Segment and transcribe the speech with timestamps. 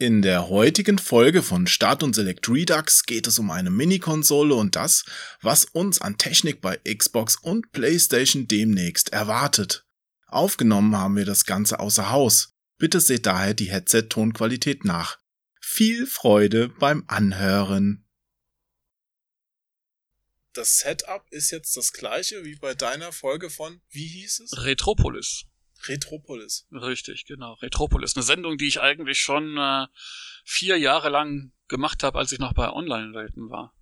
[0.00, 4.76] In der heutigen Folge von Start und Select Redux geht es um eine Mini-Konsole und
[4.76, 5.04] das,
[5.42, 9.84] was uns an Technik bei Xbox und PlayStation demnächst erwartet.
[10.28, 12.54] Aufgenommen haben wir das Ganze außer Haus.
[12.76, 15.18] Bitte seht daher die Headset-Tonqualität nach.
[15.60, 18.06] Viel Freude beim Anhören.
[20.52, 24.64] Das Setup ist jetzt das gleiche wie bei deiner Folge von, wie hieß es?
[24.64, 25.46] Retropolis.
[25.86, 26.66] Retropolis.
[26.72, 27.54] Richtig, genau.
[27.54, 28.16] Retropolis.
[28.16, 29.86] Eine Sendung, die ich eigentlich schon äh,
[30.44, 33.74] vier Jahre lang gemacht habe, als ich noch bei Online-Welten war.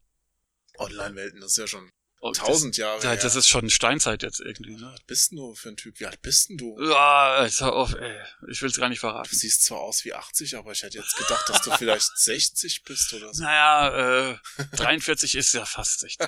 [0.79, 1.91] Online-Welten, das ist ja schon
[2.21, 3.17] Oh, tausend Jahre das, her.
[3.17, 4.75] Das ist schon Steinzeit jetzt irgendwie.
[4.75, 4.95] Was Ne?
[5.07, 6.01] bist denn du für ein Typ?
[6.01, 6.77] Wie alt bist denn du?
[6.83, 8.19] Ja, jetzt hör auf, ey.
[8.51, 9.29] Ich will's gar nicht Du verraten.
[9.37, 13.13] siehst zwar aus wie 80, aber ich hätte jetzt gedacht, dass du vielleicht 60 bist
[13.13, 13.43] oder so.
[13.45, 14.39] Naja, äh,
[14.77, 16.27] 43 ist ja fast 60.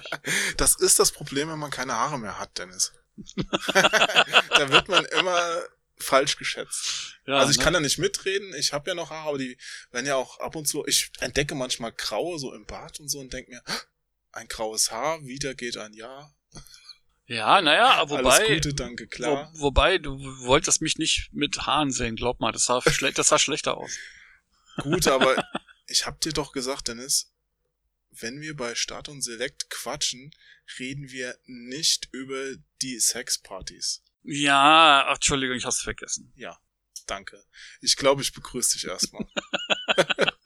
[0.59, 2.93] Das ist das Problem, wenn man keine Haare mehr hat, Dennis.
[3.75, 5.63] da wird man immer
[5.99, 7.19] falsch geschätzt.
[7.27, 7.65] Ja, also ich ne?
[7.65, 9.59] kann da nicht mitreden, ich habe ja noch Haare, aber die
[9.91, 13.19] werden ja auch ab und zu, ich entdecke manchmal graue so im Bart und so
[13.19, 13.63] und denke mir,
[14.33, 16.35] ein graues Haar, wieder geht ein Jahr.
[17.27, 19.51] Ja, naja, wobei, Alles Gute, danke, klar.
[19.55, 23.29] wo, wobei, du wolltest mich nicht mit Haaren sehen, glaub mal, das sah, schle das
[23.29, 23.93] sah schlechter aus.
[24.79, 25.37] Gut, aber
[25.87, 27.31] ich hab dir doch gesagt, Dennis,
[28.11, 30.31] wenn wir bei Start und Select quatschen,
[30.79, 34.03] reden wir nicht über die Sexpartys.
[34.23, 36.33] Ja, ach, Entschuldigung, ich hab's vergessen.
[36.37, 36.59] Ja,
[37.07, 37.45] danke.
[37.81, 39.27] Ich glaube, ich begrüße dich erstmal.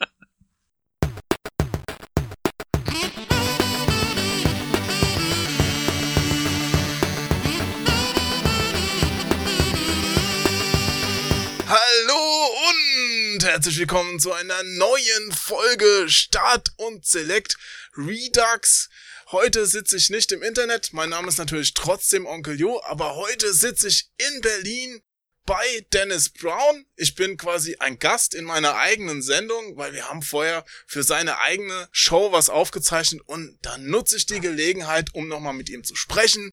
[11.69, 17.57] Hallo und herzlich willkommen zu einer neuen Folge Start und Select
[17.97, 18.91] Redux.
[19.33, 20.93] Heute sitze ich nicht im Internet.
[20.93, 25.01] Mein Name ist natürlich trotzdem Onkel Jo, aber heute sitze ich in Berlin
[25.47, 26.85] bei Dennis Brown.
[26.97, 31.39] Ich bin quasi ein Gast in meiner eigenen Sendung, weil wir haben vorher für seine
[31.39, 35.97] eigene Show was aufgezeichnet und dann nutze ich die Gelegenheit, um nochmal mit ihm zu
[35.97, 36.51] sprechen.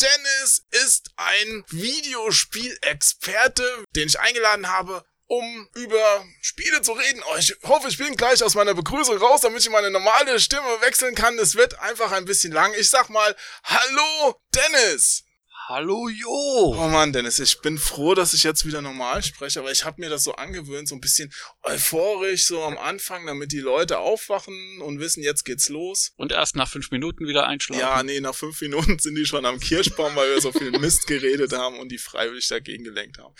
[0.00, 7.22] Dennis ist ein Videospielexperte, den ich eingeladen habe, um über Spiele zu reden.
[7.32, 10.68] Oh, ich hoffe, ich bin gleich aus meiner Begrüßung raus, damit ich meine normale Stimme
[10.82, 11.38] wechseln kann.
[11.38, 12.74] Es wird einfach ein bisschen lang.
[12.78, 13.34] Ich sag mal,
[13.64, 15.24] hallo Dennis!
[15.68, 16.74] Hallo, Jo!
[16.76, 20.00] Oh Mann, Dennis, ich bin froh, dass ich jetzt wieder normal spreche, aber ich habe
[20.00, 24.80] mir das so angewöhnt, so ein bisschen euphorisch so am Anfang, damit die Leute aufwachen
[24.80, 26.14] und wissen, jetzt geht's los.
[26.16, 27.80] Und erst nach fünf Minuten wieder einschlafen.
[27.80, 31.06] Ja, nee, nach fünf Minuten sind die schon am Kirschbaum, weil wir so viel Mist
[31.06, 33.34] geredet haben und die freiwillig dagegen gelenkt haben.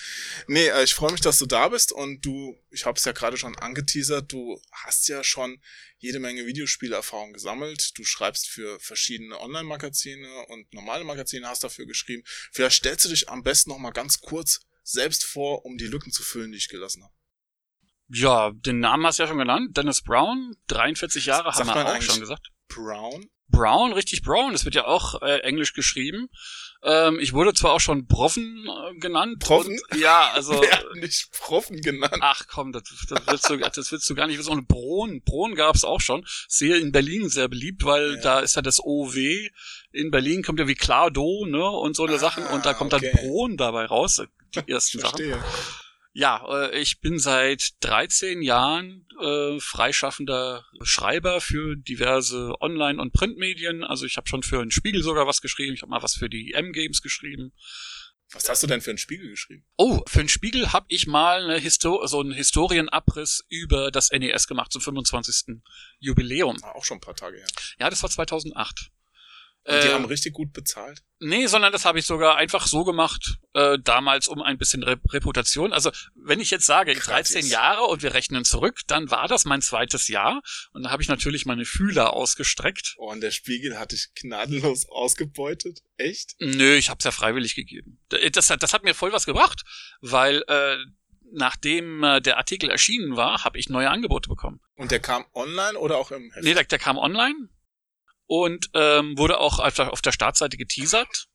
[0.46, 3.10] Nee, äh, ich freue mich, dass du da bist und du, ich habe es ja
[3.10, 5.60] gerade schon angeteasert, du hast ja schon
[6.02, 7.96] jede Menge Videospielerfahrung gesammelt.
[7.96, 12.11] Du schreibst für verschiedene Online-Magazine und normale Magazine hast dafür geschrieben.
[12.52, 16.12] Vielleicht stellst du dich am besten noch mal ganz kurz selbst vor, um die Lücken
[16.12, 17.14] zu füllen, die ich gelassen habe.
[18.08, 19.76] Ja, den Namen hast du ja schon genannt.
[19.76, 22.48] Dennis Brown, 43 Jahre, Sagt haben wir auch schon gesagt.
[22.68, 23.24] Brown?
[23.52, 26.28] Brown, richtig Brown, das wird ja auch äh, englisch geschrieben.
[26.84, 29.38] Ähm, ich wurde zwar auch schon Broffen äh, genannt.
[29.38, 29.78] Broffen?
[29.90, 30.52] Und, ja, also.
[30.60, 32.18] Wer nicht Profen genannt?
[32.20, 34.50] Ach komm, das, das, willst du, das willst du gar nicht wissen.
[34.50, 36.26] Und Bron, Bron gab's auch schon.
[36.50, 38.20] Hier in Berlin sehr beliebt, weil Ja.
[38.22, 39.16] da ist ja das OW.
[39.92, 42.44] In Berlin kommt ja wie Klardo, ne, und so eine Ah, Sachen.
[42.46, 43.12] Und da kommt okay.
[43.14, 44.20] dann Bron dabei raus,
[44.54, 45.34] die ersten Sachen.
[46.12, 53.82] Ja, äh, ich bin seit 13 Jahren äh, freischaffender Schreiber für diverse Online- und Printmedien.
[53.82, 55.74] Also ich habe schon für den Spiegel sogar was geschrieben.
[55.74, 57.52] Ich habe mal was für die M-Games geschrieben.
[58.32, 59.64] Was hast du denn für einen Spiegel geschrieben?
[59.76, 64.46] Oh, für den Spiegel habe ich mal eine Histo so einen Historienabriss über das NES
[64.46, 65.60] gemacht zum 25.
[65.98, 66.56] Jubiläum.
[66.62, 67.46] Ah, auch schon ein paar Tage her.
[67.78, 68.90] Ja, das war 2008.
[69.64, 71.02] Und die Äh, haben richtig gut bezahlt.
[71.20, 74.96] Nee, sondern das habe ich sogar einfach so gemacht, äh, damals um ein bisschen Re
[75.10, 75.72] Reputation.
[75.72, 77.32] Also wenn ich jetzt sage, Gratis.
[77.34, 80.42] 13 Jahre und wir rechnen zurück, dann war das mein zweites Jahr.
[80.72, 82.94] Und da habe ich natürlich meine Fühler ausgestreckt.
[82.98, 85.78] Oh, und der Spiegel hat dich gnadenlos ausgebeutet.
[85.96, 86.34] Echt?
[86.40, 88.00] Nö, ich habe es ja freiwillig gegeben.
[88.08, 89.62] Das, hat- das hat mir voll was gebracht,
[90.00, 90.76] weil äh,
[91.32, 94.60] nachdem äh, der Artikel erschienen war, habe ich neue Angebote bekommen.
[94.74, 96.44] Und der kam online oder auch im Heft?
[96.44, 97.48] Nee, der, der kam online
[98.32, 101.26] und ähm, wurde auch auf der, Startseite geteasert.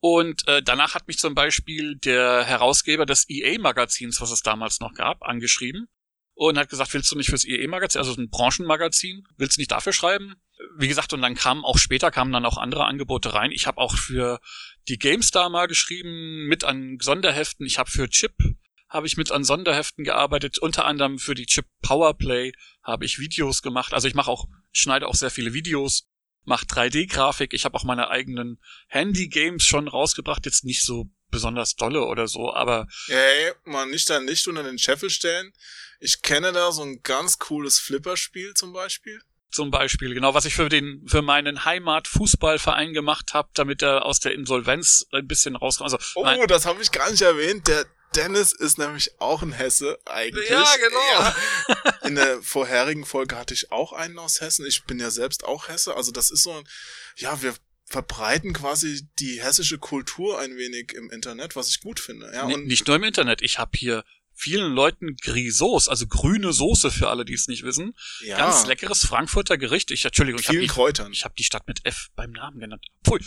[0.00, 4.92] Und äh, danach hat mich zum Beispiel der Herausgeber des EA-Magazins, was es damals noch
[4.94, 5.86] gab, angeschrieben
[6.34, 9.92] und hat gesagt, willst du nicht fürs EA-Magazin, also ein Branchenmagazin, willst du nicht dafür
[9.92, 10.42] schreiben?
[10.76, 13.52] Wie gesagt, und dann kamen auch später kamen dann auch andere Angebote rein.
[13.52, 14.40] Ich habe auch für
[14.88, 17.64] die GameStar mal geschrieben, mit an Sonderheften.
[17.64, 18.34] Ich habe für Chip
[18.88, 22.50] habe ich mit an Sonderheften gearbeitet, unter anderem für die Chip Powerplay
[22.82, 23.94] habe ich Videos gemacht.
[23.94, 26.09] Also ich mache auch, schneide auch sehr viele Videos,
[26.44, 27.52] mache 3D-Grafik.
[27.52, 32.52] Ich habe auch meine eigenen Handy-Games schon rausgebracht, jetzt nicht so besonders dolle oder so,
[32.52, 32.86] aber.
[33.08, 35.52] Ey, mal nicht dein Licht unter den Scheffel stellen.
[36.00, 39.20] Ich kenne da so ein ganz cooles Flipperspiel zum Beispiel.
[39.50, 44.20] Zum Beispiel, genau, was ich für den, für meinen Heimatfußballverein gemacht habe, damit er aus
[44.20, 45.92] der Insolvenz ein bisschen rauskommt.
[45.92, 47.66] Also, oh, das habe ich gar nicht erwähnt.
[47.66, 47.84] Der
[48.14, 50.48] Dennis ist nämlich auch ein Hesse eigentlich.
[50.48, 51.00] Ja, genau.
[51.12, 52.06] Ja.
[52.06, 54.66] In der vorherigen Folge hatte ich auch einen aus Hessen.
[54.66, 55.96] Ich bin ja selbst auch Hesse.
[55.96, 56.64] Also das ist so ein,
[57.16, 57.54] ja, wir
[57.84, 62.30] verbreiten quasi die hessische Kultur ein wenig im Internet, was ich gut finde.
[62.32, 63.42] Ja, und nicht nur im Internet.
[63.42, 67.94] Ich habe hier vielen Leuten Grisauce, also grüne Soße für alle, die es nicht wissen.
[68.20, 68.38] Ja.
[68.38, 69.90] Ganz leckeres Frankfurter Gericht.
[69.90, 71.12] Ich Entschuldigung, ich habe die Kräutern.
[71.12, 72.86] Ich habe die Stadt mit F beim Namen genannt.
[73.02, 73.20] Pui.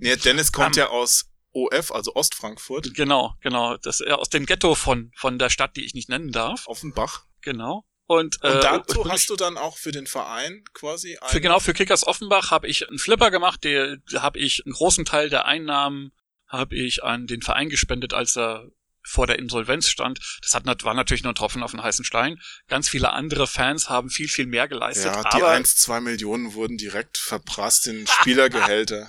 [0.00, 2.94] Nee, Dennis kommt um, ja aus OF, also Ostfrankfurt.
[2.94, 3.76] Genau, genau.
[3.76, 6.66] Das ist aus dem Ghetto von von der Stadt, die ich nicht nennen darf.
[6.66, 7.24] Offenbach.
[7.42, 7.84] Genau.
[8.06, 11.40] Und, und äh, dazu und, hast du dann auch für den Verein quasi einen für
[11.40, 15.30] genau für Kickers Offenbach habe ich einen Flipper gemacht, der habe ich einen großen Teil
[15.30, 16.10] der Einnahmen
[16.48, 18.66] habe ich an den Verein gespendet, als er
[19.02, 20.20] vor der Insolvenz stand.
[20.42, 22.40] Das hat, war natürlich nur ein Tropfen auf den heißen Stein.
[22.68, 25.06] Ganz viele andere Fans haben viel, viel mehr geleistet.
[25.06, 29.08] Ja, die aber, 1, 2 Millionen wurden direkt verprasst in Spielergehälter.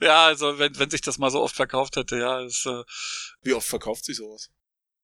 [0.00, 2.44] ja, also wenn, wenn sich das mal so oft verkauft hätte, ja.
[2.44, 2.82] Ist, äh,
[3.42, 4.50] Wie oft verkauft sich sowas?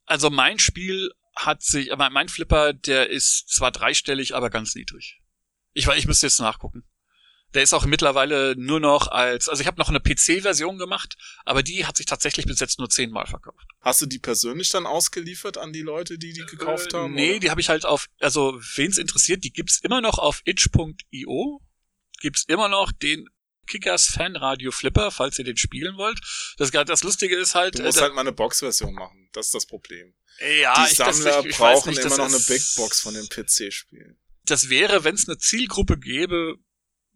[0.06, 5.20] Also mein Spiel hat sich, aber mein Flipper, der ist zwar dreistellig, aber ganz niedrig.
[5.72, 6.84] Ich, ich müsste jetzt nachgucken.
[7.54, 11.62] Der ist auch mittlerweile nur noch als, also ich habe noch eine PC-Version gemacht, aber
[11.62, 13.66] die hat sich tatsächlich bis jetzt nur zehnmal verkauft.
[13.80, 17.14] Hast du die persönlich dann ausgeliefert an die Leute, die die gekauft äh, haben?
[17.14, 17.40] Nee, oder?
[17.40, 21.60] die habe ich halt auf, also wen's interessiert, die gibt's immer noch auf itch.io.
[22.20, 23.28] Gibt's immer noch den
[23.66, 26.20] Kickers Fanradio Flipper, falls ihr den spielen wollt.
[26.58, 27.78] Das, das Lustige ist halt.
[27.78, 29.28] Du musst äh, halt mal eine Box-Version machen.
[29.32, 30.14] Das ist das Problem.
[30.60, 33.28] Ja, die Sammler ich, ich, ich brauchen nicht, immer noch eine Big Box von den
[33.28, 34.18] PC-Spielen.
[34.44, 36.58] Das wäre, wenn es eine Zielgruppe gäbe,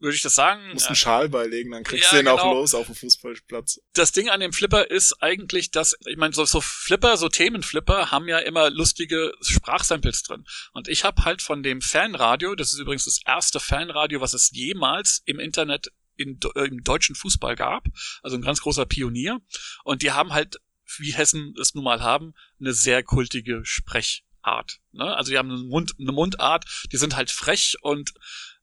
[0.01, 0.63] würde ich das sagen.
[0.69, 2.39] Du musst einen Schal beilegen, dann kriegst ja, du den genau.
[2.39, 3.81] auch los auf dem Fußballplatz.
[3.95, 8.11] Das Ding an dem Flipper ist eigentlich, dass, ich meine, so, so Flipper, so Themenflipper
[8.11, 10.45] haben ja immer lustige Sprachsamples drin.
[10.73, 14.51] Und ich habe halt von dem Fanradio, das ist übrigens das erste Fanradio, was es
[14.53, 17.87] jemals im Internet in, äh, im deutschen Fußball gab,
[18.23, 19.41] also ein ganz großer Pionier.
[19.85, 20.61] Und die haben halt,
[20.99, 24.81] wie Hessen es nun mal haben, eine sehr kultige Sprechart.
[24.93, 25.17] Ne?
[25.17, 28.13] Also die haben eine, Mund, eine Mundart, die sind halt frech und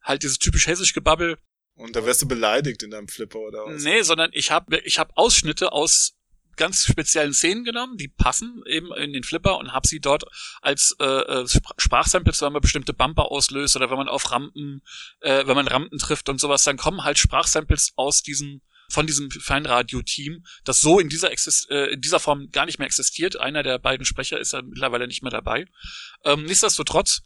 [0.06, 1.38] halt dieses typisch hessisch Gebabbel.
[1.76, 3.84] Und da wirst du beleidigt in deinem Flipper oder was?
[3.84, 6.14] Nee, sondern ich habe ich hab Ausschnitte aus
[6.56, 10.24] ganz speziellen Szenen genommen, die passen eben in den Flipper und habe sie dort
[10.62, 11.48] als äh, äh
[11.78, 14.82] Sprachsamples, wenn man bestimmte Bumper auslöst oder wenn man auf Rampen,
[15.20, 19.32] äh, wenn man Rampen trifft und sowas, dann kommen halt Sprachsamples aus diesem von diesem
[19.32, 23.36] Feinradio-Team, das so in dieser, Exist äh, in dieser Form gar nicht mehr existiert.
[23.36, 25.66] Einer der beiden Sprecher ist ja mittlerweile nicht mehr dabei.
[26.24, 27.24] Ähm, nichtsdestotrotz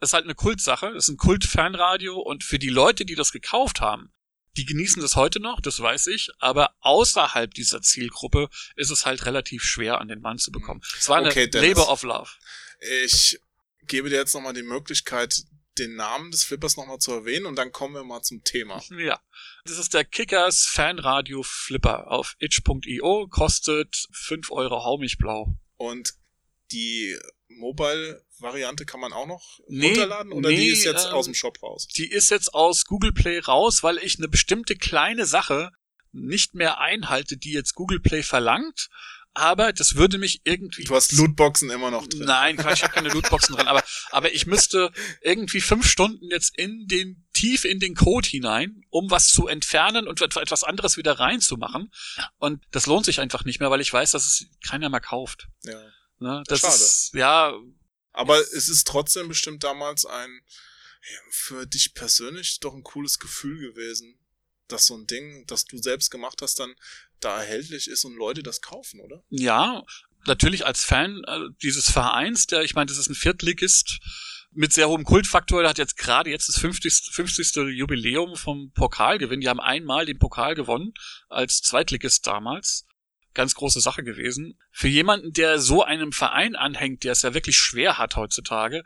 [0.00, 4.12] ist halt eine Kultsache, ist ein Kult-Fernradio und für die Leute, die das gekauft haben,
[4.56, 9.26] die genießen das heute noch, das weiß ich, aber außerhalb dieser Zielgruppe ist es halt
[9.26, 10.80] relativ schwer an den Mann zu bekommen.
[10.98, 12.30] Es war okay, eine Dennis, Labor of Love.
[13.04, 13.38] Ich
[13.82, 15.42] gebe dir jetzt nochmal die Möglichkeit,
[15.78, 18.82] den Namen des Flippers nochmal zu erwähnen und dann kommen wir mal zum Thema.
[18.98, 19.20] Ja.
[19.64, 25.54] Das ist der Kickers Fanradio Flipper auf itch.io, kostet 5 Euro hau mich blau.
[25.76, 26.14] Und
[26.72, 27.18] die
[28.40, 31.34] Mobile-Variante kann man auch noch nee, runterladen oder nee, die ist jetzt äh, aus dem
[31.34, 31.86] Shop raus?
[31.96, 35.70] Die ist jetzt aus Google Play raus, weil ich eine bestimmte kleine Sache
[36.12, 38.88] nicht mehr einhalte, die jetzt Google Play verlangt.
[39.34, 40.84] Aber das würde mich irgendwie.
[40.84, 42.24] Du hast Lootboxen immer noch drin.
[42.24, 43.68] Nein, ich habe keine Lootboxen drin.
[43.68, 44.90] Aber, aber ich müsste
[45.20, 50.08] irgendwie fünf Stunden jetzt in den tief in den Code hinein, um was zu entfernen
[50.08, 51.92] und etwas anderes wieder reinzumachen.
[52.38, 55.48] Und das lohnt sich einfach nicht mehr, weil ich weiß, dass es keiner mehr kauft.
[55.64, 55.82] Ja.
[56.18, 56.42] Ne?
[56.46, 56.74] Das Schade.
[56.74, 57.52] ist, ja.
[58.16, 60.40] Aber es ist trotzdem bestimmt damals ein,
[61.30, 64.18] für dich persönlich doch ein cooles Gefühl gewesen,
[64.68, 66.74] dass so ein Ding, das du selbst gemacht hast, dann
[67.20, 69.22] da erhältlich ist und Leute das kaufen, oder?
[69.28, 69.84] Ja,
[70.24, 74.00] natürlich als Fan äh, dieses Vereins, der, ich meine, das ist ein Viertligist
[74.50, 77.10] mit sehr hohem Kultfaktor, der hat jetzt gerade jetzt das 50.
[77.12, 77.54] 50.
[77.76, 79.42] Jubiläum vom Pokalgewinn.
[79.42, 80.94] Die haben einmal den Pokal gewonnen
[81.28, 82.86] als Zweitligist damals
[83.36, 84.58] ganz große Sache gewesen.
[84.72, 88.82] Für jemanden, der so einem Verein anhängt, der es ja wirklich schwer hat heutzutage,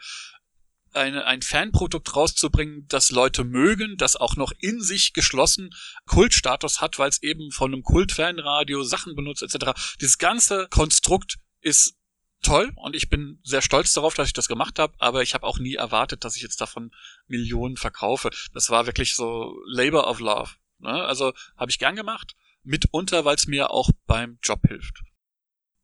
[0.93, 5.71] eine, ein Fanprodukt rauszubringen, das Leute mögen, das auch noch in sich geschlossen
[6.07, 9.73] Kultstatus hat, weil es eben von einem Kultfanradio Sachen benutzt etc.
[10.01, 11.95] Dieses ganze Konstrukt ist
[12.43, 15.47] toll und ich bin sehr stolz darauf, dass ich das gemacht habe, aber ich habe
[15.47, 16.91] auch nie erwartet, dass ich jetzt davon
[17.29, 18.31] Millionen verkaufe.
[18.53, 20.51] Das war wirklich so Labor of Love.
[20.79, 20.91] Ne?
[20.91, 25.03] Also habe ich gern gemacht mitunter, weil es mir auch beim Job hilft.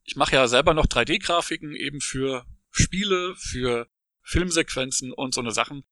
[0.03, 3.89] Ich mache ja selber noch 3D-Grafiken eben für Spiele, für
[4.23, 5.83] Filmsequenzen und so eine Sachen.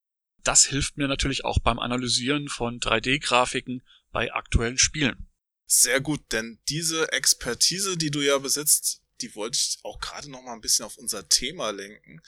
[0.43, 5.27] Das hilft mir natürlich auch beim Analysieren von 3D-Grafiken bei aktuellen Spielen.
[5.65, 10.43] Sehr gut, denn diese Expertise, die du ja besitzt, die wollte ich auch gerade noch
[10.43, 12.21] mal ein bisschen auf unser Thema lenken,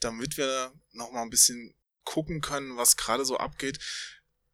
[0.00, 3.78] damit wir noch mal ein bisschen gucken können, was gerade so abgeht.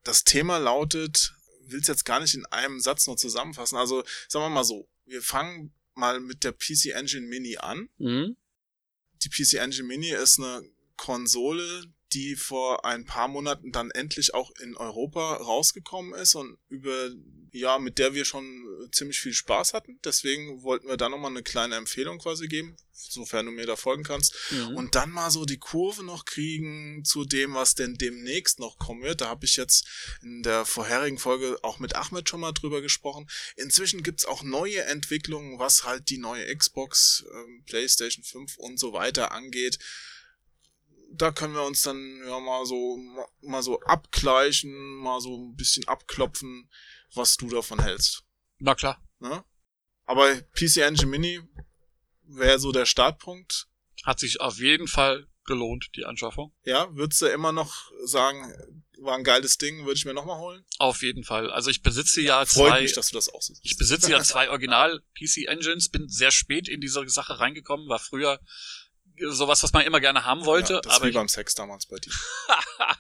[0.03, 1.35] Das Thema lautet,
[1.73, 3.77] will es jetzt gar nicht in einem Satz nur zusammenfassen.
[3.77, 7.89] Also sagen wir mal so, wir fangen mal mit der PC Engine Mini an.
[7.99, 8.37] Mhm.
[9.23, 10.63] Die PC Engine Mini ist eine
[10.97, 17.11] Konsole, die vor ein paar Monaten dann endlich auch in Europa rausgekommen ist und über
[17.53, 20.01] ja, mit der wir schon ziemlich viel Spaß hatten.
[20.05, 24.05] Deswegen wollten wir da nochmal eine kleine Empfehlung quasi geben, sofern du mir da folgen
[24.05, 24.35] kannst.
[24.51, 24.77] Mhm.
[24.77, 29.03] Und dann mal so die Kurve noch kriegen zu dem, was denn demnächst noch kommen
[29.03, 29.21] wird.
[29.21, 29.87] Da habe ich jetzt
[30.23, 33.29] in der vorherigen Folge auch mit Ahmed schon mal drüber gesprochen.
[33.57, 38.95] Inzwischen gibt's auch neue Entwicklungen, was halt die neue Xbox, ähm, PlayStation 5 und so
[38.95, 39.79] weiter angeht
[41.15, 42.99] da können wir uns dann ja mal so
[43.43, 46.71] mal so abgleichen, mal so ein bisschen abklopfen,
[47.15, 48.25] was du davon hältst.
[48.59, 49.03] Na klar.
[49.21, 49.45] Ne?
[50.05, 51.41] Aber PC Engine Mini
[52.25, 53.69] wäre so der Startpunkt.
[54.05, 56.53] Hat sich auf jeden Fall gelohnt, die Anschaffung.
[56.65, 58.53] Ja, würdest du immer noch sagen,
[59.01, 60.65] war ein geiles Ding, würde ich mir nochmal holen?
[60.79, 61.51] Auf jeden Fall.
[61.51, 62.83] Also ich besitze ja Freut zwei.
[62.83, 63.65] mich, dass du das auch so siehst.
[63.65, 67.99] Ich besitze ja zwei Original PC Engines, bin sehr spät in diese Sache reingekommen, war
[67.99, 68.41] früher
[69.31, 71.97] sowas, was man immer gerne haben wollte, ja, das aber wie beim Sex damals bei
[71.97, 72.13] dir.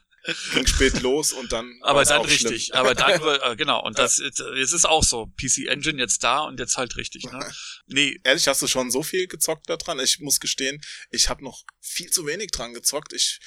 [0.54, 1.78] Ging spät los und dann.
[1.82, 2.52] aber dann auch schlimm.
[2.52, 6.22] richtig, aber dann äh, genau und das jetzt, es ist auch so PC Engine jetzt
[6.22, 7.52] da und jetzt halt richtig, ne?
[7.86, 9.98] Nee, Ehrlich, hast du schon so viel gezockt da dran?
[9.98, 13.12] Ich muss gestehen, ich habe noch viel zu wenig dran gezockt.
[13.12, 13.40] Ich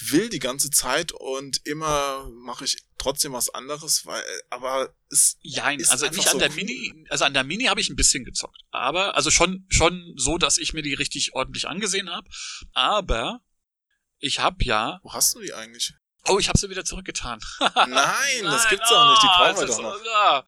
[0.00, 5.80] will die ganze Zeit und immer mache ich trotzdem was anderes, weil, aber es Jein,
[5.80, 6.56] Ist also nicht an so der cool.
[6.56, 10.38] Mini, also an der Mini habe ich ein bisschen gezockt, aber also schon schon so,
[10.38, 12.28] dass ich mir die richtig ordentlich angesehen habe,
[12.72, 13.40] aber
[14.18, 15.94] ich habe ja, Wo hast du die eigentlich?
[16.28, 17.40] Oh, ich habe sie wieder zurückgetan.
[17.60, 17.90] Nein,
[18.42, 19.22] das Nein, gibt's auch nicht.
[19.22, 20.00] Die ah, brauchen wir das doch noch.
[20.14, 20.46] ah.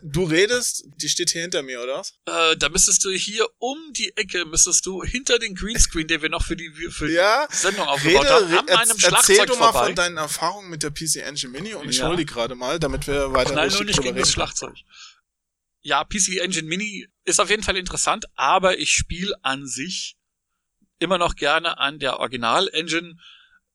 [0.00, 2.14] Du redest, die steht hier hinter mir, oder was?
[2.26, 6.28] Äh, da müsstest du hier um die Ecke, müsstest du hinter den Greenscreen, den wir
[6.28, 7.48] noch für die für Ja.
[7.50, 7.90] die Sendung Rede,
[8.20, 8.98] aufgebaut haben, an meinem erz- erzähl
[9.34, 9.86] Schlagzeug du mal vorbei.
[9.86, 12.06] von deinen Erfahrungen mit der PC Engine Mini und ich Ja.
[12.06, 14.30] hol die gerade mal, damit wir weiter Knall richtig nur nicht gegen das.
[14.30, 14.76] Schlagzeug.
[15.80, 20.16] Ja, PC Engine Mini ist auf jeden Fall interessant, aber ich spiele an sich
[21.00, 23.16] immer noch gerne an der Original Engine,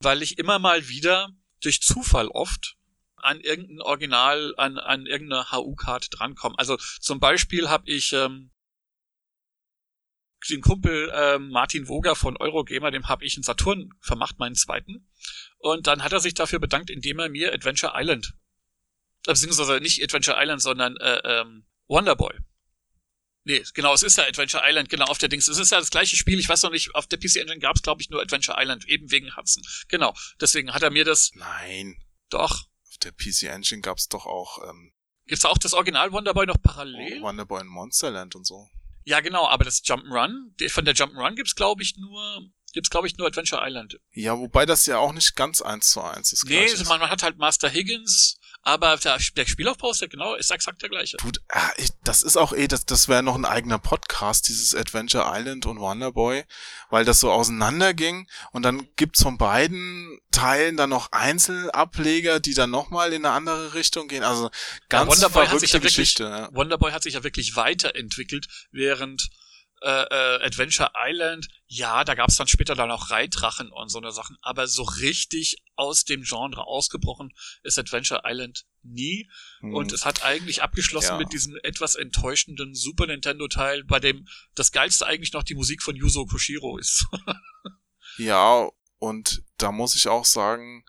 [0.03, 1.29] weil ich immer mal wieder
[1.61, 2.77] durch Zufall oft
[3.15, 6.55] an irgendein Original, an, an irgendeine HU-Card drankomme.
[6.57, 8.51] Also zum Beispiel habe ich ähm,
[10.49, 15.09] den Kumpel ähm, Martin Woger von Eurogamer, dem habe ich einen Saturn vermacht, meinen zweiten.
[15.57, 18.33] Und dann hat er sich dafür bedankt, indem er mir Adventure Island
[19.25, 22.33] äh, beziehungsweise nicht Adventure Island, sondern äh, ähm, Wonderboy.
[23.45, 25.47] Nee, genau, es ist ja Adventure Island, genau, auf der Dings.
[25.47, 27.75] Es ist ja das gleiche Spiel, ich weiß noch nicht, auf der PC Engine gab
[27.75, 29.63] es, glaube ich, nur Adventure Island, eben wegen Hudson.
[29.89, 31.97] Genau, deswegen hat er mir das Nein,
[32.29, 32.67] doch.
[32.89, 34.93] auf der PC Engine gab's doch auch ähm,
[35.25, 37.21] Gibt's da auch das Original Wonderboy noch parallel?
[37.21, 38.67] Wonderboy in Monsterland und so.
[39.05, 42.41] Ja, genau, aber das Jump'n'Run, von der Jump'n'Run gibt's, glaube ich, nur,
[42.73, 43.99] gibt's, glaube ich, nur Adventure Island.
[44.11, 46.45] Ja, wobei das ja auch nicht ganz eins zu eins ist.
[46.45, 46.87] Nee, ist.
[46.87, 50.81] man, man hat halt Master Higgins, aber der, der Spielaufbau ist ja genau, ist exakt
[50.81, 51.17] der gleiche.
[51.17, 51.41] Tut,
[51.77, 55.65] ich, das ist auch eh, das, das wäre noch ein eigener Podcast, dieses Adventure Island
[55.65, 56.43] und Wonderboy,
[56.89, 62.71] weil das so auseinanderging und dann gibt's von beiden Teilen dann noch Einzelableger, die dann
[62.71, 64.23] nochmal in eine andere Richtung gehen.
[64.23, 64.49] Also
[64.89, 66.23] ganz Wonderboy hat verrückte sich ja wirklich- Geschichte.
[66.23, 66.49] Ja.
[66.53, 69.29] Wonderboy hat sich ja wirklich weiterentwickelt, während
[69.83, 74.11] äh, äh, Adventure Island, ja, da gab's dann später dann auch Reitrachen und so eine
[74.11, 79.29] Sachen, aber so richtig aus dem Genre ausgebrochen ist Adventure Island nie.
[79.59, 79.73] Hm.
[79.73, 81.17] Und es hat eigentlich abgeschlossen Ja.
[81.17, 85.95] mit diesem etwas enttäuschenden Super Nintendo-Teil, bei dem das Geilste eigentlich noch die Musik von
[85.95, 87.05] Yuzo Koshiro ist.
[88.17, 90.85] Ja, und da muss ich auch sagen,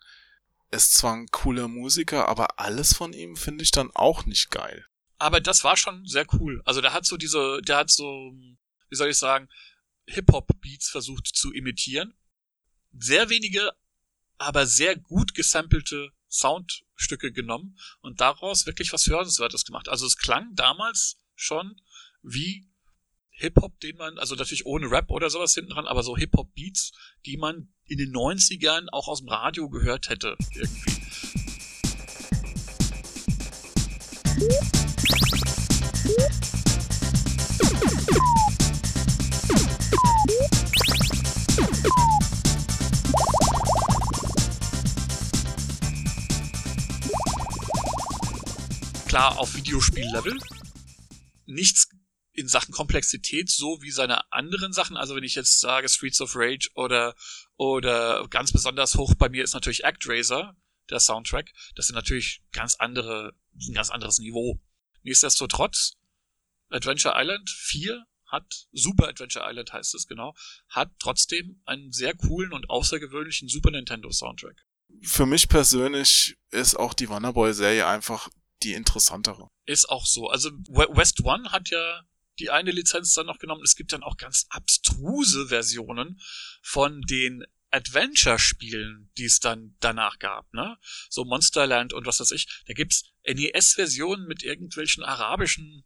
[0.71, 4.85] ist zwar ein cooler Musiker, aber alles von ihm finde ich dann auch nicht geil.
[5.17, 6.61] Aber das war schon sehr cool.
[6.65, 8.31] Also der hat so diese, der hat so,
[8.89, 9.49] wie soll ich sagen,
[10.07, 12.13] Hip-Hop-Beats versucht zu imitieren.
[12.97, 13.71] Sehr wenige,
[14.37, 19.89] aber sehr gut gesampelte Soundstücke genommen und daraus wirklich was Hörenswertes gemacht.
[19.89, 21.81] Also es klang damals schon
[22.21, 22.69] wie
[23.37, 26.93] Hip-Hop, den man, also natürlich ohne Rap oder sowas hinten dran, aber so Hip-Hop-Beats,
[27.25, 30.95] die man in den 90ern auch aus dem Radio gehört hätte, irgendwie.
[49.15, 50.37] Klar, auf Videospiellevel.
[51.45, 51.87] Nichts
[52.33, 54.97] in Sachen Komplexität, so wie seine anderen Sachen.
[54.97, 57.15] Also wenn ich jetzt sage Streets of Rage oder,
[57.55, 60.57] oder ganz besonders hoch bei mir ist natürlich ActRaiser,
[60.89, 61.49] der Soundtrack.
[61.75, 64.59] Das sind natürlich ganz andere, ein ganz anderes Niveau.
[65.03, 65.93] Nichtsdestotrotz,
[66.67, 70.35] Adventure Island 4 hat, Super Adventure Island heißt es genau,
[70.67, 74.65] hat trotzdem einen sehr coolen und außergewöhnlichen Super Nintendo Soundtrack.
[75.03, 78.27] Für mich persönlich ist auch die Wonderboy-Serie einfach
[78.65, 79.49] die interessantere.
[79.65, 80.27] Ist auch so.
[80.29, 82.01] Also West One hat ja
[82.39, 83.61] die eine Lizenz dann noch genommen.
[83.63, 86.19] Es gibt dann auch ganz abstruse Versionen
[86.61, 90.77] von den Adventure-Spielen, die es dann danach gab, ne?
[91.09, 92.63] So Monsterland und was weiß ich.
[92.67, 95.83] Da gibt's NES-Versionen mit irgendwelchen arabischen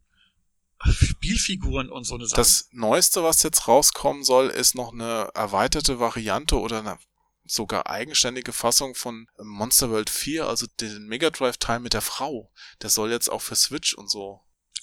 [0.86, 2.39] Spielfiguren und so eine Sache.
[2.39, 7.00] Das Neueste, was jetzt rauskommen soll, ist noch eine erweiterte Variante oder eine
[7.51, 12.51] sogar eigenständige Fassung von Monster World 4, also den Mega Drive Teil mit der Frau.
[12.82, 14.41] Der soll jetzt auch für Switch und so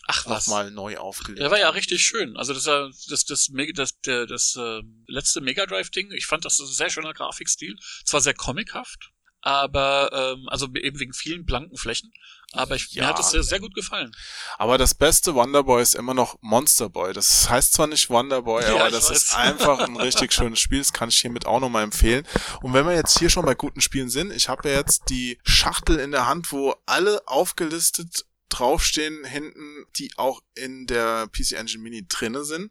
[0.09, 0.47] Ach was.
[0.47, 1.41] mal neu aufgelegt.
[1.41, 2.37] Der war ja richtig schön.
[2.37, 6.11] Also das das das das, das, das, das äh, letzte Mega Drive Ding.
[6.13, 7.77] Ich fand das ein sehr schöner Grafikstil.
[8.05, 12.13] Zwar sehr comichaft, aber ähm, also eben wegen vielen blanken Flächen.
[12.53, 13.03] Aber ich, ja.
[13.03, 14.15] mir hat es sehr, sehr gut gefallen.
[14.57, 17.13] Aber das beste Wonderboy ist immer noch Monster Boy.
[17.13, 19.17] Das heißt zwar nicht Wonderboy, ja, aber das weiß.
[19.17, 20.79] ist einfach ein richtig schönes Spiel.
[20.79, 22.27] Das kann ich hiermit auch nochmal empfehlen.
[22.63, 25.39] Und wenn wir jetzt hier schon bei guten Spielen sind, ich habe ja jetzt die
[25.45, 31.83] Schachtel in der Hand, wo alle aufgelistet draufstehen hinten, die auch in der PC Engine
[31.83, 32.71] Mini drinne sind.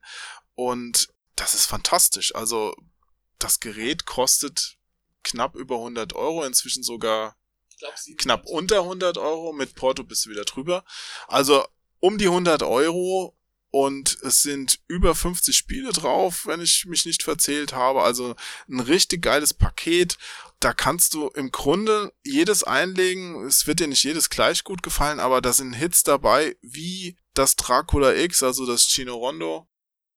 [0.55, 2.33] Und das ist fantastisch.
[2.33, 2.73] Also
[3.39, 4.77] das Gerät kostet
[5.23, 7.35] knapp über 100 Euro, inzwischen sogar
[8.17, 9.53] knapp unter 100 Euro.
[9.53, 10.83] Mit Porto bist du wieder drüber.
[11.27, 11.65] Also
[11.99, 13.35] um die 100 Euro
[13.71, 18.03] und es sind über 50 Spiele drauf, wenn ich mich nicht verzählt habe.
[18.03, 18.35] Also
[18.69, 20.17] ein richtig geiles Paket.
[20.61, 23.45] Da kannst du im Grunde jedes einlegen.
[23.45, 27.57] Es wird dir nicht jedes gleich gut gefallen, aber da sind Hits dabei, wie das
[27.57, 29.67] Dracula X, also das Chino Rondo,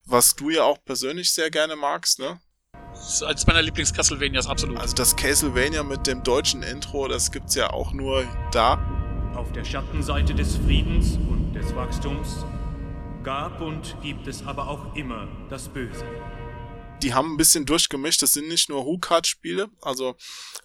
[0.04, 2.40] was du ja auch persönlich sehr gerne magst, ne?
[3.24, 4.78] Als meiner Lieblings-Castlevanias absolut.
[4.78, 8.78] Also das Castlevania mit dem deutschen Intro, das gibt's ja auch nur da.
[9.34, 12.44] Auf der Schattenseite des Friedens und des Wachstums
[13.22, 16.04] gab und gibt es aber auch immer das Böse.
[17.02, 18.22] Die haben ein bisschen durchgemischt.
[18.22, 19.68] Das sind nicht nur Who-Card-Spiele.
[19.80, 20.16] Also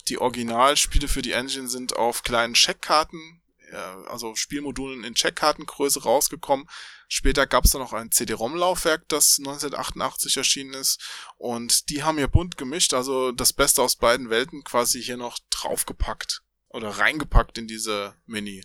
[0.07, 3.41] die Originalspiele für die Engine sind auf kleinen Checkkarten,
[3.73, 6.67] also Spielmodulen in Checkkartengröße rausgekommen.
[7.07, 11.01] Später gab es dann noch ein CD-ROM-Laufwerk, das 1988 erschienen ist.
[11.37, 15.37] Und die haben hier bunt gemischt, also das Beste aus beiden Welten quasi hier noch
[15.49, 18.63] draufgepackt oder reingepackt in diese Mini.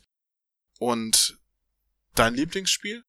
[0.78, 1.38] Und
[2.14, 3.04] dein Lieblingsspiel?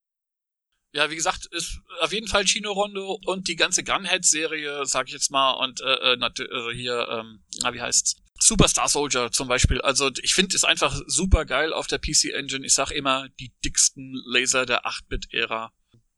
[0.92, 5.12] Ja, wie gesagt, ist auf jeden Fall Chino Rondo und die ganze Gunhead-Serie, sag ich
[5.12, 8.16] jetzt mal, und äh, äh, also hier, ähm, na, wie heißt's?
[8.42, 9.80] Superstar Soldier zum Beispiel.
[9.80, 12.64] Also ich finde es einfach super geil auf der PC Engine.
[12.64, 15.72] Ich sag immer, die dicksten Laser der 8-Bit-Ära.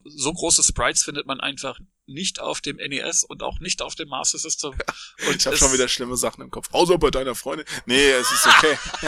[0.05, 4.09] So große Sprites findet man einfach nicht auf dem NES und auch nicht auf dem
[4.09, 4.73] Master System.
[5.27, 6.67] Und ich habe schon wieder schlimme Sachen im Kopf.
[6.73, 7.65] Außer bei deiner Freundin.
[7.85, 8.77] Nee, es ist okay.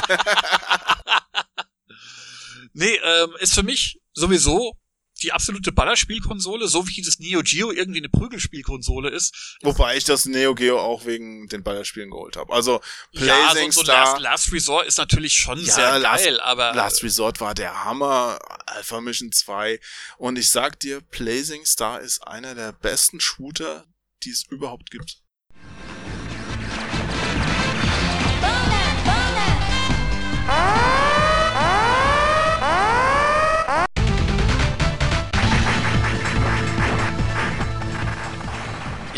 [2.73, 4.77] nee, ähm, ist für mich sowieso
[5.21, 9.57] die absolute Ballerspielkonsole, so wie das Neo Geo irgendwie eine Prügelspielkonsole ist.
[9.61, 12.53] Wobei ich das Neo Geo auch wegen den Ballerspielen geholt habe.
[12.53, 12.81] Also
[13.13, 13.27] Blazing
[13.67, 16.73] ja, so, so Star, Last, Last, Resort ist natürlich schon ja, sehr Last, geil, aber
[16.73, 19.79] Last Resort war der Hammer, Alpha Mission 2
[20.17, 23.85] und ich sag dir, Blazing Star ist einer der besten Shooter,
[24.23, 25.24] die es überhaupt gibt.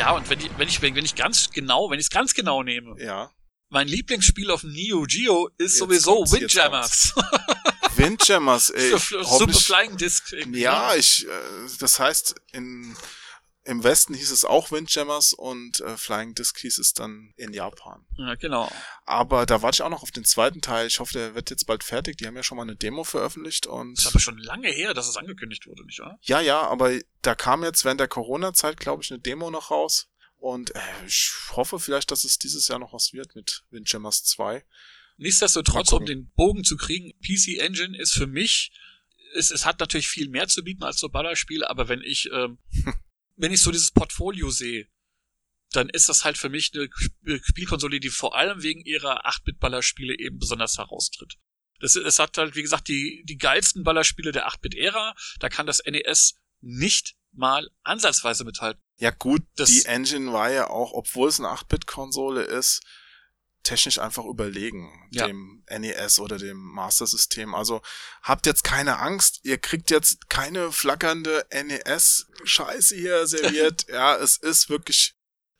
[0.08, 2.63] Ja, und wenn, die, wenn ich wenn ich ganz genau, wenn ich es ganz genau
[2.63, 2.96] nehme.
[2.98, 3.30] Ja.
[3.67, 7.13] Mein Lieblingsspiel auf Neo Geo ist jetzt sowieso Windjammers.
[7.98, 8.91] Windjammers, ey.
[8.98, 10.34] Super Flying Disc.
[10.54, 11.30] Ja, ich, äh,
[11.80, 12.96] das heißt, in
[13.68, 18.06] im Westen hieß es auch Windjammers und äh, Flying Disc hieß es dann in Japan.
[18.18, 18.72] Ja, genau.
[19.06, 20.88] Aber da warte ich auch noch auf den zweiten Teil.
[20.88, 22.18] Ich hoffe, der wird jetzt bald fertig.
[22.18, 23.98] Die haben ja schon mal eine Demo veröffentlicht und.
[23.98, 26.18] Das ist aber schon lange her, dass es angekündigt wurde, nicht wahr?
[26.22, 30.10] Ja, ja, aber da kam jetzt während der Corona-Zeit, glaube ich, eine Demo noch raus.
[30.38, 34.64] Und äh, ich hoffe vielleicht, dass es dieses Jahr noch was wird mit Windjammers 2.
[35.18, 38.72] Nichtsdestotrotz, um den Bogen zu kriegen, PC Engine ist für mich
[39.36, 42.58] es, es hat natürlich viel mehr zu bieten als so Ballerspiele, aber wenn ich ähm,
[43.38, 44.88] wenn ich so dieses Portfolio sehe,
[45.71, 46.89] dann ist das halt für mich eine
[47.43, 51.36] Spielkonsole, die vor allem wegen ihrer 8-Bit-Ballerspiele eben besonders heraustritt.
[51.80, 55.13] Das, es hat halt, wie gesagt, die, die geilsten Ballerspiele der 8-Bit-Ära.
[55.39, 58.82] Da kann das NES nicht mal ansatzweise mithalten.
[59.00, 62.82] Ja gut, das, die Engine war ja auch, obwohl es eine 8-Bit-Konsole ist,
[63.68, 65.28] technisch einfach überlegen, ja.
[65.28, 67.54] dem NES oder dem Master System.
[67.54, 67.82] Also
[68.24, 73.86] habt jetzt keine Angst, ihr kriegt jetzt keine flackernde NES-Scheiße hier serviert.
[73.92, 75.16] ja, es ist wirklich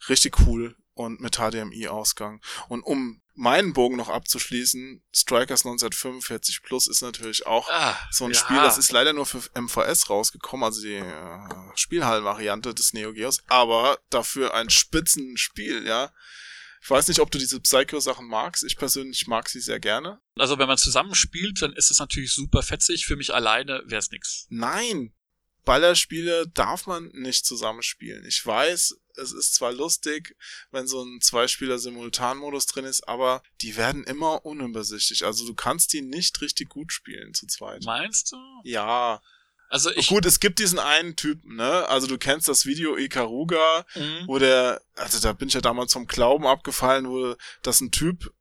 [0.08, 0.78] richtig cool.
[0.94, 2.42] und mit HDMI-Ausgang.
[2.70, 8.32] Und um meinen Bogen noch abzuschließen, Strikers 1945 Plus ist natürlich auch Ah, so ein
[8.32, 8.40] ja.
[8.40, 13.44] Spiel, das ist leider nur für MVS rausgekommen, also die äh, Spielhallen-Variante des Neo Geos,
[13.48, 16.12] aber dafür ein Spitzenspiel, ja.
[16.82, 18.64] Ich weiß nicht, ob du diese Psycho-Sachen magst.
[18.64, 20.20] Ich persönlich mag sie sehr gerne.
[20.36, 23.06] Also wenn man zusammenspielt, dann ist es natürlich super fetzig.
[23.06, 24.46] Für mich alleine wäre es nix.
[24.50, 25.14] Nein,
[25.68, 28.26] Ballerspiele darf man nicht zusammenspielen.
[28.26, 30.38] Ich weiß, es ist zwar lustig,
[30.72, 35.26] wenn so ein Zweispieler-Simultan-Modus drin ist, aber die werden immer unübersichtlich.
[35.26, 37.84] Also du kannst die nicht richtig gut spielen zu zweit.
[37.84, 38.38] Meinst du?
[38.64, 39.22] Ja,
[39.70, 40.08] Also ich.
[40.08, 41.88] gut, es gibt diesen einen Typen, ne?
[41.90, 44.24] Also du kennst das Video Ikaruga, Mhm.
[44.28, 48.32] wo der, also da bin ich ja damals vom Glauben abgefallen, wo das ein Typ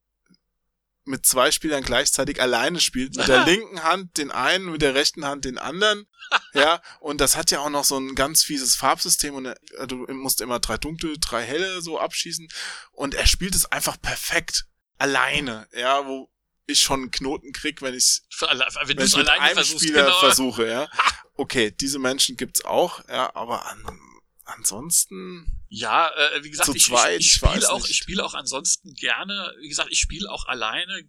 [1.09, 5.25] mit zwei Spielern gleichzeitig alleine spielt, mit der linken Hand den einen, mit der rechten
[5.25, 6.07] Hand den anderen,
[6.55, 9.99] ja, und das hat ja auch noch so ein ganz fieses Farbsystem und er, du
[10.13, 12.49] musst immer drei dunkle, drei helle so abschießen
[12.93, 14.67] und er spielt es einfach perfekt
[14.99, 16.29] alleine, ja, wo
[16.67, 18.59] ich schon einen Knoten krieg, wenn ich Wenn
[18.99, 20.19] wenn ich mit alleine einem Spieler genau.
[20.21, 20.89] versuche, ja.
[21.39, 24.01] Okay, diese Menschen gibt's auch, ja, aber an,
[24.45, 27.91] ansonsten, Ja, äh, wie gesagt, ich, zweit, ich, ich spiele auch, nicht.
[27.91, 31.03] ich spiele auch ansonsten gerne, wie gesagt, ich spiele auch alleine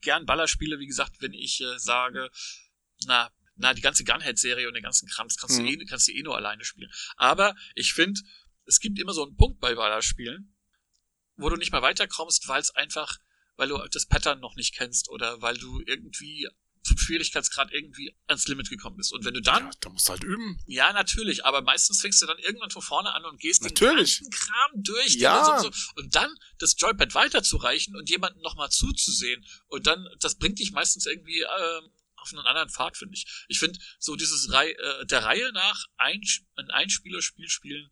[0.00, 2.30] gern Ballerspiele, wie gesagt, wenn ich äh, sage,
[3.06, 5.66] na, na, die ganze Gunhead-Serie und den ganzen Krams kannst, Mhm.
[5.66, 6.90] du eh, kannst du eh nur alleine spielen.
[7.16, 8.20] Aber ich finde,
[8.66, 10.56] es gibt immer so einen Punkt bei Ballerspielen,
[11.36, 13.18] wo du nicht mehr weiterkommst, weil es einfach,
[13.56, 16.48] weil du das Pattern noch nicht kennst oder weil du irgendwie
[16.84, 19.12] zum Schwierigkeitsgrad irgendwie ans Limit gekommen bist.
[19.12, 20.60] Und wenn du dann ja, da musst du halt üben.
[20.66, 24.18] ja, natürlich, aber meistens fängst du dann irgendwann von vorne an und gehst Natürlich.
[24.18, 25.14] den ganzen Kram durch.
[25.14, 25.62] Ja.
[25.62, 29.44] du So, und dann das Joypad weiterzureichen und jemanden nochmal zuzusehen.
[29.68, 33.44] Und dann, das bringt dich meistens irgendwie ähm, auf einen anderen Pfad, finde ich.
[33.48, 36.20] Ich finde, so dieses Rei äh, der Reihe nach ein,
[36.56, 37.90] ein Einspielerspiel spielen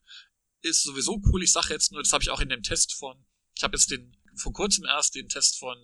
[0.60, 1.42] ist sowieso cool.
[1.42, 3.24] Ich sage jetzt nur, das habe ich auch in dem Test von,
[3.56, 5.76] ich habe jetzt den, vor kurzem erst den Test von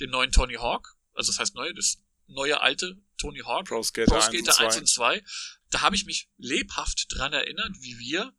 [0.00, 4.10] dem neuen Tony Hawk, also das heißt neu, das neue alte Tony Hawk Pro Skater,
[4.10, 4.64] Pro 1 Skater und 2.
[4.66, 5.24] 1 und 2,
[5.70, 8.32] da habe ich mich lebhaft dran erinnert, wie wir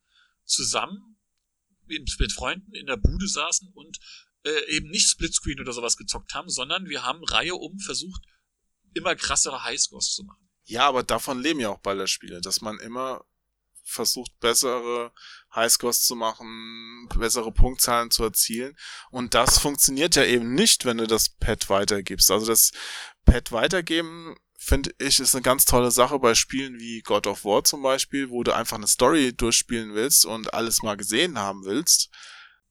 [0.45, 1.17] zusammen
[1.86, 3.97] mit, mit Freunden in der Bude saßen und
[4.43, 8.21] äh, eben nicht Splitscreen oder sowas gezockt haben, sondern wir haben Reihe um versucht,
[8.93, 10.49] immer krassere Highscores zu machen.
[10.65, 13.25] Ja, aber davon leben ja auch Ballerspiele, dass man immer
[13.88, 15.12] versucht, bessere
[15.56, 18.78] Highscores zu machen, bessere Punktzahlen zu erzielen.
[19.10, 22.30] Und das funktioniert ja eben nicht, wenn du das Pad weitergibst.
[22.30, 22.71] Also das
[23.26, 27.63] Pad weitergeben, finde ich, ist eine ganz tolle Sache bei Spielen wie God of War
[27.63, 32.10] zum Beispiel, wo du einfach eine Story durchspielen willst und alles mal gesehen haben willst.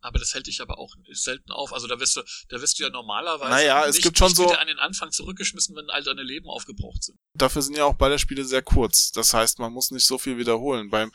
[0.06, 1.72] Aber das hält dich aber auch selten auf.
[1.72, 4.36] Also da wirst du, da wirst du ja normalerweise Naja, es nicht, gibt schon nicht
[4.36, 7.18] so- an den Anfang zurückgeschmissen, wenn all deine Leben aufgebraucht sind.
[7.34, 9.10] Dafür sind ja auch Ballerspiele sehr kurz.
[9.12, 10.90] Das heißt, man muss nicht so viel wiederholen.
[10.90, 11.10] Beim,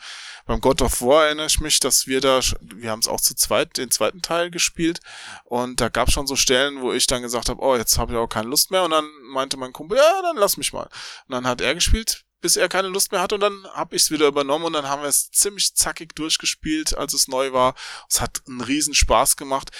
[0.45, 3.34] beim God of War erinnere ich mich, dass wir da, wir haben es auch zu
[3.36, 4.99] zweit, den zweiten Teil gespielt.
[5.45, 8.12] Und da gab es schon so Stellen, wo ich dann gesagt habe, oh, jetzt habe
[8.13, 8.84] ich auch keine Lust mehr.
[8.84, 10.84] Und dann meinte mein Kumpel, ja, dann lass mich mal.
[11.27, 13.36] Und dann hat er gespielt, bis er keine Lust mehr hatte.
[13.36, 14.65] Und dann habe ich es wieder übernommen.
[14.65, 17.75] Und dann haben wir es ziemlich zackig durchgespielt, als es neu war.
[18.10, 19.71] Es hat einen riesen Spaß gemacht.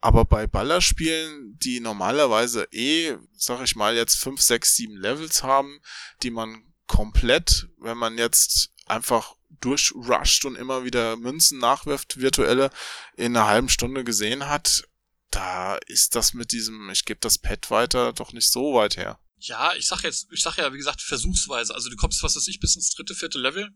[0.00, 5.80] Aber bei Ballerspielen, die normalerweise eh, sag ich mal, jetzt fünf, sechs, sieben Levels haben,
[6.22, 12.70] die man komplett, wenn man jetzt einfach durchrusht und immer wieder Münzen nachwirft, virtuelle,
[13.16, 14.86] in einer halben Stunde gesehen hat,
[15.30, 19.18] da ist das mit diesem, ich gebe das Pad weiter, doch nicht so weit her.
[19.46, 21.74] Ja, ich sag jetzt, ich sag ja, wie gesagt, versuchsweise.
[21.74, 23.70] Also du kommst, was weiß ich, bis ins dritte, vierte Level.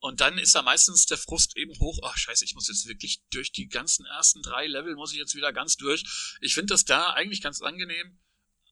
[0.00, 1.98] Und dann ist da meistens der Frust eben hoch.
[2.04, 5.34] Ach, scheiße, ich muss jetzt wirklich durch die ganzen ersten drei Level, muss ich jetzt
[5.34, 6.04] wieder ganz durch.
[6.40, 8.20] Ich finde das da eigentlich ganz angenehm,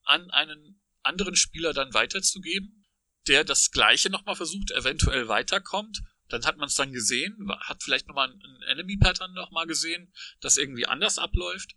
[0.04, 2.84] an einen anderen Spieler dann weiterzugeben,
[3.28, 6.02] der das Gleiche nochmal versucht, eventuell weiterkommt.
[6.28, 10.86] Dann hat man es dann gesehen, hat vielleicht nochmal ein Enemy-Pattern nochmal gesehen, das irgendwie
[10.86, 11.74] anders abläuft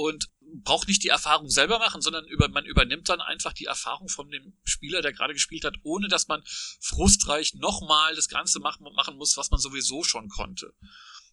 [0.00, 0.30] und
[0.64, 4.30] braucht nicht die Erfahrung selber machen, sondern über, man übernimmt dann einfach die Erfahrung von
[4.30, 6.42] dem Spieler, der gerade gespielt hat, ohne dass man
[6.80, 10.72] frustreich nochmal das Ganze machen, machen muss, was man sowieso schon konnte.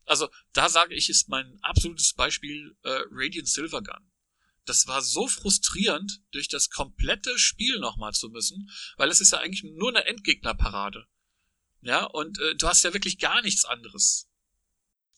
[0.05, 4.11] Also da sage ich, ist mein absolutes Beispiel äh, Radiant Silvergun.
[4.65, 9.39] Das war so frustrierend, durch das komplette Spiel nochmal zu müssen, weil es ist ja
[9.39, 11.07] eigentlich nur eine Endgegnerparade.
[11.81, 14.27] Ja, und äh, du hast ja wirklich gar nichts anderes.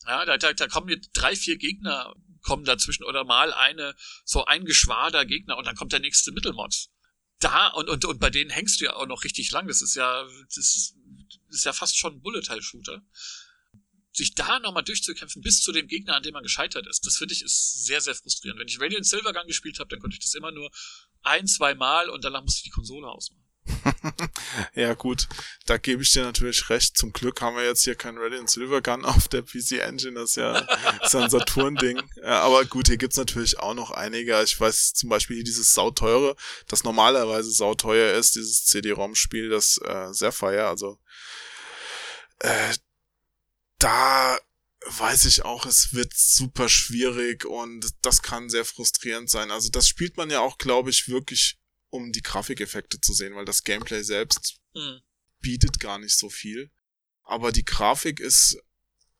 [0.06, 4.44] Ja, da, da, da kommen jetzt drei, vier Gegner kommen dazwischen oder mal eine, so
[4.44, 6.88] ein Geschwader Gegner und dann kommt der nächste Mittelmod.
[7.38, 9.66] Da, und, und, und bei denen hängst du ja auch noch richtig lang.
[9.66, 10.94] Das ist ja, das ist,
[11.48, 13.02] das ist ja fast schon ein Bullet-Hell-Shooter.
[14.12, 17.32] Sich da nochmal durchzukämpfen bis zu dem Gegner, an dem man gescheitert ist, das finde
[17.32, 18.60] ich ist sehr, sehr frustrierend.
[18.60, 20.70] Wenn ich Radiant Silvergun gespielt habe, dann konnte ich das immer nur
[21.22, 23.39] ein, zwei Mal und danach musste ich die Konsole ausmachen.
[24.74, 25.28] ja, gut,
[25.66, 26.96] da gebe ich dir natürlich recht.
[26.96, 30.30] Zum Glück haben wir jetzt hier kein Red Silver Gun auf der PC Engine, das
[30.30, 30.58] ist ja,
[31.02, 32.00] ist ein Saturn-Ding.
[32.16, 34.42] Ja, aber gut, hier gibt's natürlich auch noch einige.
[34.42, 36.36] Ich weiß zum Beispiel hier dieses sauteure,
[36.68, 40.68] das normalerweise sauteuer ist, dieses CD-ROM-Spiel, das äh, sehr feier.
[40.68, 40.98] Also
[42.40, 42.74] äh,
[43.78, 44.38] da
[44.86, 49.50] weiß ich auch, es wird super schwierig und das kann sehr frustrierend sein.
[49.50, 51.59] Also das spielt man ja auch, glaube ich, wirklich
[51.90, 55.00] um die Grafikeffekte zu sehen, weil das Gameplay selbst mhm.
[55.40, 56.70] bietet gar nicht so viel.
[57.22, 58.58] Aber die Grafik ist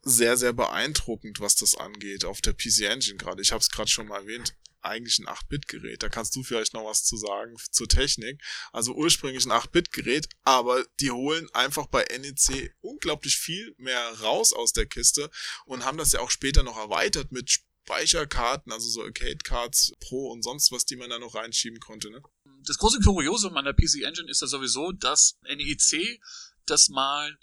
[0.03, 3.43] sehr, sehr beeindruckend, was das angeht, auf der PC Engine gerade.
[3.43, 6.03] Ich habe es gerade schon mal erwähnt eigentlich ein 8-Bit-Gerät.
[6.03, 8.43] Da kannst du vielleicht noch was zu sagen zur Technik.
[8.73, 14.73] Also ursprünglich ein 8-Bit-Gerät, aber die holen einfach bei NEC unglaublich viel mehr raus aus
[14.73, 15.31] der Kiste
[15.67, 20.43] und haben das ja auch später noch erweitert mit Speicherkarten, also so Arcade-Cards Pro und
[20.43, 22.11] sonst was, die man da noch reinschieben konnte.
[22.11, 22.23] Ne?
[22.67, 26.21] Das große Kuriosum an der PC Engine ist ja sowieso, dass NEC
[26.67, 27.39] das mal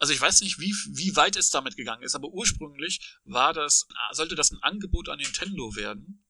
[0.00, 3.86] also ich weiß nicht, wie, wie weit es damit gegangen ist, aber ursprünglich war das,
[4.12, 6.24] sollte das ein Angebot an Nintendo werden,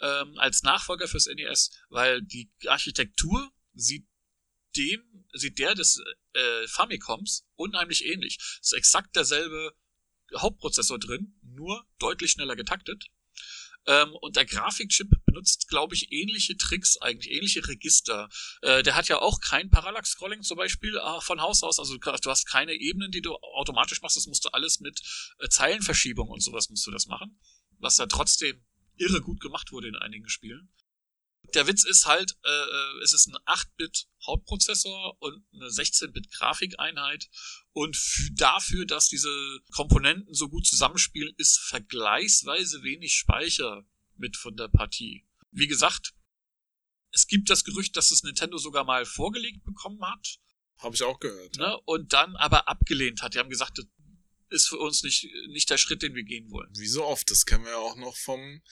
[0.00, 4.06] ähm, als Nachfolger fürs NES, weil die Architektur sieht
[4.76, 8.38] dem, sieht der des äh, Famicoms unheimlich ähnlich.
[8.40, 9.76] Es ist exakt derselbe
[10.34, 13.08] Hauptprozessor drin, nur deutlich schneller getaktet.
[13.86, 18.28] Ähm, und der Grafikchip benutzt, glaube ich, ähnliche Tricks eigentlich, ähnliche Register.
[18.60, 21.78] Äh, der hat ja auch kein Parallax-Scrolling zum Beispiel äh, von Haus aus.
[21.78, 24.16] Also du hast keine Ebenen, die du automatisch machst.
[24.16, 25.00] Das musst du alles mit
[25.38, 27.40] äh, Zeilenverschiebung und sowas musst du das machen.
[27.78, 28.64] Was ja trotzdem
[28.96, 30.72] irre gut gemacht wurde in einigen Spielen.
[31.54, 37.28] Der Witz ist halt, äh, äh es ist ein 8-Bit Hauptprozessor und eine 16-Bit Grafikeinheit
[37.72, 37.98] und
[38.34, 39.30] dafür, dass diese
[39.72, 43.84] Komponenten so gut zusammenspielen, ist vergleichsweise wenig Speicher
[44.16, 45.26] mit von der Partie.
[45.50, 46.14] Wie gesagt,
[47.12, 50.38] es gibt das Gerücht, dass es Nintendo sogar mal vorgelegt bekommen hat.
[50.78, 51.56] Habe ich auch gehört.
[51.56, 51.78] Ne?
[51.84, 53.34] Und dann aber abgelehnt hat.
[53.34, 53.80] Die haben gesagt,
[54.52, 56.70] ist für uns nicht, nicht der Schritt, den wir gehen wollen.
[56.76, 58.62] Wie so oft, das kennen wir ja auch noch vom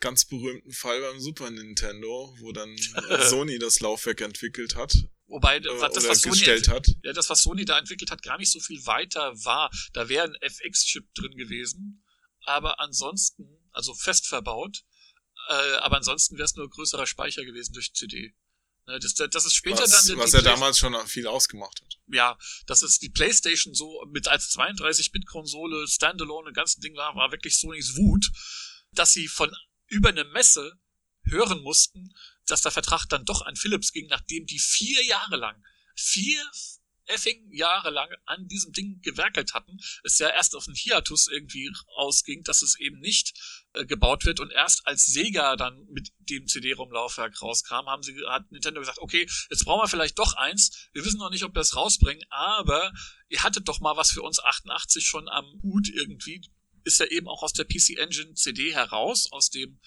[0.00, 2.76] ganz berühmten Fall beim Super Nintendo, wo dann
[3.28, 4.94] Sony das Laufwerk entwickelt hat.
[5.26, 6.86] Wobei äh, das, was Sony hat.
[7.02, 9.70] Ja, das, was Sony da entwickelt hat, gar nicht so viel weiter war.
[9.92, 12.04] Da wäre ein FX-Chip drin gewesen,
[12.44, 14.84] aber ansonsten, also fest verbaut,
[15.48, 18.34] äh, aber ansonsten wäre es nur größerer Speicher gewesen durch CD.
[18.86, 20.18] Ne, das, das ist später was, dann.
[20.18, 21.98] Was er damals schon viel ausgemacht hat.
[22.08, 27.30] Ja, dass es die PlayStation so mit als 32-Bit-Konsole, Standalone, das ganze Ding war, war
[27.30, 28.26] wirklich Sonys Wut,
[28.92, 29.54] dass sie von
[29.86, 30.80] über eine Messe
[31.24, 32.12] hören mussten,
[32.46, 35.62] dass der Vertrag dann doch an Philips ging, nachdem die vier Jahre lang,
[35.94, 36.42] vier
[37.06, 41.70] effing Jahre lang an diesem Ding gewerkelt hatten, es ja erst auf den Hiatus irgendwie
[41.96, 43.34] ausging, dass es eben nicht
[43.74, 44.40] äh, gebaut wird.
[44.40, 49.26] Und erst als Sega dann mit dem CD-ROM-Laufwerk rauskam, haben sie, hat Nintendo gesagt, okay,
[49.50, 52.92] jetzt brauchen wir vielleicht doch eins, wir wissen noch nicht, ob wir es rausbringen, aber
[53.28, 56.42] ihr hattet doch mal was für uns 88 schon am Hut irgendwie,
[56.84, 59.80] ist ja eben auch aus der PC Engine CD heraus, aus dem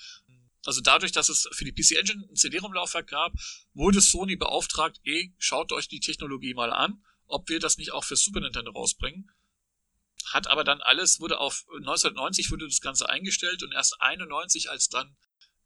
[0.66, 3.34] also dadurch, dass es für die PC Engine ein CD-ROM-Laufwerk gab,
[3.74, 8.04] wurde Sony beauftragt, eh, schaut euch die Technologie mal an, ob wir das nicht auch
[8.04, 9.30] für Super Nintendo rausbringen.
[10.32, 14.90] Hat aber dann alles, wurde auf 1990 wurde das Ganze eingestellt und erst 91, als
[14.90, 15.16] dann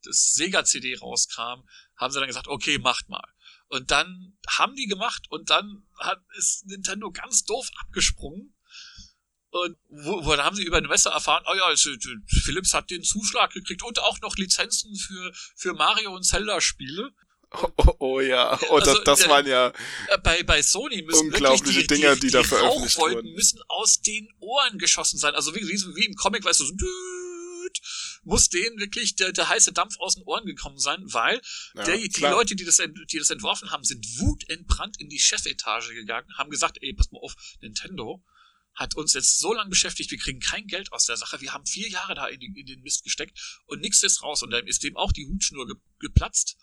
[0.04, 1.62] das Sega CD rauskam,
[1.96, 3.26] haben sie dann gesagt, okay, macht mal.
[3.68, 8.54] Und dann haben die gemacht und dann hat, ist Nintendo ganz doof abgesprungen
[9.50, 11.90] und wo, wo da haben sie über Messe erfahren, oh ja, also,
[12.26, 17.12] Philips hat den Zuschlag gekriegt und auch noch Lizenzen für, für Mario und Zelda-Spiele.
[17.52, 19.68] Oh, oh, oh, ja, oh, also, das, das waren ja
[20.08, 23.32] äh, bei, bei Sony müssen unglaubliche die, Dinger, die, die, die da veröffentlicht wurden.
[23.34, 25.34] müssen aus den Ohren geschossen sein.
[25.34, 26.74] Also wie, wie, im Comic, weißt du, so
[28.22, 31.40] muss denen wirklich der, der heiße Dampf aus den Ohren gekommen sein, weil
[31.74, 35.94] ja, der, die Leute, die das, die das entworfen haben, sind wutentbrannt in die Chefetage
[35.94, 38.22] gegangen, haben gesagt, ey, pass mal auf, Nintendo,
[38.74, 41.66] hat uns jetzt so lange beschäftigt, wir kriegen kein Geld aus der Sache, wir haben
[41.66, 44.82] vier Jahre da in, in den Mist gesteckt und nichts ist raus und dann ist
[44.84, 46.56] dem auch die Hutschnur ge geplatzt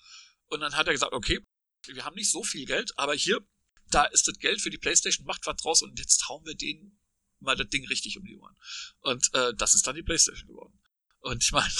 [0.49, 1.39] und dann hat er gesagt, okay,
[1.85, 3.45] wir haben nicht so viel Geld, aber hier,
[3.89, 6.99] da ist das Geld für die Playstation, macht was draus und jetzt hauen wir denen
[7.39, 8.55] mal das Ding richtig um die Ohren.
[8.99, 10.79] Und äh, das ist dann die Playstation geworden.
[11.19, 11.71] Und ich meine,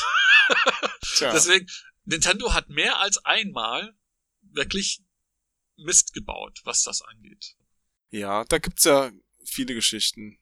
[1.19, 1.67] deswegen,
[2.05, 3.97] Nintendo hat mehr als einmal
[4.41, 5.01] wirklich
[5.75, 7.55] Mist gebaut, was das angeht.
[8.09, 9.11] Ja, da gibt's ja
[9.43, 10.39] viele Geschichten.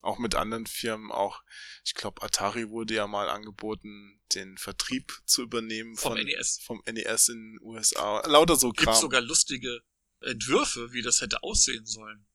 [0.00, 1.42] Auch mit anderen Firmen, auch,
[1.84, 6.60] ich glaube, Atari wurde ja mal angeboten, den Vertrieb zu übernehmen vom von, NES.
[6.62, 8.26] Vom NES in den USA.
[8.26, 8.86] Lauter so Kram.
[8.86, 9.82] Gibt sogar lustige
[10.20, 12.26] Entwürfe, wie das hätte aussehen sollen.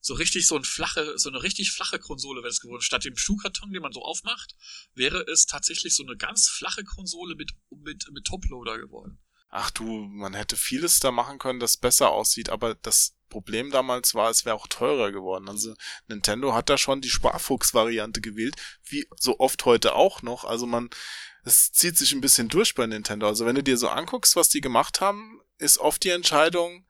[0.00, 2.82] So richtig so ein flache, so eine richtig flache Konsole wäre es geworden.
[2.82, 4.54] Statt dem Schuhkarton, den man so aufmacht,
[4.94, 9.18] wäre es tatsächlich so eine ganz flache Konsole mit, mit, mit Toploader geworden.
[9.48, 14.14] Ach du, man hätte vieles da machen können, das besser aussieht, aber das Problem damals
[14.14, 15.48] war, es wäre auch teurer geworden.
[15.48, 15.74] Also
[16.06, 20.44] Nintendo hat da schon die Sparfuchs-Variante gewählt, wie so oft heute auch noch.
[20.44, 20.90] Also man,
[21.44, 23.26] es zieht sich ein bisschen durch bei Nintendo.
[23.26, 26.86] Also wenn du dir so anguckst, was die gemacht haben, ist oft die Entscheidung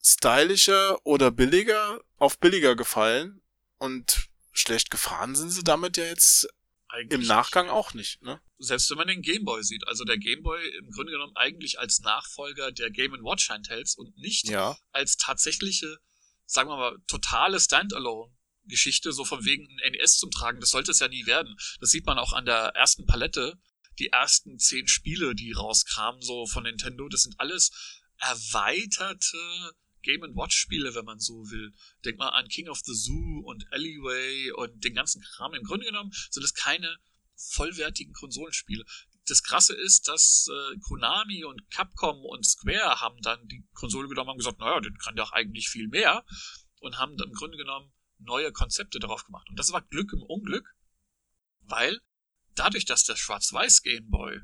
[0.00, 3.42] stylischer oder billiger auf billiger gefallen
[3.78, 6.48] und schlecht gefahren sind sie damit ja jetzt
[6.88, 8.40] eigentlich Im Nachgang auch nicht, ne?
[8.58, 9.86] Selbst wenn man den Gameboy sieht.
[9.86, 14.48] Also der Gameboy im Grunde genommen eigentlich als Nachfolger der Game Watch Handhelds und nicht
[14.48, 14.76] ja.
[14.92, 15.98] als tatsächliche,
[16.46, 18.32] sagen wir mal, totale Standalone.
[18.68, 21.56] Geschichte, so von wegen ein NES zum Tragen, das sollte es ja nie werden.
[21.80, 23.58] Das sieht man auch an der ersten Palette.
[23.98, 29.72] Die ersten zehn Spiele, die rauskamen, so von Nintendo, das sind alles erweiterte
[30.02, 31.72] Game Watch Spiele, wenn man so will.
[32.04, 35.54] Denk mal an King of the Zoo und Alleyway und den ganzen Kram.
[35.54, 36.98] Im Grunde genommen sind es keine
[37.34, 38.84] vollwertigen Konsolenspiele.
[39.26, 44.30] Das Krasse ist, dass äh, Konami und Capcom und Square haben dann die Konsole genommen
[44.30, 46.24] und gesagt, naja, den kann doch eigentlich viel mehr
[46.80, 49.48] und haben dann im Grunde genommen neue Konzepte darauf gemacht.
[49.50, 50.74] Und das war Glück im Unglück,
[51.62, 52.00] weil
[52.54, 54.40] dadurch, dass der Schwarz-Weiß Game Boy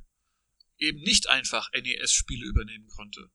[0.79, 3.31] eben nicht einfach NES-Spiele übernehmen konnte,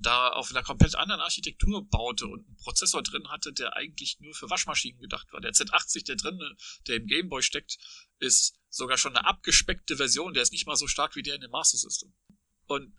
[0.00, 4.34] da auf einer komplett anderen Architektur baute und einen Prozessor drin hatte, der eigentlich nur
[4.34, 5.40] für Waschmaschinen gedacht war.
[5.40, 6.38] Der Z80, der drin,
[6.86, 7.78] der im Gameboy steckt,
[8.18, 11.40] ist sogar schon eine abgespeckte Version, der ist nicht mal so stark wie der in
[11.40, 12.14] dem Master System.
[12.66, 12.94] Und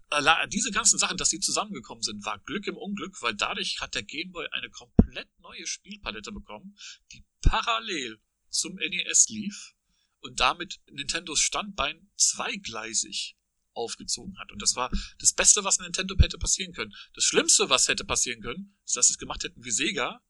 [0.49, 4.03] diese ganzen Sachen, dass die zusammengekommen sind, war Glück im Unglück, weil dadurch hat der
[4.03, 6.75] Gameboy eine komplett neue Spielpalette bekommen,
[7.13, 9.75] die parallel zum NES lief
[10.21, 13.38] und damit Nintendos Standbein zweigleisig
[13.79, 14.51] aufgezogen hat.
[14.51, 16.93] Und das war das Beste, was Nintendo hätte passieren können.
[17.13, 20.21] Das Schlimmste, was hätte passieren können, ist, dass sie es gemacht hätten wie Sega,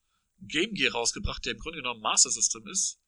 [0.41, 2.99] Game Gear rausgebracht, der im Grunde genommen Master System ist,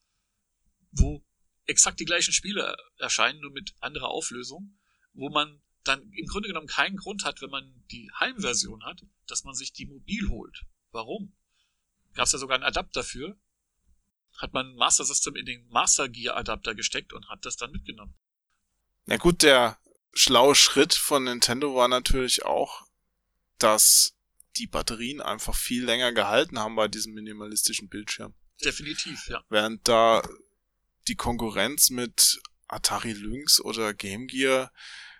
[0.91, 1.25] wo
[1.65, 4.77] exakt die gleichen Spiele erscheinen, nur mit anderer Auflösung,
[5.13, 9.43] wo man dann im Grunde genommen keinen Grund hat, wenn man die Heimversion hat, dass
[9.43, 10.65] man sich die mobil holt.
[10.91, 11.35] Warum?
[12.13, 13.39] Gab es ja sogar einen Adapter für.
[14.37, 18.15] Hat man Master System in den Master Gear Adapter gesteckt und hat das dann mitgenommen.
[19.05, 19.79] Na gut, der
[20.13, 22.85] schlaue Schritt von Nintendo war natürlich auch,
[23.57, 24.15] dass
[24.57, 28.35] die Batterien einfach viel länger gehalten haben bei diesem minimalistischen Bildschirm.
[28.63, 29.43] Definitiv, ja.
[29.49, 30.21] Während da
[31.07, 34.71] die Konkurrenz mit Atari Lynx oder Game Gear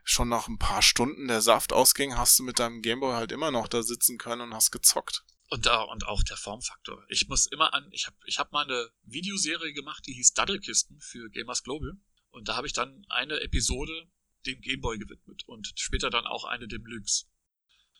[0.03, 3.51] schon nach ein paar Stunden der Saft ausging, hast du mit deinem Gameboy halt immer
[3.51, 5.23] noch da sitzen können und hast gezockt.
[5.49, 7.03] Und, da, und auch der Formfaktor.
[7.09, 10.99] Ich muss immer an, ich habe ich hab mal eine Videoserie gemacht, die hieß Daddelkisten
[11.01, 11.93] für Gamers Global.
[12.29, 14.09] Und da habe ich dann eine Episode
[14.45, 17.27] dem Gameboy gewidmet und später dann auch eine dem Lynx.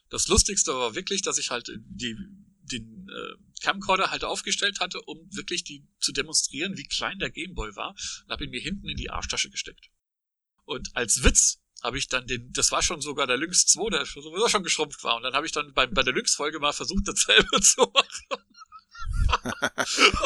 [0.10, 2.16] Das Lustigste war wirklich, dass ich halt die,
[2.64, 7.76] den äh, Camcorder halt aufgestellt hatte, um wirklich die zu demonstrieren, wie klein der Gameboy
[7.76, 9.90] war, und habe ihn mir hinten in die Arschtasche gesteckt.
[10.66, 14.06] Und als Witz habe ich dann den, das war schon sogar der Lynx 2, der
[14.06, 15.16] sowieso schon geschrumpft war.
[15.18, 18.46] Und dann habe ich dann bei, bei der Lynx-Folge mal versucht, dasselbe zu machen.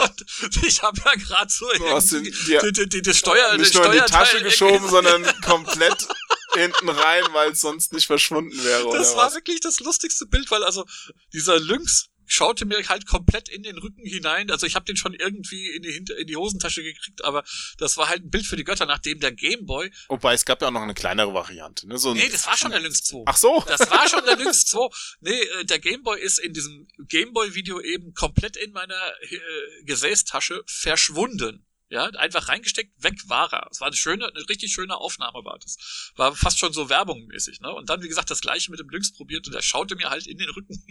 [0.03, 3.73] Und ich habe ja gerade so du hast den, die, die, die, das Steuer, nicht
[3.73, 6.07] nur in die Tasche geschoben, sondern komplett
[6.53, 8.89] hinten rein, weil es sonst nicht verschwunden wäre.
[8.91, 9.35] Das war was?
[9.35, 10.85] wirklich das lustigste Bild, weil also
[11.33, 14.51] dieser Lynx schaute mir halt komplett in den Rücken hinein.
[14.51, 17.43] Also ich habe den schon irgendwie in die, Hinter in die Hosentasche gekriegt, aber
[17.77, 19.91] das war halt ein Bild für die Götter, nachdem der Gameboy.
[20.09, 21.87] Wobei es gab ja auch noch eine kleinere Variante.
[21.87, 21.97] Ne?
[21.97, 23.23] So nee, das war schon der Lynx 2.
[23.25, 23.63] Ach so.
[23.67, 24.89] Das war schon der Lynx 2.
[25.21, 29.39] Nee, äh, der Gameboy ist in diesem Gameboy-Video eben komplett in meiner äh,
[29.85, 31.65] Gesäßtasche verschwunden.
[31.89, 33.67] Ja, einfach reingesteckt, weg war er.
[33.69, 36.11] Es war eine schöne, eine richtig schöne Aufnahme war das.
[36.15, 37.71] War fast schon so werbungmäßig, ne?
[37.71, 40.25] Und dann, wie gesagt, das gleiche mit dem Lynx probiert und er schaute mir halt
[40.25, 40.83] in den Rücken.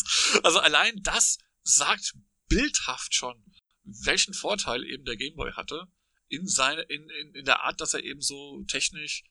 [0.42, 2.14] also allein das sagt
[2.48, 3.42] bildhaft schon,
[3.84, 5.86] welchen Vorteil eben der Gameboy hatte
[6.28, 9.24] in seine, in, in, in der Art, dass er eben so technisch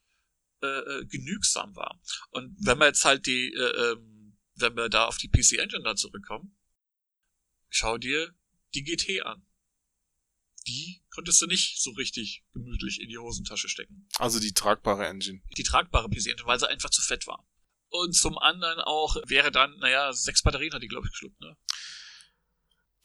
[0.61, 1.99] äh, äh genügsam war.
[2.29, 5.83] Und wenn wir jetzt halt die, äh, ähm, wenn wir da auf die PC Engine
[5.83, 6.55] da zurückkommen,
[7.69, 8.33] schau dir
[8.73, 9.45] die GT an.
[10.67, 14.07] Die konntest du nicht so richtig gemütlich in die Hosentasche stecken.
[14.19, 15.41] Also die tragbare Engine.
[15.57, 17.47] Die tragbare PC Engine, weil sie einfach zu fett war.
[17.91, 21.57] Und zum anderen auch wäre dann, naja, sechs Batterien hat die, glaube ich, geschluckt, ne?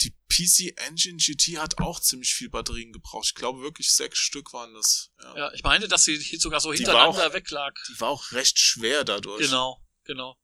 [0.02, 3.26] Die PC Engine GT hat auch ziemlich viel Batterien gebraucht.
[3.26, 5.10] Ich glaube wirklich sechs Stück waren das.
[5.20, 7.74] Ja, ja ich meine, dass sie sogar so hintereinander auch, weglag.
[7.88, 9.42] Die war auch recht schwer dadurch.
[9.42, 10.38] Genau, genau.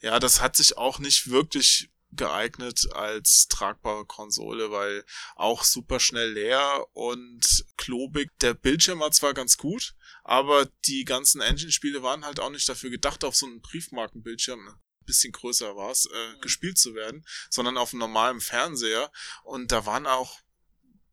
[0.00, 5.04] Ja, das hat sich auch nicht wirklich geeignet als tragbare Konsole, weil
[5.36, 8.30] auch super schnell leer und klobig.
[8.40, 9.94] Der Bildschirm war zwar ganz gut,
[10.24, 15.04] aber die ganzen Engine-Spiele waren halt auch nicht dafür gedacht, auf so einem Briefmarkenbildschirm, ein
[15.04, 16.40] bisschen größer war es, äh, mhm.
[16.40, 19.10] gespielt zu werden, sondern auf einem normalen Fernseher.
[19.42, 20.38] Und da waren auch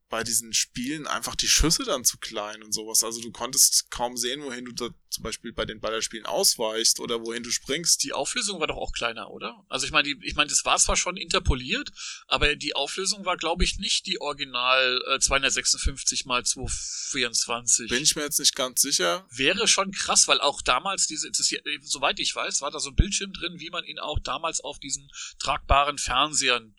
[0.09, 3.03] bei diesen Spielen einfach die Schüsse dann zu klein und sowas.
[3.03, 7.21] Also du konntest kaum sehen, wohin du da zum Beispiel bei den Ballerspielen ausweichst oder
[7.21, 8.03] wohin du springst.
[8.03, 9.65] Die Auflösung war doch auch kleiner, oder?
[9.67, 11.91] Also ich meine, die, ich meine, das war zwar schon interpoliert,
[12.27, 17.89] aber die Auflösung war, glaube ich, nicht die Original äh, 256 mal 224.
[17.89, 19.25] Bin ich mir jetzt nicht ganz sicher.
[19.31, 22.89] Wäre schon krass, weil auch damals diese, das hier, soweit ich weiß, war da so
[22.89, 26.75] ein Bildschirm drin, wie man ihn auch damals auf diesen tragbaren Fernsehern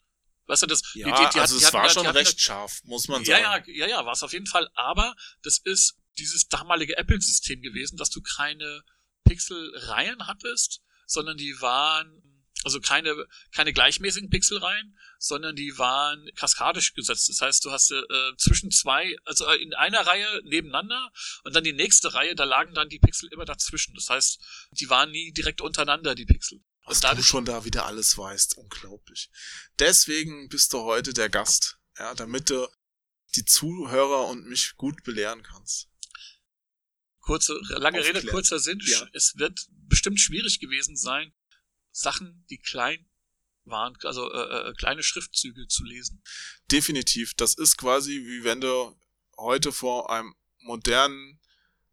[0.46, 3.24] Weißt du, das, ja, die, die, die, also es war schon recht scharf, muss man
[3.24, 3.42] sagen.
[3.42, 4.68] Ja, ja, ja, ja, war es auf jeden Fall.
[4.74, 8.82] Aber das ist dieses damalige Apple-System gewesen, dass du keine
[9.24, 12.22] Pixelreihen hattest, sondern die waren,
[12.64, 17.28] also keine, keine gleichmäßigen Pixelreihen, sondern die waren kaskadisch gesetzt.
[17.28, 18.02] Das heißt, du hast äh,
[18.38, 21.10] zwischen zwei, also in einer Reihe nebeneinander
[21.44, 23.94] und dann die nächste Reihe, da lagen dann die Pixel immer dazwischen.
[23.94, 24.40] Das heißt,
[24.70, 26.60] die waren nie direkt untereinander, die Pixel.
[26.86, 28.56] Was du schon da wieder alles weißt.
[28.58, 29.30] Unglaublich.
[29.78, 31.78] Deswegen bist du heute der Gast.
[31.98, 32.68] Ja, damit du
[33.34, 35.88] die Zuhörer und mich gut belehren kannst.
[37.20, 38.16] Kurze, lange Aufklären.
[38.16, 38.80] Rede, kurzer Sinn.
[38.86, 39.08] Ja.
[39.12, 41.34] Es wird bestimmt schwierig gewesen sein,
[41.90, 43.10] Sachen, die klein
[43.64, 46.22] waren, also äh, äh, kleine Schriftzüge zu lesen.
[46.70, 47.34] Definitiv.
[47.34, 48.96] Das ist quasi wie wenn du
[49.36, 51.40] heute vor einem modernen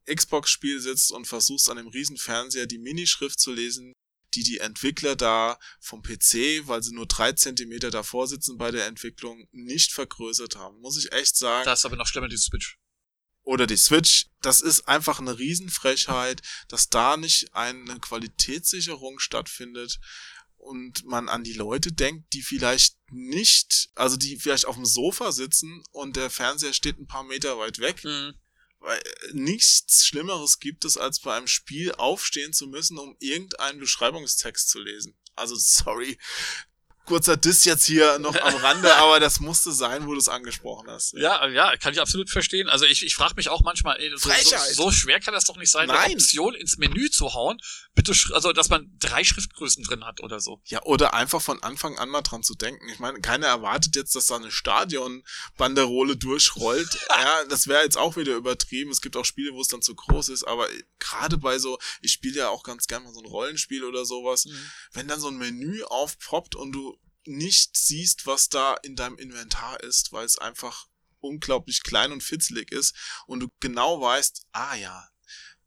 [0.05, 3.93] Xbox-Spiel sitzt und versuchst an dem Riesenfernseher die Minischrift zu lesen,
[4.35, 8.87] die die Entwickler da vom PC, weil sie nur drei Zentimeter davor sitzen bei der
[8.87, 10.79] Entwicklung, nicht vergrößert haben.
[10.79, 11.65] Muss ich echt sagen.
[11.65, 12.77] Das ist aber noch schlimmer, die Switch.
[13.43, 14.27] Oder die Switch.
[14.41, 19.99] Das ist einfach eine Riesenfrechheit, dass da nicht eine Qualitätssicherung stattfindet
[20.55, 25.33] und man an die Leute denkt, die vielleicht nicht, also die vielleicht auf dem Sofa
[25.33, 28.03] sitzen und der Fernseher steht ein paar Meter weit weg.
[28.03, 28.33] Mhm
[28.83, 34.69] weil nichts Schlimmeres gibt es, als bei einem Spiel aufstehen zu müssen, um irgendeinen Beschreibungstext
[34.69, 35.17] zu lesen.
[35.35, 36.17] Also sorry,
[37.05, 40.89] kurzer Diss jetzt hier noch am Rande, aber das musste sein, wo du es angesprochen
[40.89, 41.13] hast.
[41.13, 42.69] Ja, ja, kann ich absolut verstehen.
[42.69, 45.57] Also ich, ich frage mich auch manchmal, ey, so, so, so, schwer kann das doch
[45.57, 45.97] nicht sein, Nein.
[45.97, 47.59] eine Option ins Menü zu hauen,
[47.93, 50.61] bitte, also dass man drei Schriftgrößen drin hat oder so.
[50.65, 52.87] Ja, oder einfach von Anfang an mal dran zu denken.
[52.89, 56.97] Ich meine, keiner erwartet jetzt, dass da eine Stadionbanderole durchrollt.
[57.09, 58.91] ja, das wäre jetzt auch wieder übertrieben.
[58.91, 60.67] Es gibt auch Spiele, wo es dann zu groß ist, aber
[60.99, 64.45] gerade bei so, ich spiele ja auch ganz gerne mal so ein Rollenspiel oder sowas,
[64.45, 64.71] mhm.
[64.93, 66.92] wenn dann so ein Menü aufpoppt und du
[67.25, 70.87] nicht siehst, was da in deinem Inventar ist, weil es einfach
[71.19, 72.95] unglaublich klein und fitzelig ist
[73.27, 75.09] und du genau weißt, ah ja,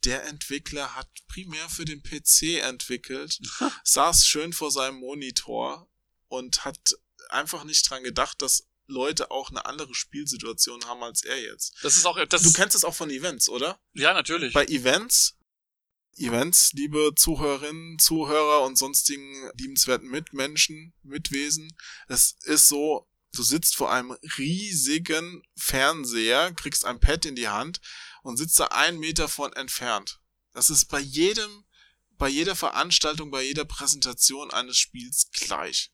[0.05, 3.41] der Entwickler hat primär für den PC entwickelt,
[3.85, 5.89] saß schön vor seinem Monitor
[6.29, 6.79] und hat
[7.31, 11.75] einfach nicht dran gedacht, dass Leute auch eine andere Spielsituation haben als er jetzt.
[11.83, 13.81] Das ist auch das Du kennst es auch von Events, oder?
[13.95, 14.55] Ja, natürlich.
[14.55, 15.37] Bei Events
[16.19, 21.77] Events, liebe Zuhörerinnen, Zuhörer und sonstigen liebenswerten Mitmenschen, Mitwesen.
[22.09, 27.81] Es ist so, du sitzt vor einem riesigen Fernseher, kriegst ein Pad in die Hand
[28.23, 30.21] und sitzt da einen Meter von entfernt.
[30.53, 31.65] Das ist bei jedem,
[32.13, 35.93] bei jeder Veranstaltung, bei jeder Präsentation eines Spiels gleich.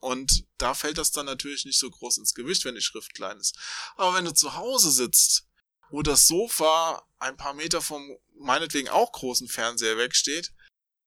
[0.00, 3.38] Und da fällt das dann natürlich nicht so groß ins Gewicht, wenn die Schrift klein
[3.38, 3.58] ist.
[3.96, 5.46] Aber wenn du zu Hause sitzt,
[5.90, 10.52] wo das Sofa ein paar Meter vom meinetwegen auch großen Fernseher wegsteht.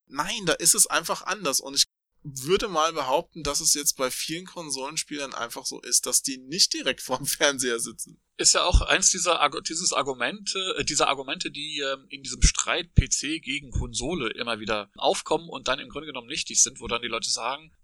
[0.06, 1.86] Nein, da ist es einfach anders und ich
[2.24, 6.72] würde mal behaupten, dass es jetzt bei vielen Konsolenspielern einfach so ist, dass die nicht
[6.72, 8.20] direkt vorm Fernseher sitzen.
[8.36, 12.94] Ist ja auch eins dieser dieses Argumente, äh, dieser Argumente, die äh, in diesem Streit
[12.94, 17.02] PC gegen Konsole immer wieder aufkommen und dann im Grunde genommen nichtig sind, wo dann
[17.02, 17.74] die Leute sagen,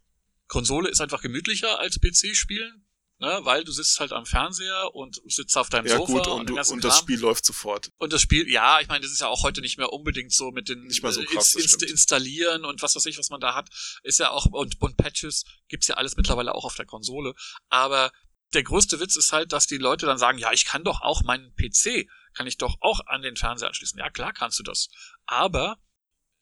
[0.47, 2.88] Konsole ist einfach gemütlicher als PC spielen
[3.19, 6.51] ne, weil du sitzt halt am Fernseher und sitzt auf deinem ja, Sofa gut, und,
[6.51, 7.91] und, und das Spiel läuft sofort.
[7.99, 10.51] Und das Spiel, ja, ich meine, das ist ja auch heute nicht mehr unbedingt so
[10.51, 13.41] mit den nicht mehr so krass, äh, inst installieren und was weiß ich, was man
[13.41, 13.69] da hat,
[14.03, 17.35] ist ja auch und, und Patches gibt's ja alles mittlerweile auch auf der Konsole,
[17.69, 18.13] aber
[18.55, 21.23] der größte Witz ist halt, dass die Leute dann sagen, ja, ich kann doch auch
[21.23, 23.99] meinen PC, kann ich doch auch an den Fernseher anschließen.
[23.99, 24.89] Ja, klar kannst du das.
[25.27, 25.77] Aber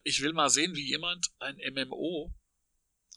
[0.05, 2.33] ich will mal sehen, wie jemand ein MMO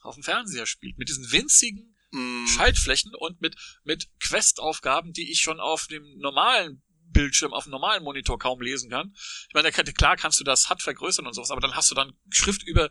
[0.02, 0.98] auf dem Fernseher spielt.
[0.98, 2.46] Mit diesen winzigen mm.
[2.46, 6.82] Schaltflächen und mit, mit Quest-Aufgaben, die ich schon auf dem normalen
[7.12, 9.14] Bildschirm, auf dem normalen Monitor kaum lesen kann.
[9.48, 12.12] Ich meine, klar kannst du das HUD vergrößern und sowas, aber dann hast du dann
[12.30, 12.88] Schrift über,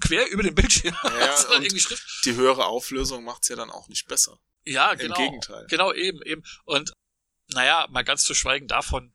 [0.00, 0.96] quer über den Bildschirm.
[1.04, 4.38] Ja, und Die höhere Auflösung macht's ja dann auch nicht besser.
[4.64, 5.16] Ja, genau.
[5.16, 5.66] Im Gegenteil.
[5.68, 6.42] Genau, eben, eben.
[6.64, 6.92] Und,
[7.48, 9.14] naja, mal ganz zu schweigen davon,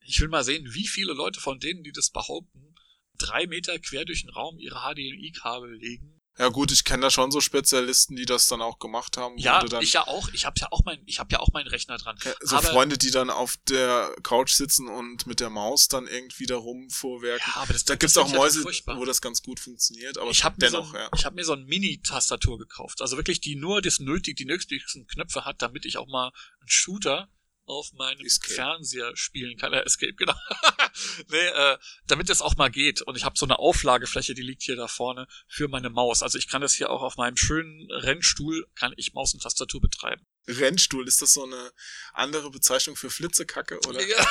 [0.00, 2.74] ich will mal sehen, wie viele Leute von denen, die das behaupten,
[3.18, 7.32] drei Meter quer durch den Raum ihre HDMI-Kabel legen ja gut, ich kenne da schon
[7.32, 9.36] so Spezialisten, die das dann auch gemacht haben.
[9.38, 10.28] Ja, ich ja auch.
[10.32, 12.16] Ich habe ja auch mein, ich habe ja auch meinen Rechner dran.
[12.40, 16.46] So aber, Freunde, die dann auf der Couch sitzen und mit der Maus dann irgendwie
[16.46, 17.52] da rumvorwerken.
[17.54, 20.18] Ja, aber das, da das gibt's auch Mäuse, wo das ganz gut funktioniert.
[20.18, 21.08] Aber ich habe dennoch, so ja.
[21.16, 25.06] Ich habe mir so ein Mini-Tastatur gekauft, also wirklich die nur das nötig, die nötigsten
[25.08, 26.30] Knöpfe hat, damit ich auch mal
[26.60, 27.28] einen Shooter
[27.68, 28.54] auf meinem Escape.
[28.54, 29.72] Fernseher spielen kann.
[29.72, 30.34] Äh, Escape, genau.
[31.28, 33.02] nee, äh, damit es auch mal geht.
[33.02, 36.22] Und ich habe so eine Auflagefläche, die liegt hier da vorne für meine Maus.
[36.22, 39.80] Also ich kann das hier auch auf meinem schönen Rennstuhl, kann ich Maus und Tastatur
[39.80, 40.26] betreiben.
[40.46, 41.72] Rennstuhl, ist das so eine
[42.14, 44.00] andere Bezeichnung für Flitzekacke, oder?
[44.06, 44.26] Ja.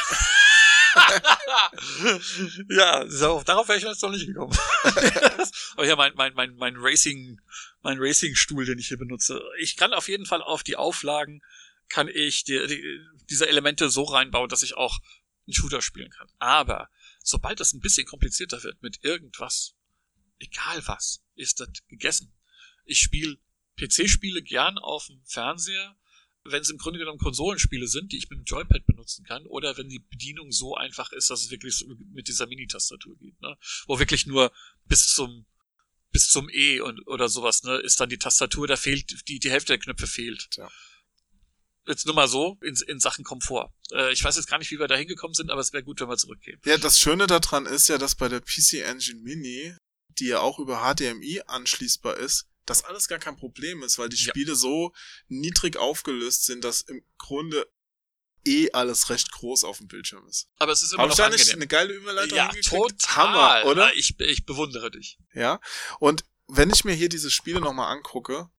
[2.69, 4.57] ja, so, darauf wäre ich jetzt noch nicht gekommen.
[5.75, 7.39] Aber ja, mein, mein, mein, mein Racing,
[7.81, 9.41] mein Racing-Stuhl, den ich hier benutze.
[9.59, 11.41] Ich kann auf jeden Fall auf die Auflagen,
[11.89, 14.99] kann ich die, die, diese Elemente so reinbauen, dass ich auch
[15.45, 16.27] einen Shooter spielen kann.
[16.39, 16.89] Aber
[17.23, 19.75] sobald das ein bisschen komplizierter wird mit irgendwas,
[20.39, 22.33] egal was, ist das gegessen.
[22.85, 23.37] Ich spiele
[23.77, 25.97] PC-Spiele gern auf dem Fernseher,
[26.43, 29.77] wenn es im Grunde genommen Konsolenspiele sind, die ich mit dem Joypad benutzen kann, oder
[29.77, 33.57] wenn die Bedienung so einfach ist, dass es wirklich mit dieser Mini-Tastatur geht, ne?
[33.85, 34.51] Wo wirklich nur
[34.85, 35.45] bis zum
[36.11, 39.51] bis zum E und oder sowas, ne, ist dann die Tastatur, da fehlt die die
[39.51, 40.49] Hälfte der Knöpfe fehlt.
[40.51, 40.71] Tja.
[41.87, 43.71] Jetzt nur mal so in, in Sachen Komfort.
[43.91, 46.01] Äh, ich weiß jetzt gar nicht, wie wir da hingekommen sind, aber es wäre gut,
[46.01, 46.59] wenn wir zurückgehen.
[46.65, 49.73] Ja, das Schöne daran ist ja, dass bei der PC Engine Mini,
[50.19, 54.17] die ja auch über HDMI anschließbar ist, das alles gar kein Problem ist, weil die
[54.17, 54.29] Ja.
[54.29, 54.91] Spiele so
[55.29, 57.65] niedrig aufgelöst sind, dass im Grunde
[58.45, 60.47] eh alles recht groß auf dem Bildschirm ist.
[60.59, 61.55] Aber es ist immer ich noch nicht angenehm.
[61.55, 63.01] eine geile Überleitung Ja, hingekriegt?
[63.01, 63.15] total.
[63.61, 63.93] Hammer, oder?
[63.95, 65.17] Ich, ich bewundere dich.
[65.33, 65.59] Ja.
[65.99, 68.49] Und wenn ich mir hier diese Spiele nochmal angucke,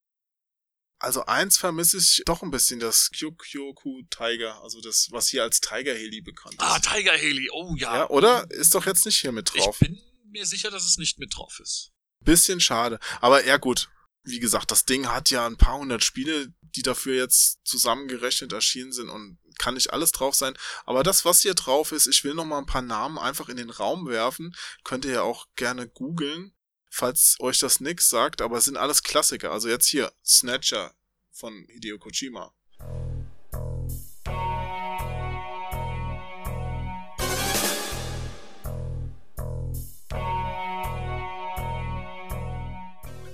[0.99, 5.61] also eins vermisse ich doch ein bisschen, das Kyokyoku Tiger, also das, was hier als
[5.61, 6.63] Tiger Heli bekannt ist.
[6.63, 7.49] Ah, Tiger Haley.
[7.53, 7.97] Oh ja.
[7.97, 8.51] ja, oder?
[8.51, 9.79] Ist doch jetzt nicht hier mit Ich drauf.
[9.79, 11.93] bin mir sicher, dass es nicht mit drauf ist.
[12.21, 12.99] Bisschen schade.
[13.21, 13.89] Aber ja gut,
[14.25, 18.93] wie gesagt, das Ding hat ja ein paar hundert Spiele, die dafür jetzt zusammengerechnet erschienen
[18.93, 20.55] sind und kann nicht alles drauf sein.
[20.85, 23.57] Aber das, was hier drauf ist, ich will noch mal ein paar Namen einfach in
[23.57, 24.55] den Raum werfen.
[24.85, 26.55] Könnt ihr ja auch gerne googeln,
[26.99, 28.43] falls euch das nix sagt.
[28.43, 29.53] Aber es sind alles Klassiker.
[29.53, 30.95] Also jetzt hier Snatcher
[31.31, 32.53] von Hideo Kojima.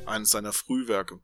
[0.06, 1.20] Eines seiner Frühwerke.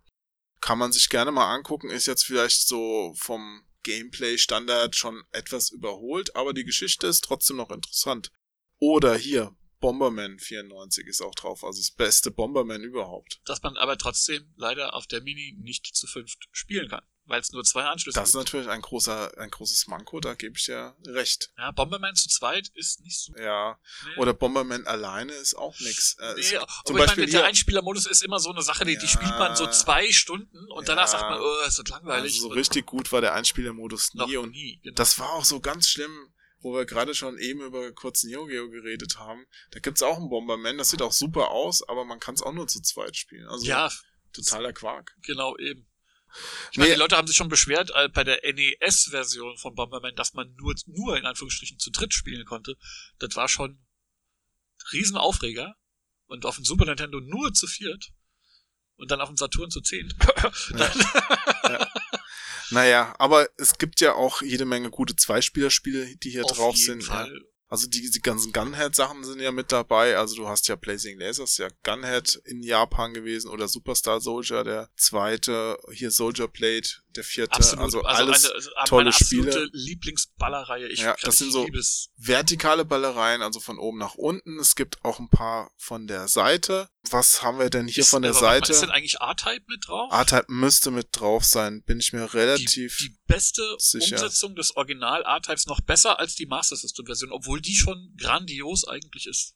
[0.61, 6.37] Kann man sich gerne mal angucken, ist jetzt vielleicht so vom Gameplay-Standard schon etwas überholt,
[6.37, 8.31] aber die Geschichte ist trotzdem noch interessant.
[8.79, 13.41] Oder hier, Bomberman 94 ist auch drauf, also das beste Bomberman überhaupt.
[13.45, 17.51] Dass man aber trotzdem leider auf der Mini nicht zu fünft spielen kann, weil es
[17.53, 18.45] nur zwei Anschlüsse Das ist gibt.
[18.45, 21.51] natürlich ein großer, ein großes Manko, da gebe ich ja recht.
[21.57, 23.33] Ja, Bomberman zu zweit ist nicht so.
[23.37, 23.79] Ja.
[24.05, 24.21] Nee.
[24.21, 26.17] Oder Bomberman alleine ist auch nix.
[26.21, 28.85] Äh, Nee, ist, aber zum ich Beispiel meine, der Einspielermodus ist immer so eine Sache,
[28.85, 29.09] die, die Ja.
[29.11, 31.19] spielt man so zwei Stunden und danach Ja.
[31.19, 32.35] sagt man, oh, ist das langweilig.
[32.35, 34.79] also so richtig gut war der Einspielermodus nie und nie.
[34.83, 34.95] Genau.
[34.95, 38.69] Das war auch so ganz schlimm, wo wir gerade schon eben über kurz Neo Geo
[38.71, 39.45] geredet haben.
[39.71, 42.53] Da gibt's auch einen Bomberman, das sieht auch super aus, aber man kann es auch
[42.53, 43.47] nur zu zweit spielen.
[43.49, 43.91] Also ja,
[44.33, 45.15] totaler Quark.
[45.23, 45.87] genau eben.
[46.71, 46.95] Ich meine, Nee.
[46.95, 50.75] die Leute haben sich schon beschwert äh, bei der NES-Version von Bomberman, dass man nur,
[50.87, 52.77] nur in Anführungsstrichen zu dritt spielen konnte.
[53.19, 53.87] Das war schon ein
[54.93, 55.75] Riesenaufreger.
[56.27, 58.13] Und auf dem Super Nintendo nur zu viert.
[58.95, 60.15] Und dann auf dem Saturn zu zehn.
[62.71, 67.03] Naja, aber es gibt ja auch jede Menge gute Zweispielerspiele, die hier Auf drauf sind.
[67.03, 67.15] Ja.
[67.15, 67.41] Fall.
[67.71, 70.17] Also die, die ganzen Gunhead-Sachen sind ja mit dabei.
[70.17, 74.91] Also du hast ja Blazing Lasers, ja Gunhead in Japan gewesen oder Superstar Soldier, der
[74.97, 77.53] zweite, hier Soldier Blade, der vierte.
[77.55, 77.85] Absolut.
[77.85, 79.69] Also, Also, alles eine, also tolle meine absolute Spiele.
[79.73, 80.89] Lieblingsballerreihe.
[80.89, 81.67] Ich, Ja, ich das sind so-
[82.17, 84.59] vertikale Ballereien, also von oben nach unten.
[84.59, 86.89] Es gibt auch ein paar von der Seite.
[87.11, 88.73] Was haben wir denn hier Ist- von der mal, Seite?
[88.73, 90.13] Ist denn eigentlich R-Type mit drauf?
[90.13, 92.99] R-Type müsste mit drauf sein, bin ich mir die, relativ.
[92.99, 94.17] die beste sicher.
[94.17, 98.87] Umsetzung des Original R-Types noch besser als die Master System Version, obwohl die schon grandios
[98.87, 99.55] eigentlich ist.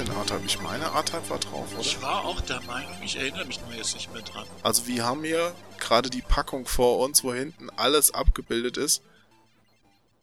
[0.00, 0.42] Ist denn R-Type?
[0.44, 1.80] Ich meine, R-Type war drauf, oder?
[1.80, 4.44] Ich war auch der Meinung, ich erinnere mich nur jetzt nicht mehr dran.
[4.64, 9.02] Also wir haben hier gerade die Packung vor uns, wo hinten alles abgebildet ist.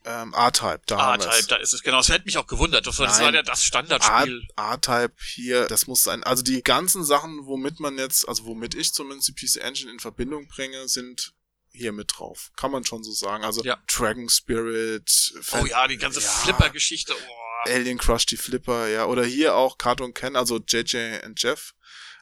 [0.03, 1.97] Ähm, R-Type, da R-Type, da ist es, genau.
[1.97, 2.85] Das hätte mich auch gewundert.
[2.85, 3.09] Das, Nein.
[3.21, 4.45] war ja das Standardspiel.
[4.57, 6.21] R-Type hier, das muss sein.
[6.23, 9.99] Also die ganzen Sachen, womit man jetzt, also womit ich zumindest die PC Engine in
[9.99, 11.31] Verbindung bringe, sind
[11.71, 12.51] hier mit drauf.
[12.57, 13.45] Kann man schon so sagen.
[13.45, 13.77] Also Ja.
[13.87, 16.27] Dragon Spirit, Oh ja, die ganze Ja.
[16.27, 17.13] Flipper-Geschichte.
[17.15, 17.40] Oh.
[17.65, 19.05] Alien Crush die Flipper, ja.
[19.05, 21.73] Oder hier auch Cartoon Ken, also JJ und Jeff.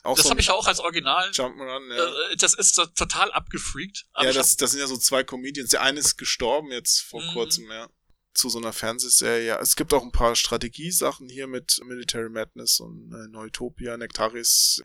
[0.03, 1.29] Auch Das so habe ich auch als Original.
[1.31, 2.31] Jump'n'Run, ja.
[2.31, 4.05] Äh, Das ist so total abgefreakt.
[4.21, 5.71] Ja, das, das sind ja so zwei Comedians.
[5.71, 7.33] Der eine ist gestorben jetzt vor Mhm.
[7.33, 7.89] kurzem, ja.
[8.33, 9.45] Zu so einer Fernsehserie.
[9.45, 14.81] Ja, es gibt auch ein paar Strategiesachen hier mit Military Madness und äh, Neutopia, Nectaris.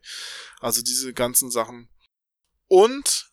[0.61, 1.89] Also diese ganzen Sachen.
[2.67, 3.31] Und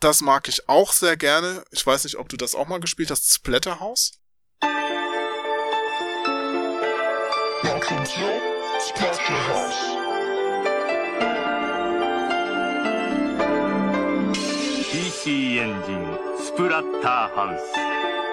[0.00, 1.64] das mag ich auch sehr gerne.
[1.70, 3.32] Ich weiß nicht, ob du das auch mal gespielt hast.
[3.32, 4.12] Splatterhouse.
[7.90, 8.40] Attention,
[8.80, 9.96] Splatterhouse.
[14.90, 17.62] PC Engine Splatterhouse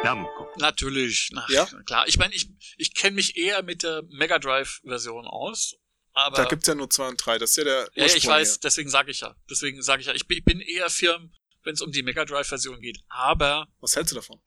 [0.03, 0.47] Namco.
[0.57, 1.65] Natürlich, na, Ja?
[1.85, 2.07] klar.
[2.07, 5.75] Ich meine, ich, ich kenne mich eher mit der Mega Drive-Version aus,
[6.13, 7.37] aber Da gibt's ja nur zwei und drei.
[7.37, 8.59] Das ist ja der ja, ja, ich weiß, hier.
[8.63, 9.35] deswegen sage ich ja.
[9.49, 11.31] Deswegen sage ich ja, ich bin, ich bin eher firm,
[11.63, 12.99] wenn es um die Mega Drive-Version geht.
[13.07, 14.41] Aber Was hältst du davon?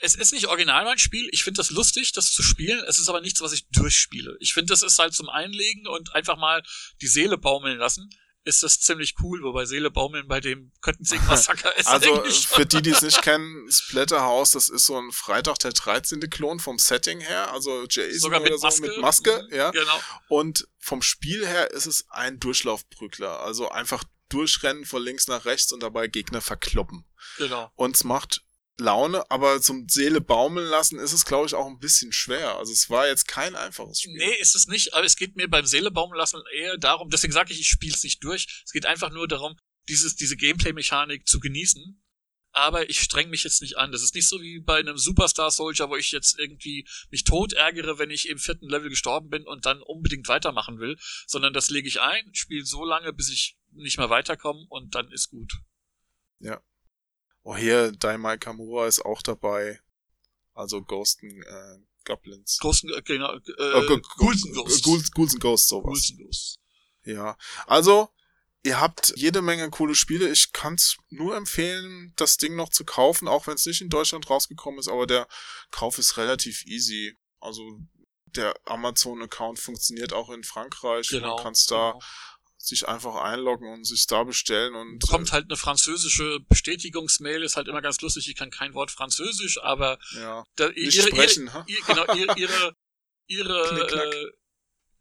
[0.00, 1.28] Es ist nicht original mein Spiel.
[1.32, 2.82] Ich finde das lustig, das zu spielen.
[2.86, 4.36] Es ist aber nichts, was ich durchspiele.
[4.40, 6.62] Ich finde, das ist halt zum Einlegen und einfach mal
[7.00, 8.10] die Seele baumeln lassen.
[8.44, 12.90] Ist das ziemlich cool, wobei Seele baumeln bei dem Köttensing-Massaker ist Also für die, die
[12.90, 16.20] es nicht kennen, Splatterhouse, das ist so ein Freitag der 13.
[16.30, 18.82] Klon vom Setting her, also Jason sogar mit oder so Maske.
[18.82, 19.70] mit Maske, Mhm, ja.
[19.72, 20.00] Genau.
[20.28, 25.72] Und vom Spiel her ist es ein Durchlaufprügler, also einfach durchrennen von links nach rechts
[25.72, 27.04] und dabei Gegner verkloppen.
[27.38, 27.72] Genau.
[27.74, 28.44] Und es macht
[28.78, 32.56] Laune, aber zum Seele baumeln lassen ist es, glaube ich, auch ein bisschen schwer.
[32.56, 34.16] Also es war jetzt kein einfaches Spiel.
[34.16, 37.52] Nee, ist es nicht, aber es geht mir beim Seelebaumeln lassen eher darum, deswegen sage
[37.52, 38.62] ich, ich spiele es nicht durch.
[38.64, 39.56] Es geht einfach nur darum,
[39.88, 42.02] dieses, diese Gameplay-Mechanik zu genießen.
[42.52, 43.92] Aber ich streng mich jetzt nicht an.
[43.92, 47.52] Das ist nicht so wie bei einem Superstar Soldier, wo ich jetzt irgendwie mich tot
[47.52, 50.96] ärgere, wenn ich im vierten Level gestorben bin und dann unbedingt weitermachen will,
[51.26, 55.10] sondern das lege ich ein, spiele so lange, bis ich nicht mehr weiterkomme und dann
[55.12, 55.52] ist gut.
[57.48, 59.80] Oh, hier, Daimai Kamura ist auch dabei.
[60.52, 62.58] Also Ghosten, äh, Goblins.
[62.58, 64.82] Großen, äh, genau, äh, Äh, Ghouls and Ghosts.
[64.82, 65.84] Ghouls, Ghouls and Ghosts, sowas.
[65.84, 66.58] Ghouls and Ghosts.
[67.04, 67.38] Ja,
[67.68, 68.08] also
[68.64, 70.28] ihr habt jede Menge coole Spiele.
[70.28, 74.28] Ich kann's nur empfehlen, das Ding noch zu kaufen, auch wenn es nicht in Deutschland
[74.28, 75.28] rausgekommen ist, aber der
[75.70, 77.16] Kauf ist relativ easy.
[77.38, 77.62] Also
[78.24, 81.06] der Amazon-Account funktioniert auch in Frankreich.
[81.10, 81.36] Genau.
[81.36, 82.04] Man kann's da genau.
[82.66, 87.68] Sich einfach einloggen und sich da bestellen und bekommt halt eine französische Bestätigungsmail, ist halt
[87.68, 90.44] immer ganz lustig, ich kann kein Wort Französisch, aber äh, ja.
[90.56, 92.76] da, ihre, sprechen, ihre, ihr, genau, ihre, ihre,
[93.28, 94.32] ihre äh,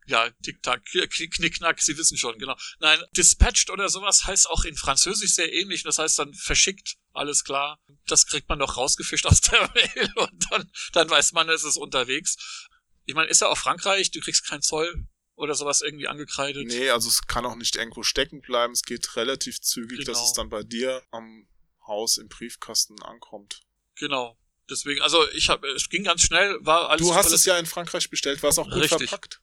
[0.07, 2.55] ja, Tick-Tack, Knickknack, Sie wissen schon, genau.
[2.79, 7.43] Nein, dispatched oder sowas heißt auch in Französisch sehr ähnlich, das heißt dann verschickt, alles
[7.43, 7.79] klar.
[8.05, 11.77] Das kriegt man doch rausgefischt aus der Mail und dann, dann weiß man, es ist
[11.77, 12.67] unterwegs.
[13.05, 16.65] Ich meine, ist ja auch Frankreich, du kriegst keinen Zoll oder sowas irgendwie angekreidet.
[16.67, 18.73] Nee, also es kann auch nicht irgendwo stecken bleiben.
[18.73, 20.27] Es geht relativ zügig, dass Genau.
[20.27, 21.47] es dann bei dir am
[21.85, 23.61] Haus im Briefkasten ankommt.
[23.95, 24.37] Genau.
[24.69, 27.05] Deswegen, also ich habe, es ging ganz schnell, war alles.
[27.05, 29.09] Du hast alles es ja in Frankreich bestellt, war es auch gut Richtig.
[29.09, 29.41] verpackt.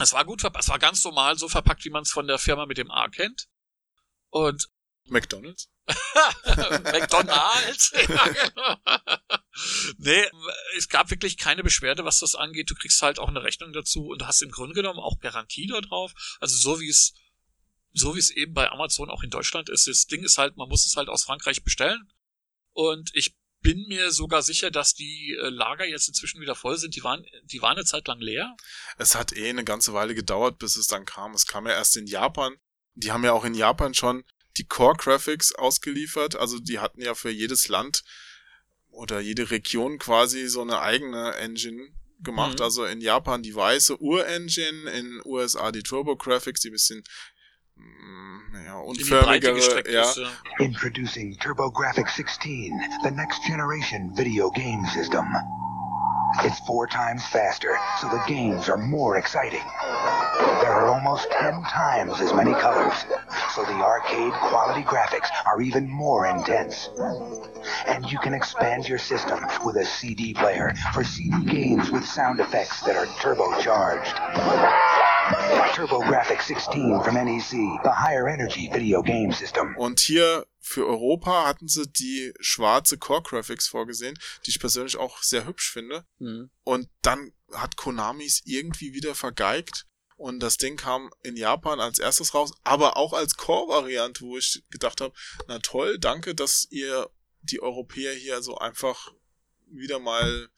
[0.00, 2.38] Es war gut verpackt, es war ganz normal, so verpackt, wie man es von der
[2.38, 3.48] Firma mit dem A kennt.
[4.30, 4.68] Und
[5.10, 5.68] McDonald's?
[6.84, 7.92] McDonalds.
[8.08, 8.76] ja, genau.
[9.98, 10.24] nee,
[10.76, 12.70] es gab wirklich keine Beschwerde, was das angeht.
[12.70, 15.80] Du kriegst halt auch eine Rechnung dazu und hast im Grunde genommen auch Garantie da
[15.80, 16.12] drauf.
[16.40, 17.14] Also so wie es,
[17.92, 19.86] so wie es eben bei Amazon auch in Deutschland ist.
[19.86, 22.10] Das Ding ist halt, man muss es halt aus Frankreich bestellen.
[22.72, 26.94] Und ich bin mir sogar sicher, dass die äh, Lager jetzt inzwischen wieder voll sind.
[26.94, 28.56] Die waren, die waren eine Zeit lang leer.
[28.98, 31.34] Es hat eh eine ganze Weile gedauert, bis es dann kam.
[31.34, 32.56] Es kam ja erst in Japan.
[32.94, 34.24] Die haben ja auch in Japan schon
[34.58, 36.36] die Core Graphics ausgeliefert.
[36.36, 38.04] Also die hatten ja für jedes Land
[38.90, 41.88] oder jede Region quasi so eine eigene Engine
[42.20, 42.58] gemacht.
[42.58, 42.64] Mhm.
[42.64, 47.04] Also in Japan die weiße Ur-Engine, in USA die Turbo Graphics, die ein bisschen
[47.76, 50.02] mm, ja, unförmigere, gestreckt ja.
[50.02, 50.16] ist.
[50.16, 50.30] Ja.
[50.58, 55.24] Introducing TurboGrafx 16, the next generation video game system.
[56.40, 59.64] It's four times faster, so the games are more exciting.
[60.60, 63.04] There are almost 10 times as many colors,
[63.54, 66.90] so the arcade quality graphics are even more intense.
[67.86, 72.40] And you can expand your system with a CD player for CD games with sound
[72.40, 75.07] effects that are turbocharged.
[75.74, 77.50] TurboGrafx 16 from NEC,
[77.84, 79.76] the higher energy video game system.
[79.76, 85.22] Und hier für Europa hatten sie die schwarze Core Graphics vorgesehen, die ich persönlich auch
[85.22, 86.04] sehr hübsch finde.
[86.18, 86.50] Mhm.
[86.64, 89.86] Und dann hat Konamis irgendwie wieder vergeigt.
[90.16, 94.64] Und das Ding kam in Japan als erstes raus, aber auch als Core-Variante, wo ich
[94.70, 95.14] gedacht habe,
[95.46, 97.08] na toll, danke, dass ihr
[97.42, 99.12] die Europäer hier so einfach
[99.70, 100.48] wieder mal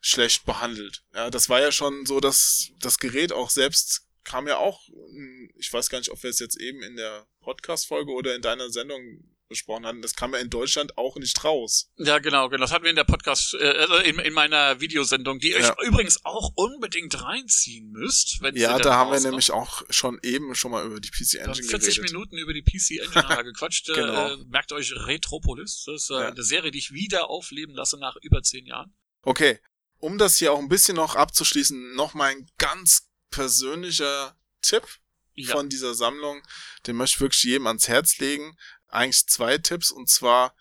[0.00, 1.04] schlecht behandelt.
[1.14, 5.48] Ja, das war ja schon so, dass das Gerät auch selbst kam ja auch, mh,
[5.56, 8.70] ich weiß gar nicht, ob wir es jetzt eben in der Podcast-Folge oder in deiner
[8.70, 9.00] Sendung
[9.48, 11.90] besprochen hatten, das kam ja in Deutschland auch nicht raus.
[11.96, 12.60] Ja, genau, genau.
[12.60, 15.78] Das hatten wir in der Podcast, äh, also in, in meiner Videosendung, die ihr Ja.
[15.78, 18.42] euch übrigens auch unbedingt reinziehen müsst.
[18.42, 21.66] Wenn Ja, da haben wir nämlich auch schon eben schon mal über die PC Engine
[21.66, 22.12] 40 geredet.
[22.12, 23.86] Minuten über die PC Engine gequatscht.
[23.94, 24.34] Genau.
[24.34, 25.84] äh, merkt euch Retropolis.
[25.86, 26.28] Das ist äh, Ja.
[26.28, 28.94] eine Serie, die ich wieder aufleben lasse nach über zehn Jahren.
[29.22, 29.60] Okay,
[29.98, 34.84] um das hier auch ein bisschen noch abzuschließen, noch mal ein ganz persönlicher Tipp
[35.34, 35.52] Ja.
[35.52, 36.42] von dieser Sammlung,
[36.86, 38.56] den möchte ich wirklich jedem ans Herz legen.
[38.88, 40.54] Eigentlich zwei Tipps und zwar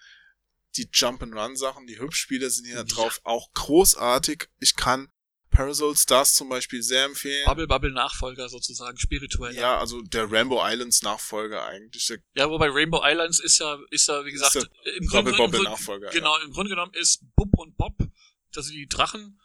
[0.75, 2.83] die Jump-and-Run-Sachen, die Hübschspiele sind hier Ja.
[2.83, 4.47] drauf auch großartig.
[4.59, 5.11] Ich kann
[5.49, 7.45] Parasol Stars zum Beispiel sehr empfehlen.
[7.45, 9.55] Bubble Bubble Nachfolger sozusagen, spirituell.
[9.55, 12.13] Ja, also der Rainbow Islands Nachfolger eigentlich.
[12.35, 16.09] Ja, wobei Rainbow Islands ist ja, ist ja, wie gesagt, im Bubble Grunde, Grunde, Nachfolger.
[16.11, 17.95] genau, im Grunde genommen ist Bub und Bob,
[18.55, 19.39] also die Drachen,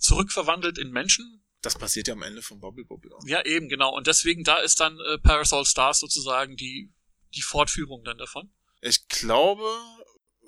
[0.00, 1.44] zurückverwandelt in Menschen.
[1.60, 3.26] Das passiert ja am Ende von Bubble Bobble auch.
[3.26, 3.94] Ja, eben, genau.
[3.94, 6.92] Und deswegen, da ist dann äh, Parasol Stars sozusagen die,
[7.34, 8.52] die Fortführung dann davon.
[8.80, 9.66] Ich glaube,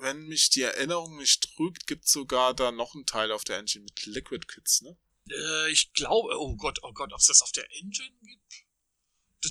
[0.00, 3.84] wenn mich die Erinnerung nicht trügt, gibt's sogar da noch einen Teil auf der Engine
[3.84, 4.96] mit Liquid Kids, ne?
[5.30, 8.64] Äh, ich glaube, oh Gott, oh Gott, ob es das auf der Engine gibt?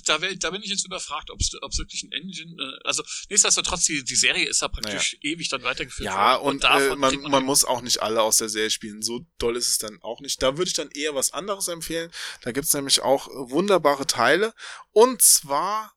[0.04, 3.84] da, wär, da bin ich jetzt überfragt, ob es wirklich ein Engine, äh, also nichtsdestotrotz,
[3.84, 5.34] die, die Serie ist da praktisch naja.
[5.34, 8.36] ewig dann weitergeführt Ja, und, und äh, man, man, man muss auch nicht alle aus
[8.36, 10.42] der Serie spielen, so doll ist es dann auch nicht.
[10.42, 12.10] Da würde ich dann eher was anderes empfehlen,
[12.42, 14.54] da gibt's nämlich auch äh, wunderbare Teile
[14.92, 15.92] und zwar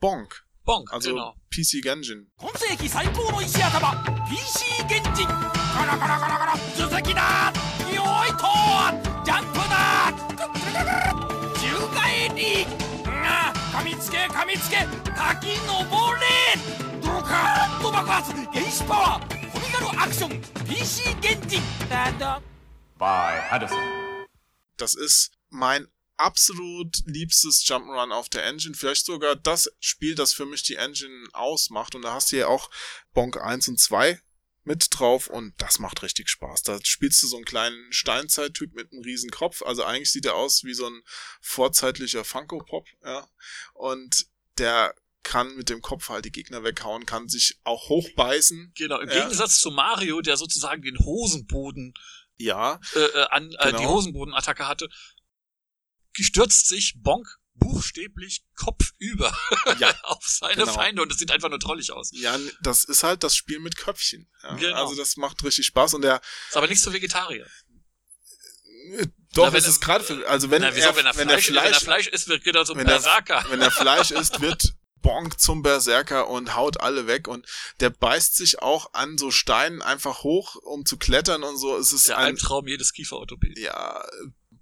[0.00, 0.44] Bonk.
[0.64, 1.34] Bonk, also genau.
[1.50, 2.30] PC Genjin.
[4.30, 5.28] PC Genjin!
[14.43, 14.77] みつけ噛みつけ
[15.11, 16.27] 滝登れ
[17.01, 22.41] ドカーンと爆発原子パワーコミカルアクション PC 現人だだ
[22.97, 23.77] By Hadison.
[24.75, 25.87] Das ist mein
[26.17, 28.75] absolut liebstes Jump'n'Run auf der Engine.
[28.75, 31.95] Vielleicht sogar das Spiel, das für mich die Engine ausmacht.
[31.95, 32.69] Und da hast du ja auch
[33.13, 34.19] Bonk 1 und 2
[34.69, 36.63] mit drauf und das macht richtig Spaß.
[36.63, 39.63] Da spielst du so einen kleinen Steinzeittyp mit einem riesen Kopf.
[39.63, 41.01] Also eigentlich sieht er aus wie so ein
[41.41, 43.27] vorzeitlicher Funko-Pop, ja.
[43.73, 44.27] Und
[44.58, 48.72] der kann mit dem Kopf halt die Gegner weghauen, kann sich auch hochbeißen.
[48.76, 49.08] Genau, im.
[49.08, 51.94] Gegensatz zu Mario, der sozusagen den Hosenboden
[52.36, 53.78] Ja, äh, äh, an äh, Genau.
[53.78, 54.88] die Hosenbodenattacke hatte,
[56.12, 59.34] gestürzt sich Bonk buchstäblich kopfüber
[59.78, 60.72] Ja, auf seine genau.
[60.74, 62.10] Feinde und es sieht einfach nur trollig aus.
[62.12, 64.28] ja, das ist halt das Spiel mit Köpfchen.
[64.42, 64.54] Ja.
[64.56, 64.82] Genau.
[64.84, 67.46] Also das macht richtig Spaß und der Ist aber nicht so Vegetarier.
[69.34, 71.16] Doch, Na, wenn es ist er- gerade für, also wenn, Na, wieso, er, wenn er
[71.16, 73.44] wenn Fleisch, er wenn er Fleisch, Fleisch isst, wird geht er so wenn er- Berserker.
[73.50, 77.46] wenn er Fleisch isst, wird Bonk zum Berserker und haut alle weg und
[77.80, 81.76] der beißt sich auch an so Steinen einfach hoch, um zu klettern und so.
[81.76, 83.62] Es ist Der ein, Albtraum jedes Kieferorthopäden.
[83.62, 84.02] ja,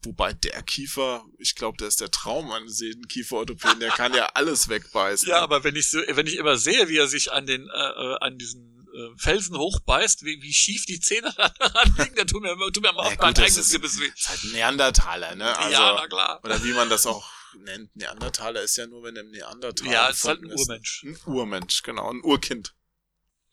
[0.05, 4.27] wobei der Kiefer, ich glaube, der ist der Traum eines jeden Kieferorthopäden, der kann ja
[4.35, 5.29] alles wegbeißen.
[5.29, 8.03] Ja, aber wenn ich so, wenn ich immer sehe, wie er sich an den äh,
[8.03, 12.43] äh, an diesen äh, Felsen hochbeißt, wie, wie schief die Zähne daran liegen, dann tut
[12.43, 14.07] mir, tut mir auch Ja, mein eigenes ist- Gebiss weh.
[14.15, 15.57] ist halt ein Neandertaler, ne?
[15.59, 16.41] Also, ja, na klar.
[16.45, 17.29] oder wie man das auch
[17.59, 20.61] nennt, Neandertaler ist ja nur, wenn er im Neandertaler Ja, es ist halt ein gefunden
[20.71, 21.05] Urmensch.
[21.05, 22.75] Ein Urmensch, genau, ein Urkind.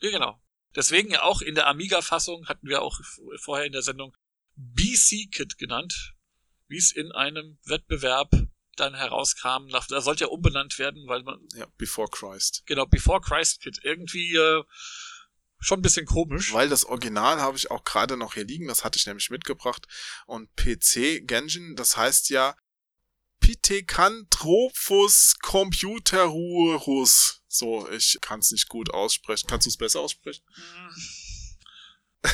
[0.02, 0.42] Ja, genau.
[0.76, 3.00] Deswegen ja auch in der Amiga-Fassung hatten wir auch
[3.42, 4.16] vorher in der Sendung
[4.56, 6.14] BC-Kit genannt,
[6.68, 8.32] wie es in einem Wettbewerb
[8.76, 9.66] dann herauskam.
[9.68, 12.64] Nach, da sollte ja umbenannt werden, weil man, Ja, Before Christ.
[12.66, 14.64] genau, Before Christ Kit, irgendwie äh,
[15.60, 16.54] schon ein bisschen komisch.
[16.54, 19.86] Weil das Original habe ich auch gerade noch hier liegen, das hatte ich nämlich mitgebracht.
[20.26, 22.56] Und PC Genjin, das heißt ja
[23.40, 27.42] Pithecanthropus computerurus.
[27.48, 29.48] So, ich kann es nicht gut aussprechen.
[29.48, 30.44] Kannst du es besser aussprechen?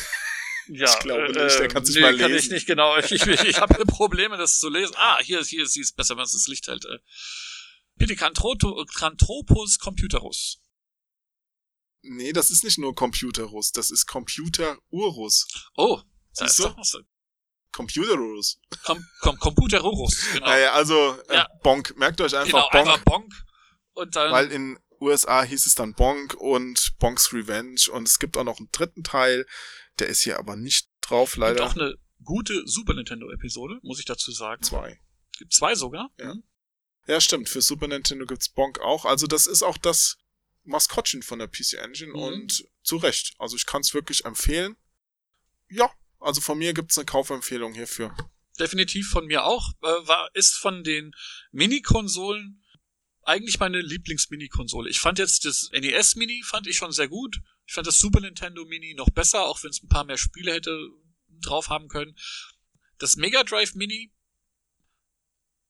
[0.67, 2.53] Ja, Ich glaube nicht, der kann's nicht nee, mal kann ich lesen.
[2.53, 2.97] nicht genau.
[2.97, 4.95] Ich, ich, ich habe Probleme, das zu lesen.
[4.97, 6.85] Ah, hier hier ist besser, wenn es das Licht hält.
[6.85, 6.97] Äh.
[7.99, 10.59] Pithecanthropus computerus.
[12.07, 15.47] Nee, das ist nicht nur Computerus, das ist Computerurus.
[15.75, 15.97] Oh,
[16.37, 16.63] da Siehst ist du?
[16.69, 16.97] doch was.
[17.71, 18.59] Computerurus.
[18.85, 20.45] Com, com, Computerurus, genau.
[20.45, 21.47] Naja, also äh, Ja.
[21.63, 21.97] Bonk.
[21.97, 22.75] Merkt euch einfach genau, Bonk.
[22.75, 23.33] einmal Bonk.
[23.93, 28.37] Und dann, Weil in USA hieß es dann Bonk und Bonks Revenge und es gibt
[28.37, 29.45] auch noch einen dritten Teil,
[29.99, 31.65] der ist hier aber nicht drauf, gibt leider.
[31.65, 34.61] auch eine gute Super Nintendo Episode, muss ich dazu sagen.
[34.63, 34.99] Zwei.
[35.37, 36.09] Gibt zwei sogar.
[36.19, 36.33] Ja.
[37.07, 37.49] Ja, stimmt.
[37.49, 39.05] Für Super Nintendo gibt's Bonk auch.
[39.05, 40.17] Also das ist auch das
[40.65, 42.19] Maskottchen von der PC Engine Mhm.
[42.19, 43.35] und zu Recht.
[43.39, 44.75] Also ich kann es wirklich empfehlen.
[45.69, 48.15] Ja, also von mir gibt's eine Kaufempfehlung hierfür.
[48.59, 49.71] Definitiv von mir auch.
[49.81, 51.11] Äh, war, ist von den
[51.51, 52.61] Mini-Konsolen
[53.23, 54.89] eigentlich meine Lieblings-Mini-Konsole.
[54.89, 57.41] Ich fand jetzt das NES-Mini fand ich schon sehr gut.
[57.65, 60.53] Ich fand das Super Nintendo Mini noch besser, auch wenn es ein paar mehr Spiele
[60.53, 60.77] hätte
[61.41, 62.15] drauf haben können.
[62.99, 64.13] Das Mega Drive Mini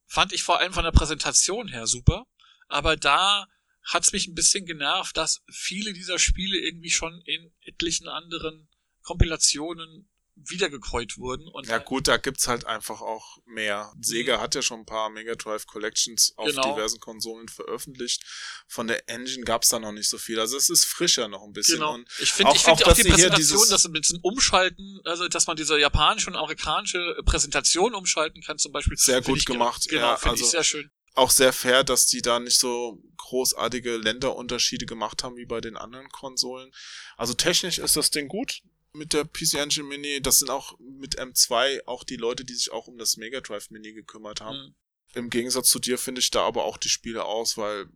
[0.06, 2.26] fand ich vor allem von der Präsentation her super,
[2.68, 3.48] aber da
[3.86, 8.68] hat's mich ein bisschen genervt, dass viele dieser Spiele irgendwie schon in etlichen anderen
[9.02, 10.08] Kompilationen
[10.38, 13.90] wiedergekreuzt wurden und Ja gut, da gibt's halt einfach auch mehr.
[14.02, 16.74] Sega hat ja schon ein paar Mega Drive Collections auf Genau.
[16.74, 18.22] diversen Konsolen veröffentlicht.
[18.68, 20.38] Von der Engine gab's da noch nicht so viel.
[20.38, 21.76] Also es ist frischer noch ein bisschen.
[21.76, 21.94] Genau.
[21.94, 25.00] Und Ich finde auch- ich finde auch, auch, dass die Präsentation, dass mit diesem Umschalten,
[25.04, 28.98] also dass man diese japanische und amerikanische Präsentation umschalten kann zum Beispiel.
[28.98, 30.90] Sehr gut gemacht, Genau, ja, finde also- ich sehr schön.
[31.16, 35.76] Auch sehr fair, dass die da nicht so großartige Länderunterschiede gemacht haben wie bei den
[35.76, 36.70] anderen Konsolen.
[37.16, 38.62] Also technisch ist das Ding gut.
[38.92, 40.22] mit der PC Engine Mini.
[40.22, 43.70] Das sind auch mit M2 auch die Leute, die sich auch um das Mega Drive
[43.70, 44.58] Mini gekümmert haben.
[44.58, 44.74] Mhm.
[45.14, 47.88] Im Gegensatz zu dir finde ich da aber auch die Spieleauswahl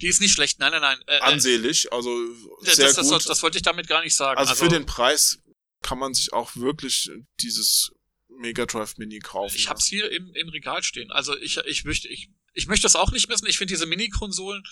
[0.00, 0.98] Die ist nicht schlecht, nein, nein, nein.
[1.06, 2.10] Äh, äh, ansehlich, also
[2.64, 3.12] das, sehr das, gut.
[3.12, 4.38] das, das wollte ich damit gar nicht sagen.
[4.38, 5.38] also, für den Preis
[5.82, 7.92] kann man sich auch wirklich dieses
[8.28, 9.54] Mega Drive Mini kaufen.
[9.56, 11.10] Ich hab's hier im, im Regal stehen.
[11.10, 13.46] Also ich, ich möchte, ich, ich möchte das auch nicht missen.
[13.46, 14.62] Ich finde diese Mini-Konsolen,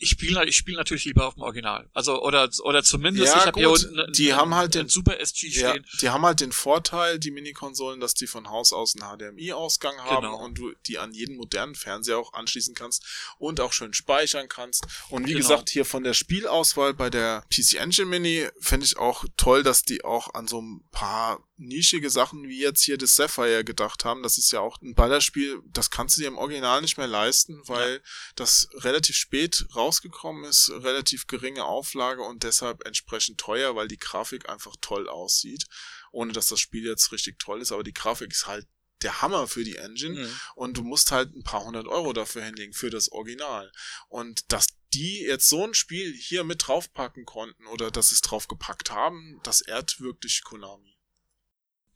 [0.00, 1.90] ich spiele ich spiel natürlich lieber auf dem Original.
[1.92, 4.88] Also, oder, oder zumindest, Ja, ich habe hier unten einen, Die haben halt einen den-
[4.90, 5.84] Super SG Ja, stehen.
[6.00, 10.22] die haben halt den Vorteil, die Mini-Konsolen, dass die von Haus aus einen HDMI-Ausgang haben
[10.26, 10.38] Genau.
[10.44, 13.04] und du die an jeden modernen Fernseher auch anschließen kannst
[13.38, 14.86] und auch schön speichern kannst.
[15.10, 15.40] Und wie Genau.
[15.48, 19.82] gesagt, hier von der Spielauswahl bei der PC Engine Mini finde ich auch toll, dass
[19.82, 24.22] die auch an so ein paar nischige Sachen wie jetzt hier das Sapphire gedacht haben.
[24.22, 27.60] Das ist ja auch ein Ballerspiel, das kannst du dir im Original nicht mehr leisten,
[27.66, 28.00] weil
[28.36, 34.48] das relativ spät rausgekommen ist, relativ geringe Auflage und deshalb entsprechend teuer, weil die Grafik
[34.48, 35.66] einfach toll aussieht,
[36.12, 38.66] ohne dass das Spiel jetzt richtig toll ist, aber die Grafik ist halt
[39.02, 40.40] der Hammer für die Engine Mhm.
[40.56, 43.70] und du musst halt ein paar hundert Euro dafür hinlegen für das Original.
[44.08, 48.22] Und dass die jetzt so ein Spiel hier mit draufpacken konnten oder dass sie es
[48.22, 50.97] draufgepackt haben, das ehrt wirklich Konami.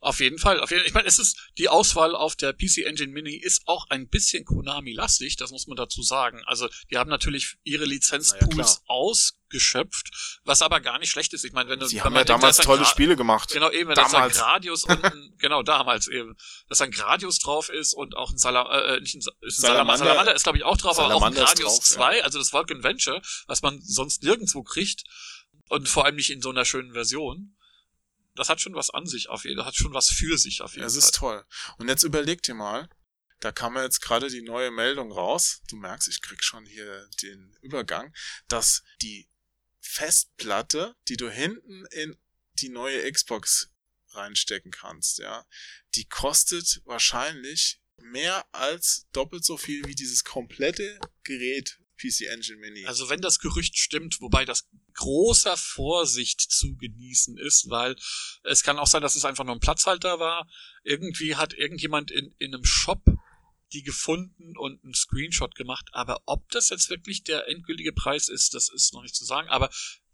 [0.05, 0.59] Auf jeden Fall.
[0.59, 3.87] Auf jeden, ich meine, es ist die Auswahl auf der PC Engine Mini ist auch
[3.89, 6.43] ein bisschen Konami-lastig, das muss man dazu sagen.
[6.45, 11.45] Also die haben natürlich ihre Lizenzpools ausgeschöpft, was aber gar nicht schlecht ist.
[11.45, 13.51] Ich meine, wenn du Sie wenn haben ja denkt, damals da ein tolle Spiele gemacht.
[13.53, 14.39] Genau, eben, wenn da ist ein Damals.
[14.39, 16.37] Gradius und ein, genau, damals eben,
[16.69, 19.61] dass ein Gradius drauf ist und auch ein Salam, äh, nicht ein, ist ein Salamander,
[19.61, 21.97] Salamander- Salamander ist glaube ich auch drauf, aber auch ein Salamander Gradius drauf, ja.
[21.97, 25.05] 2, also das Vulcan Venture, was man sonst nirgendwo kriegt
[25.69, 27.55] und vor allem nicht in so einer schönen Version.
[28.35, 30.75] Das hat schon was an sich auf jeden Fall, hat schon was für sich auf
[30.75, 30.99] jeden Es Fall.
[31.01, 31.45] ist toll.
[31.79, 32.89] Und jetzt überleg dir mal,
[33.41, 35.63] da kam ja jetzt gerade die neue Meldung raus.
[35.69, 38.15] Du merkst, ich krieg schon hier den Übergang,
[38.49, 39.29] dass die
[39.81, 42.17] Festplatte, die du hinten in
[42.55, 43.71] die neue Xbox
[44.11, 45.45] reinstecken kannst, ja,
[45.95, 52.87] die kostet wahrscheinlich mehr als doppelt so viel wie dieses komplette Gerät PC Engine Mini.
[52.87, 57.97] Also wenn das Gerücht stimmt, wobei das großer Vorsicht zu genießen ist, weil
[58.43, 60.49] es kann auch sein, dass es einfach nur ein Platzhalter war.
[60.83, 63.03] Irgendwie hat irgendjemand in, in einem Shop
[63.73, 65.89] die gefunden und einen Screenshot gemacht.
[65.93, 69.49] Aber ob das jetzt wirklich der endgültige Preis ist, das ist noch nicht zu sagen.
[69.49, 69.71] Aber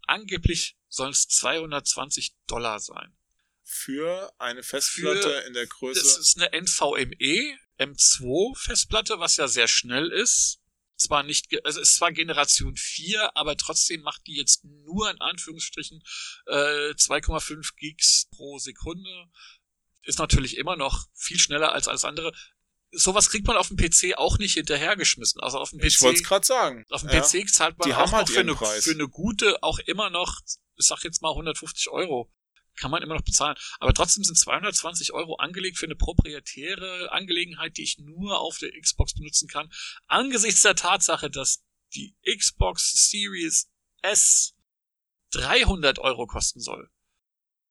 [0.07, 3.15] angeblich sollen es 220 Dollar sein.
[3.63, 6.19] für eine Festplatte in der Das Größe.
[6.19, 10.58] ist eine NVMe M2 Festplatte, was ja sehr schnell ist.
[10.99, 15.19] Zwar nicht, also es ist zwar Generation 4, aber trotzdem macht die jetzt nur in
[15.21, 16.03] Anführungsstrichen
[16.47, 19.09] äh, 2,5 Gigs pro Sekunde.
[20.03, 22.33] Ist natürlich immer noch viel schneller als alles andere.
[22.91, 25.39] Sowas kriegt man auf dem PC auch nicht hinterhergeschmissen.
[25.41, 26.85] Also auf dem PC, ich wollte es gerade sagen.
[26.89, 27.21] auf dem Ja.
[27.21, 28.83] PC zahlt man Die auch halt noch für eine, Preis.
[28.83, 30.41] für eine gute, auch immer noch,
[30.75, 32.29] ich sag jetzt mal 150 Euro.
[32.79, 33.57] Kann man immer noch bezahlen.
[33.79, 38.71] Aber trotzdem sind 220 Euro angelegt für eine proprietäre Angelegenheit, die ich nur auf der
[38.79, 39.69] Xbox benutzen kann.
[40.07, 41.63] Angesichts der Tatsache, dass
[41.93, 43.69] die Xbox Series
[44.01, 44.55] S
[45.31, 46.89] 300 Euro kosten soll.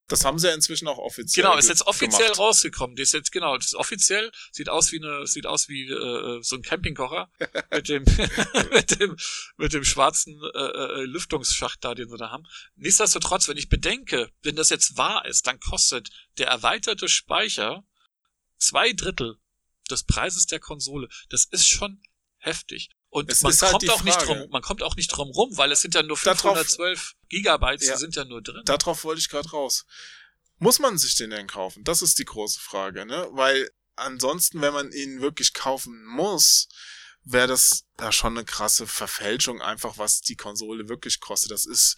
[0.08, 2.38] Das haben sie ja inzwischen auch offiziell Genau, ist jetzt offiziell gemacht.
[2.38, 2.96] rausgekommen.
[2.96, 6.42] Das ist jetzt genau, das ist offiziell sieht aus wie eine sieht aus wie äh,
[6.42, 7.30] so ein Campingkocher
[7.70, 8.04] mit dem
[8.72, 9.16] mit dem
[9.58, 12.44] mit dem schwarzen äh, äh, Lüftungsschacht da, den sie da haben.
[12.76, 17.84] Nichtsdestotrotz, wenn ich bedenke, wenn das jetzt wahr ist, dann kostet der erweiterte Speicher
[18.56, 19.36] zwei Drittel
[19.90, 21.08] des Preises der Konsole.
[21.28, 22.00] Das ist schon
[22.38, 22.90] heftig.
[23.10, 25.56] Und Es man halt kommt die auch nicht drum, man kommt auch nicht drum rum,
[25.56, 27.94] weil es sind ja nur Darauf- 512 Gigabytes, Ja.
[27.94, 28.62] die sind ja nur drin.
[28.64, 29.84] Darauf wollte ich gerade raus.
[30.58, 31.84] Muss man sich den denn kaufen?
[31.84, 33.28] Das ist die große Frage, ne?
[33.32, 36.68] Weil ansonsten, wenn man ihn wirklich kaufen muss,
[37.24, 41.50] wäre das ja schon eine krasse Verfälschung, einfach was die Konsole wirklich kostet.
[41.52, 41.96] Das ist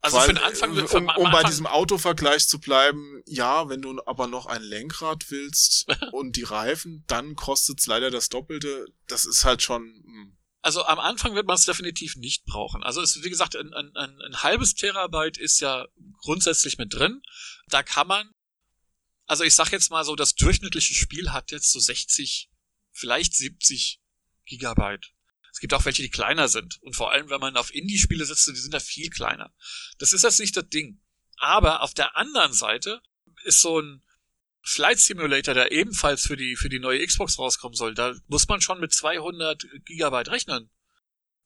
[0.00, 0.90] Also Weil, für den Anfang, um, um
[1.30, 6.36] bei Anfang- diesem Autovergleich zu bleiben, ja, wenn du aber noch ein Lenkrad willst und
[6.36, 8.86] die Reifen, dann kostet's leider das Doppelte.
[9.06, 10.36] Das ist halt schon.
[10.62, 12.84] Also am Anfang wird man es definitiv nicht brauchen.
[12.84, 15.88] Also es, wie gesagt, ein, ein, ein, ein halbes Terabyte ist ja
[16.18, 17.20] grundsätzlich mit drin.
[17.66, 18.30] Da kann man,
[19.26, 22.48] also ich sag jetzt mal so, das durchschnittliche Spiel hat jetzt so 60,
[22.92, 24.00] vielleicht 70
[24.46, 25.12] Gigabyte.
[25.52, 26.80] Es gibt auch welche, die kleiner sind.
[26.80, 29.52] Und vor allem, wenn man auf Indie-Spiele setzt, die sind da viel kleiner.
[29.98, 31.02] Das ist jetzt nicht das Ding.
[31.38, 33.02] Aber auf der anderen Seite
[33.44, 34.02] ist so ein
[34.62, 38.60] Flight Simulator, der ebenfalls für die, für die neue Xbox rauskommen soll, da muss man
[38.60, 40.70] schon mit 200 Gigabyte rechnen.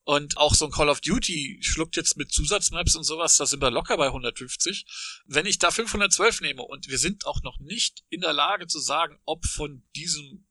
[0.04, 3.60] Und auch so ein Call of Duty schluckt jetzt mit Zusatzmaps und sowas, da sind
[3.60, 4.86] wir locker bei 150.
[5.26, 8.78] Wenn ich da 512 nehme und wir sind auch noch nicht in der Lage zu
[8.78, 10.45] sagen, ob von diesem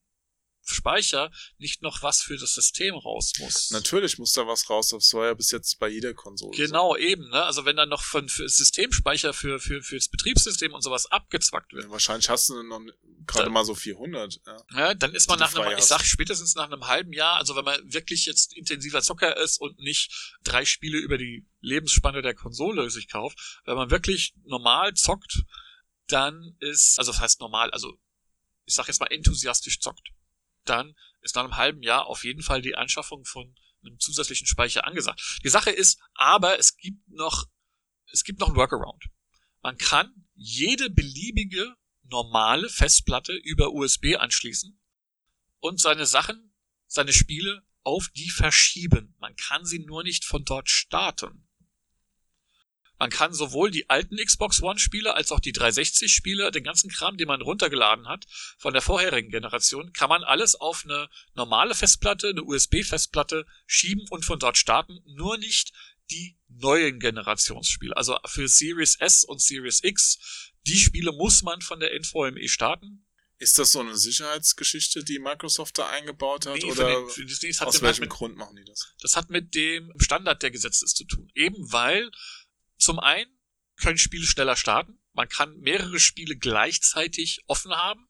[0.66, 3.72] Speicher nicht noch was für das System raus muss.
[3.72, 6.56] Natürlich muss da was raus, das war ja bis jetzt bei jeder Konsole.
[6.56, 7.44] Genau, eben, ne?
[7.44, 11.86] Also wenn dann noch von für Systemspeicher für, für, fürs Betriebssystem und sowas abgezwackt wird.
[11.86, 12.82] Ja, wahrscheinlich hast du noch
[13.28, 14.40] gerade mal so 400.
[14.46, 14.58] Ja.
[14.76, 17.66] Ja, dann ist man nach einem, ich sag spätestens nach einem halben Jahr, also wenn
[17.66, 22.90] man wirklich jetzt intensiver Zocker ist und nicht drei Spiele über die Lebensspanne der Konsole
[22.90, 25.44] sich kauft, wenn man wirklich normal zockt,
[26.08, 27.98] dann ist, also das heißt normal, also
[28.66, 30.10] ich sag jetzt mal enthusiastisch zockt,
[30.70, 34.86] dann ist nach einem halben Jahr auf jeden Fall die Anschaffung von einem zusätzlichen Speicher
[34.86, 35.40] angesagt.
[35.44, 37.46] Die Sache ist, aber es gibt noch,
[38.12, 39.06] es gibt noch ein Workaround.
[39.62, 44.80] Man kann jede beliebige normale Festplatte über USB anschließen
[45.60, 46.54] und seine Sachen,
[46.88, 49.16] seine Spiele auf die verschieben.
[49.20, 51.45] Man kann sie nur nicht von dort starten.
[52.98, 56.90] Man kann sowohl die alten Xbox One Spiele als auch die 360 Spiele, den ganzen
[56.90, 58.26] Kram, den man runtergeladen hat
[58.58, 64.24] von der vorherigen Generation, kann man alles auf eine normale Festplatte, eine USB-Festplatte schieben und
[64.24, 65.74] von dort starten, nur nicht
[66.12, 67.98] die neuen Generationsspiele.
[67.98, 73.02] Also für Series S und Series X, die Spiele muss man von der NVMe starten.
[73.38, 76.56] Ist das so eine Sicherheitsgeschichte, die Microsoft da eingebaut hat?
[76.56, 78.94] Nee, oder den- hat aus welchem mit- Grund machen die das?
[79.02, 81.30] Das hat mit dem Standard der Gesetze zu tun.
[81.36, 82.10] Eben weil
[82.86, 83.30] zum einen
[83.78, 85.00] können Spiele schneller starten.
[85.14, 88.08] Man kann mehrere Spiele gleichzeitig offen haben.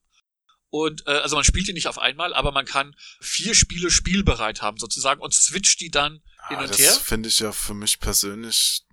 [0.69, 4.61] Und äh, also man spielt die nicht auf einmal, aber man kann vier Spiele spielbereit
[4.61, 6.91] haben sozusagen und switcht die dann hin Ah, und das her.
[6.91, 8.83] finde ich ja für mich persönlich,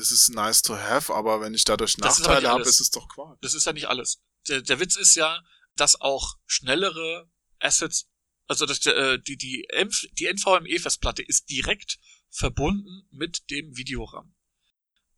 [0.00, 3.06] es ist nice to have, aber wenn ich dadurch Das Nachteile habe, ist es doch
[3.08, 3.38] Quark.
[3.42, 4.22] Das ist ja nicht alles.
[4.48, 5.42] Der, der Witz ist ja,
[5.74, 8.08] dass auch schnellere Assets,
[8.46, 9.68] also dass äh, die die,
[10.12, 11.98] die NVMe-Festplatte ist direkt
[12.30, 14.34] verbunden mit dem Videoram.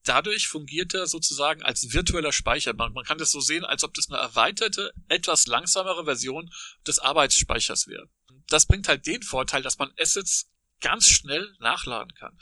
[0.09, 2.73] Dadurch fungiert er sozusagen als virtueller Speicher.
[2.73, 6.51] Man, man kann das so sehen, als ob das eine erweiterte, etwas langsamere Version
[6.87, 8.09] des Arbeitsspeichers wäre.
[8.47, 10.51] Das bringt halt den Vorteil, dass man Assets
[10.81, 12.39] ganz schnell nachladen kann.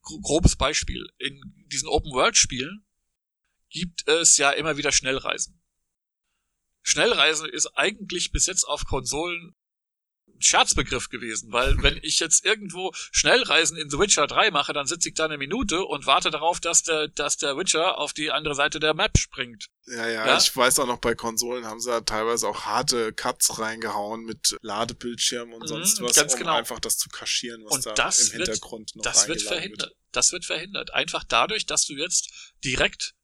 [0.00, 1.06] Gro- Grobes Beispiel.
[1.18, 2.84] In diesen Open-World-Spielen
[3.70, 5.62] gibt es ja immer wieder Schnellreisen.
[6.82, 9.54] Schnellreisen ist eigentlich bis jetzt auf Konsolen
[10.44, 15.08] Scherzbegriff gewesen, weil wenn ich jetzt irgendwo Schnellreisen in The Witcher 3 mache, dann sitze
[15.08, 18.54] ich da eine Minute und warte darauf, dass der, dass der Witcher auf die andere
[18.56, 19.68] Seite der Map springt.
[19.86, 20.38] Ja, ja, Ja?
[20.38, 24.56] ich weiß auch noch, bei Konsolen haben sie ja teilweise auch harte Cuts reingehauen mit
[24.62, 26.56] Ladebildschirm und Mhm, sonst was, ganz um genau.
[26.56, 29.92] einfach das zu kaschieren, was Und da das im wird- Hintergrund noch Das wird verhindert.
[30.10, 30.92] Das wird verhindert.
[30.92, 32.30] Einfach dadurch, dass du jetzt
[32.64, 33.14] direkt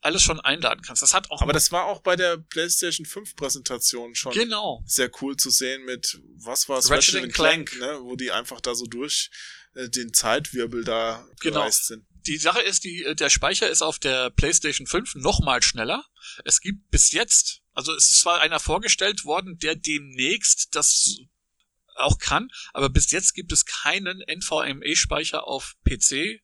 [0.00, 1.02] alles schon einladen kannst.
[1.02, 4.82] Das hat auch Aber das war auch bei der PlayStation 5 Präsentation schon genau.
[4.86, 7.80] sehr cool zu sehen mit, was war es, Ratchet Clank, Clank.
[7.80, 9.30] ne, wo die einfach da so durch
[9.74, 11.60] äh, den Zeitwirbel da Genau.
[11.60, 12.06] gereist sind.
[12.26, 16.04] Die Sache ist, die, der Speicher ist auf der PlayStation 5 noch mal schneller.
[16.44, 21.16] Es gibt bis jetzt, also es ist zwar einer vorgestellt worden, der demnächst das
[21.96, 26.40] auch kann, aber bis jetzt gibt es keinen NVMe-Speicher auf PC,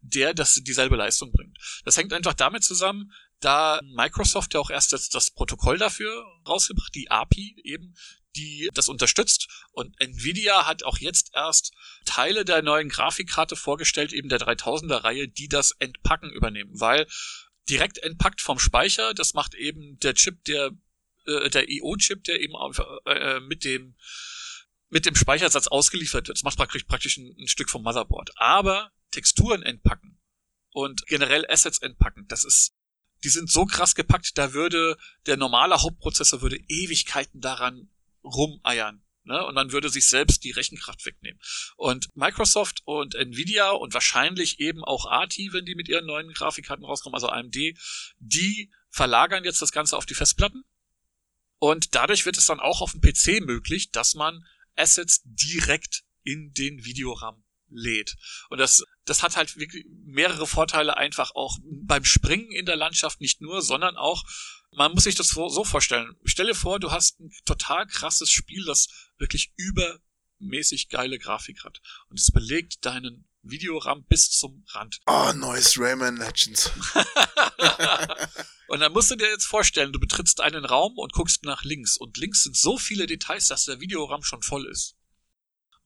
[0.00, 1.58] der das dieselbe Leistung bringt.
[1.84, 6.94] Das hängt einfach damit zusammen, da Microsoft ja auch erst das, das Protokoll dafür rausgebracht,
[6.94, 7.94] die API eben,
[8.36, 9.48] die das unterstützt.
[9.72, 11.72] Und Nvidia hat auch jetzt erst
[12.04, 17.06] Teile der neuen Grafikkarte vorgestellt, eben der 3000er Reihe, die das Entpacken übernehmen, weil
[17.68, 20.72] direkt entpackt vom Speicher, das macht eben der Chip, der
[21.26, 23.94] äh, der IO-Chip, der eben auf, äh, mit dem
[24.90, 26.38] mit dem Speichersatz ausgeliefert wird.
[26.38, 28.30] Das macht praktisch, praktisch ein, ein Stück vom Motherboard.
[28.36, 30.18] Aber Texturen entpacken
[30.70, 32.74] und generell Assets entpacken, das ist,
[33.24, 34.96] die sind so krass gepackt, da würde
[35.26, 37.90] der normale Hauptprozessor würde Ewigkeiten daran
[38.22, 39.02] rumeiern.
[39.28, 39.44] Ne?
[39.44, 41.38] Und man würde sich selbst die Rechenkraft wegnehmen.
[41.76, 46.84] Und Microsoft und Nvidia und wahrscheinlich eben auch ATI, wenn die mit ihren neuen Grafikkarten
[46.84, 47.56] rauskommen, also AMD,
[48.18, 50.64] die verlagern jetzt das Ganze auf die Festplatten.
[51.58, 54.46] Und dadurch wird es dann auch auf dem PC möglich, dass man
[54.76, 58.16] Assets direkt in den Videoram lädt.
[58.48, 63.20] Und das, das hat halt wirklich mehrere Vorteile einfach auch beim Springen in der Landschaft
[63.20, 64.24] nicht nur, sondern auch,
[64.72, 66.16] man muss sich das so vorstellen.
[66.24, 68.88] Stelle vor, du hast ein total krasses Spiel, das
[69.18, 71.80] wirklich übermäßig geile Grafik hat.
[72.08, 75.00] Und es belegt deinen Videoram bis zum Rand.
[75.06, 76.70] Oh, neues Rayman Legends.
[78.68, 81.96] Und dann musst du dir jetzt vorstellen, du betrittst einen Raum und guckst nach links.
[81.96, 84.97] Und links sind so viele Details, dass der Videoram schon voll ist.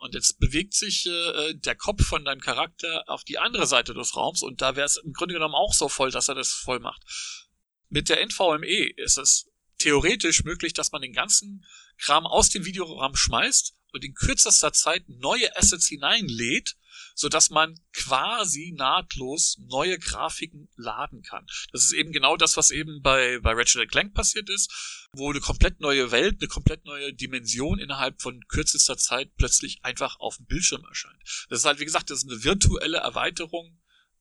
[0.03, 4.17] Und jetzt bewegt sich äh, der Kopf von deinem Charakter auf die andere Seite des
[4.17, 6.81] Raums und da wäre es im Grunde genommen auch so voll, dass er das voll
[6.81, 7.03] macht.
[7.89, 9.49] Mit der NVMe ist es
[9.79, 11.65] theoretisch möglich, dass man den ganzen
[11.99, 16.75] Kram aus dem Videoram schmeißt und in kürzester Zeit neue Assets hineinlädt,
[17.15, 21.47] sodass man quasi nahtlos neue Grafiken laden kann.
[21.71, 25.02] Das ist eben genau das, was eben bei, bei Ratchet Clank passiert ist.
[25.15, 30.19] Wo eine komplett neue Welt, eine komplett neue Dimension innerhalb von kürzester Zeit plötzlich einfach
[30.21, 31.23] auf dem Bildschirm erscheint.
[31.51, 33.79] Das ist halt, wie gesagt, das ist eine virtuelle Erweiterung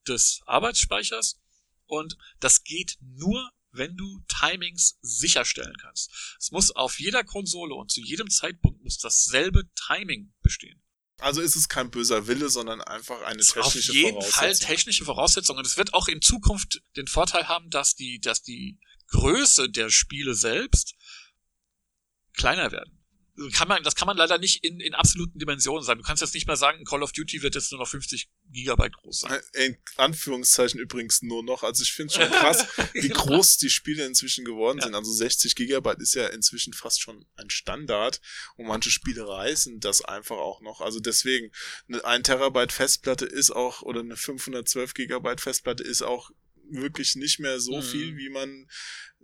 [0.08, 1.40] des Arbeitsspeichers
[1.86, 6.12] und das geht nur, wenn du Timings sicherstellen kannst.
[6.38, 10.82] Es muss auf jeder Konsole und zu jedem Zeitpunkt muss dasselbe Timing bestehen.
[11.20, 14.18] Also ist es kein böser Wille, sondern einfach eine technische Voraussetzung.
[14.18, 15.58] Auf jeden Fall technische Voraussetzung.
[15.58, 18.80] Und es wird auch in Zukunft den Vorteil haben, dass die, dass die
[19.12, 20.96] Größe der Spiele selbst
[22.34, 23.02] kleiner werden
[23.54, 26.00] kann man, das kann man leider nicht in, in absoluten Dimensionen sagen.
[26.00, 28.94] Du kannst jetzt nicht mehr sagen, Call of Duty wird jetzt nur noch 50 Gigabyte
[28.94, 29.42] groß sein.
[29.54, 31.64] In Anführungszeichen übrigens nur noch.
[31.64, 34.86] Also ich finde es schon krass, wie groß die Spiele inzwischen geworden ja.
[34.86, 34.96] sind.
[34.96, 38.22] Also 60 Gigabyte ist ja inzwischen fast schon ein Standard
[38.58, 40.82] und manche Spiele reißen das einfach auch noch.
[40.82, 41.52] Also deswegen,
[41.88, 46.32] eine 1 Terabyte Festplatte ist auch, oder eine 512 Gigabyte Festplatte ist auch
[46.72, 47.84] wirklich nicht mehr so mhm.
[47.84, 48.68] viel, wie man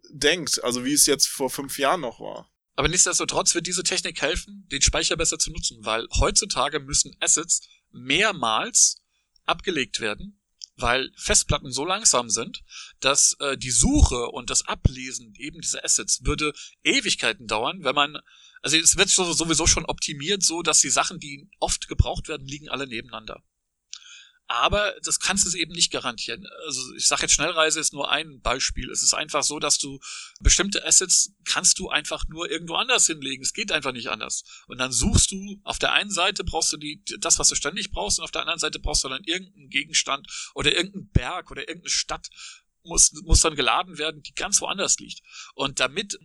[0.10, 0.64] denkt.
[0.64, 2.52] Also wie es jetzt vor fünf Jahren noch war.
[2.76, 7.62] Aber nichtsdestotrotz wird diese Technik helfen, den Speicher besser zu nutzen, weil heutzutage müssen Assets
[7.92, 9.02] mehrmals
[9.46, 10.40] abgelegt werden,
[10.76, 12.64] weil Festplatten so langsam sind,
[13.00, 18.20] dass äh, die Suche und das Ablesen eben dieser Assets würde Ewigkeiten dauern, wenn man
[18.62, 22.70] also es wird sowieso schon optimiert, so dass die Sachen, die oft gebraucht werden, liegen
[22.70, 23.44] alle nebeneinander.
[24.50, 26.48] Aber das kannst du eben nicht garantieren.
[26.66, 28.90] Also ich sage jetzt Schnellreise ist nur ein Beispiel.
[28.90, 30.00] Es ist einfach so, dass du
[30.40, 33.44] bestimmte Assets kannst du einfach nur irgendwo anders hinlegen.
[33.44, 34.44] Es geht einfach nicht anders.
[34.68, 37.92] Und dann suchst du, auf der einen Seite brauchst du die, das, was du ständig
[37.92, 41.68] brauchst, und auf der anderen Seite brauchst du dann irgendeinen Gegenstand oder irgendeinen Berg oder
[41.68, 42.30] irgendeine Stadt
[42.84, 45.22] muss, muss dann geladen werden, die ganz woanders liegt.
[45.56, 46.18] Und damit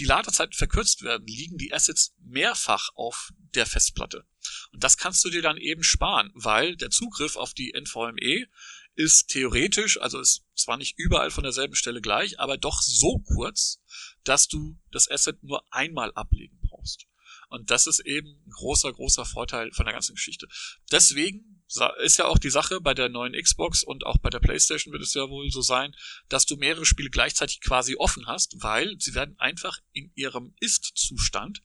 [0.00, 4.26] die Ladezeiten verkürzt werden, liegen die Assets mehrfach auf der Festplatte.
[4.72, 8.46] Und das kannst du dir dann eben sparen, weil der Zugriff auf die NVMe
[8.94, 13.80] ist theoretisch, also ist zwar nicht überall von derselben Stelle gleich, aber doch so kurz,
[14.24, 17.06] dass du das Asset nur einmal ablegen brauchst.
[17.50, 20.48] Und das ist eben ein großer, großer Vorteil von der ganzen Geschichte.
[20.92, 21.62] Deswegen
[21.98, 25.02] ist ja auch die Sache bei der neuen Xbox und auch bei der PlayStation wird
[25.02, 25.94] es ja wohl so sein,
[26.28, 31.60] dass du mehrere Spiele gleichzeitig quasi offen hast, weil sie werden einfach in ihrem Ist-Zustand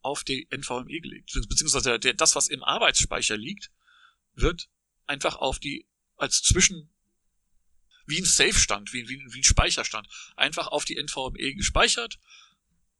[0.00, 1.32] auf die NVMe gelegt.
[1.48, 3.70] Beziehungsweise der, das, was im Arbeitsspeicher liegt,
[4.34, 4.68] wird
[5.06, 6.92] einfach auf die, als Zwischen,
[8.06, 12.18] wie ein Safe-Stand, wie, wie, wie ein Speicherstand, einfach auf die NVMe gespeichert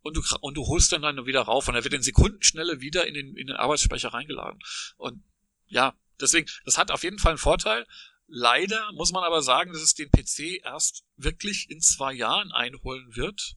[0.02, 3.06] und du, und du holst dann dann wieder rauf und er wird in Sekundenschnelle wieder
[3.06, 4.60] in den, in den Arbeitsspeicher reingeladen.
[4.96, 5.22] Und
[5.66, 7.86] ja, Deswegen, das hat auf jeden Fall einen Vorteil.
[8.28, 13.14] Leider muss man aber sagen, dass es den PC erst wirklich in zwei Jahren einholen
[13.16, 13.56] wird,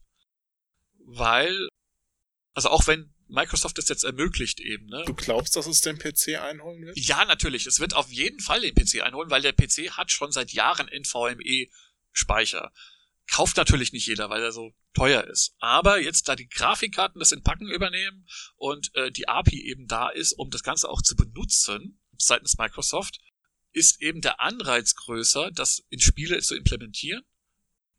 [0.98, 1.68] weil,
[2.54, 5.04] also auch wenn Microsoft das jetzt ermöglicht eben, ne?
[5.06, 6.98] Du glaubst, dass es den PC einholen wird?
[6.98, 7.66] Ja, natürlich.
[7.66, 10.88] Es wird auf jeden Fall den PC einholen, weil der PC hat schon seit Jahren
[10.88, 11.68] NVMe
[12.12, 12.72] Speicher.
[13.30, 15.54] Kauft natürlich nicht jeder, weil er so teuer ist.
[15.58, 20.08] Aber jetzt, da die Grafikkarten das in Packen übernehmen und äh, die API eben da
[20.08, 23.18] ist, um das Ganze auch zu benutzen, seitens Microsoft,
[23.72, 27.22] ist eben der Anreiz größer, das in Spiele zu implementieren.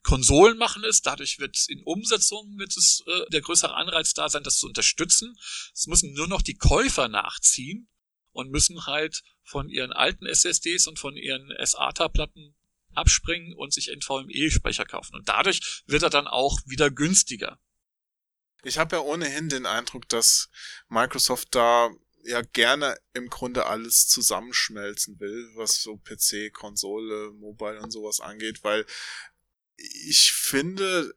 [0.02, 4.30] Konsolen machen es, dadurch wird es in Umsetzungen wird es äh, der größere Anreiz da
[4.30, 5.36] sein, das zu unterstützen.
[5.74, 7.90] Es müssen nur noch die Käufer nachziehen
[8.32, 12.56] und müssen halt von ihren alten SSDs und von ihren SATA-Platten
[12.98, 15.16] abspringen und sich NVMe-Speicher kaufen.
[15.16, 17.60] Und dadurch wird er dann auch wieder günstiger.
[18.64, 20.50] Ich habe ja ohnehin den Eindruck, dass
[20.90, 21.90] Microsoft da
[22.24, 28.64] ja gerne im Grunde alles zusammenschmelzen will, was so PC, Konsole, Mobile und sowas angeht,
[28.64, 28.86] weil
[29.78, 31.16] ich finde,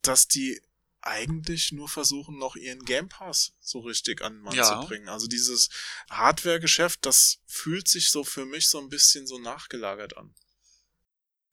[0.00, 0.60] dass die
[1.02, 4.64] eigentlich nur versuchen, noch ihren Game Pass so richtig an den Mann ja.
[4.64, 5.08] zu bringen.
[5.08, 5.68] Also dieses
[6.10, 10.34] Hardware-Geschäft, das fühlt sich so für mich so ein bisschen so nachgelagert an.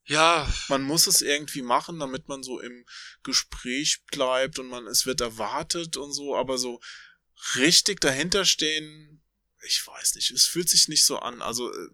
[0.05, 0.51] Ja.
[0.67, 2.85] Man muss es irgendwie machen, damit man so im
[3.23, 6.81] Gespräch bleibt und man, es wird erwartet und so, aber so
[7.55, 9.21] richtig dahinter stehen,
[9.65, 11.41] ich weiß nicht, es fühlt sich nicht so an.
[11.41, 11.87] Also, äh,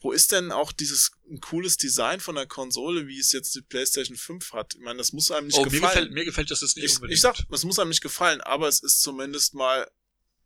[0.00, 4.16] wo ist denn auch dieses cooles Design von der Konsole, wie es jetzt die PlayStation
[4.16, 4.74] 5 hat?
[4.74, 5.80] Ich meine, das muss einem nicht oh, gefallen.
[5.80, 7.16] Mir gefällt, mir gefällt das nicht ich, unbedingt.
[7.16, 9.90] Ich sag, es muss einem nicht gefallen, aber es ist zumindest mal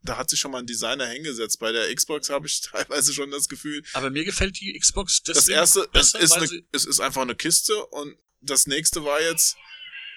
[0.04, 1.58] da hat sich schon mal ein Designer hingesetzt.
[1.58, 3.82] Bei der Xbox habe ich teilweise schon das Gefühl.
[3.94, 7.34] Aber mir gefällt die Xbox Das erste, besser, es, ist eine, es ist einfach eine
[7.34, 9.56] Kiste und das nächste war jetzt,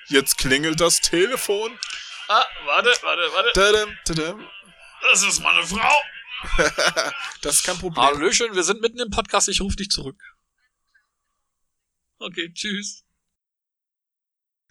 [0.09, 1.77] jetzt klingelt das Telefon.
[2.27, 3.51] Ah, warte, warte, warte.
[3.53, 4.49] Tadam, tadam.
[5.01, 5.93] Das ist meine Frau.
[7.41, 8.05] das ist kein Problem.
[8.05, 10.21] Hallöchen, wir sind mitten im Podcast, ich rufe dich zurück.
[12.19, 13.05] Okay, tschüss.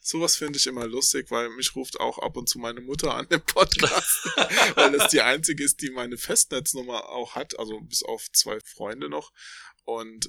[0.08, 3.26] Sowas finde ich immer lustig, weil mich ruft auch ab und zu meine Mutter an
[3.28, 4.24] im Podcast,
[4.76, 9.08] weil es die einzige ist, die meine Festnetznummer auch hat, also bis auf zwei Freunde
[9.08, 9.32] noch.
[9.82, 10.28] Und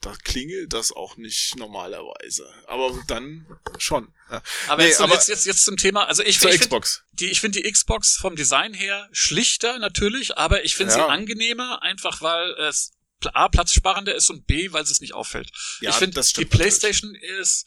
[0.00, 2.52] da klingelt das auch nicht normalerweise.
[2.66, 3.46] Aber dann
[3.78, 4.12] schon.
[4.30, 4.42] Ja.
[4.66, 7.04] Aber, Nee, jetzt, aber- jetzt, jetzt, jetzt zum Thema, also ich, Zur ich finde Xbox.
[7.12, 10.98] die, ich finde die Xbox vom Design her schlichter natürlich, aber ich finde Ja.
[11.04, 12.90] sie angenehmer, einfach weil es
[13.32, 15.50] A, platzsparender ist und B, weil es nicht auffällt.
[15.80, 16.60] Ja, ich finde, die stimmt natürlich.
[16.80, 17.64] Playstation ist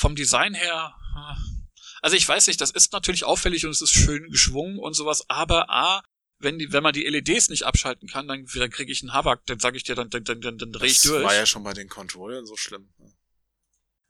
[0.00, 0.94] vom Design her,
[2.00, 5.28] also ich weiß nicht, das ist natürlich auffällig und es ist schön geschwungen und sowas,
[5.28, 6.02] aber A,
[6.38, 9.44] wenn die, wenn man die LEDs nicht abschalten kann, dann, dann kriege ich einen Havak,
[9.44, 11.22] dann sage ich dir, dann, dann, dann, dann, drehe ich Das durch.
[11.22, 12.88] war ja schon bei den Controllern so schlimm.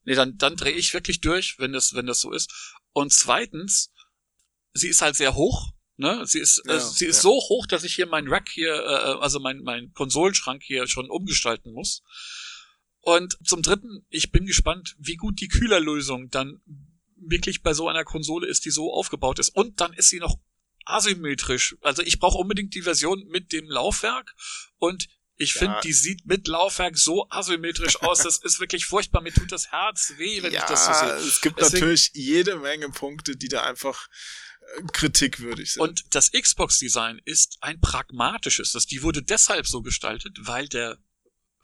[0.05, 2.53] Nee, dann, dann drehe ich wirklich durch, wenn das, wenn das so ist.
[2.93, 3.91] Und zweitens,
[4.73, 5.73] sie ist halt sehr hoch.
[5.97, 6.25] Ne?
[6.25, 7.23] Sie ist, Ja, äh, sie ist ja.
[7.23, 11.11] so hoch, dass ich hier meinen Rack hier, äh, also mein, mein Konsolenschrank hier schon
[11.11, 12.03] umgestalten muss.
[13.01, 16.61] Und zum Dritten, ich bin gespannt, wie gut die Kühlerlösung dann
[17.17, 19.51] wirklich bei so einer Konsole ist, die so aufgebaut ist.
[19.51, 20.39] Und dann ist sie noch
[20.85, 21.77] asymmetrisch.
[21.83, 24.35] Also ich brauche unbedingt die Version mit dem Laufwerk
[24.79, 25.61] und ich Ja.
[25.61, 28.19] finde, die sieht mit Laufwerk so asymmetrisch aus.
[28.23, 29.23] Das ist wirklich furchtbar.
[29.23, 31.15] Mir tut das Herz weh, wenn ich das so sehe.
[31.15, 34.09] es gibt Deswegen- natürlich jede Menge Punkte, die da einfach
[34.79, 35.83] äh, kritikwürdig sind.
[35.83, 38.73] Und das Xbox-Design ist ein pragmatisches.
[38.73, 40.99] Das, die wurde deshalb so gestaltet, weil der,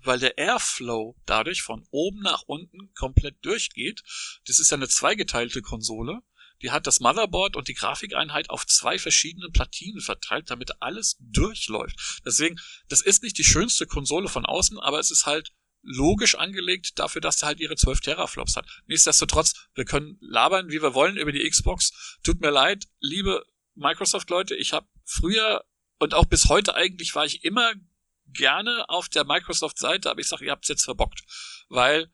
[0.07, 4.03] weil der Airflow dadurch von oben nach unten komplett durchgeht.
[4.47, 6.21] Das ist ja eine zweigeteilte Konsole.
[6.63, 12.23] Die hat das Motherboard und die Grafikeinheit auf zwei verschiedenen Platinen verteilt, damit alles durchläuft.
[12.25, 12.59] Deswegen,
[12.89, 15.53] das ist nicht die schönste Konsole von außen, aber es ist halt
[15.83, 18.67] logisch angelegt dafür, dass sie halt ihre 12 Teraflops hat.
[18.87, 22.19] Nichtsdestotrotz, wir können labern, wie wir wollen über die Xbox.
[22.23, 25.65] Tut mir leid, liebe Microsoft-Leute, ich habe früher
[25.99, 27.73] und auch bis heute eigentlich war ich immer
[28.29, 31.23] gerne auf der Microsoft-Seite, aber ich sage, ihr habt's jetzt verbockt.
[31.69, 32.11] Weil,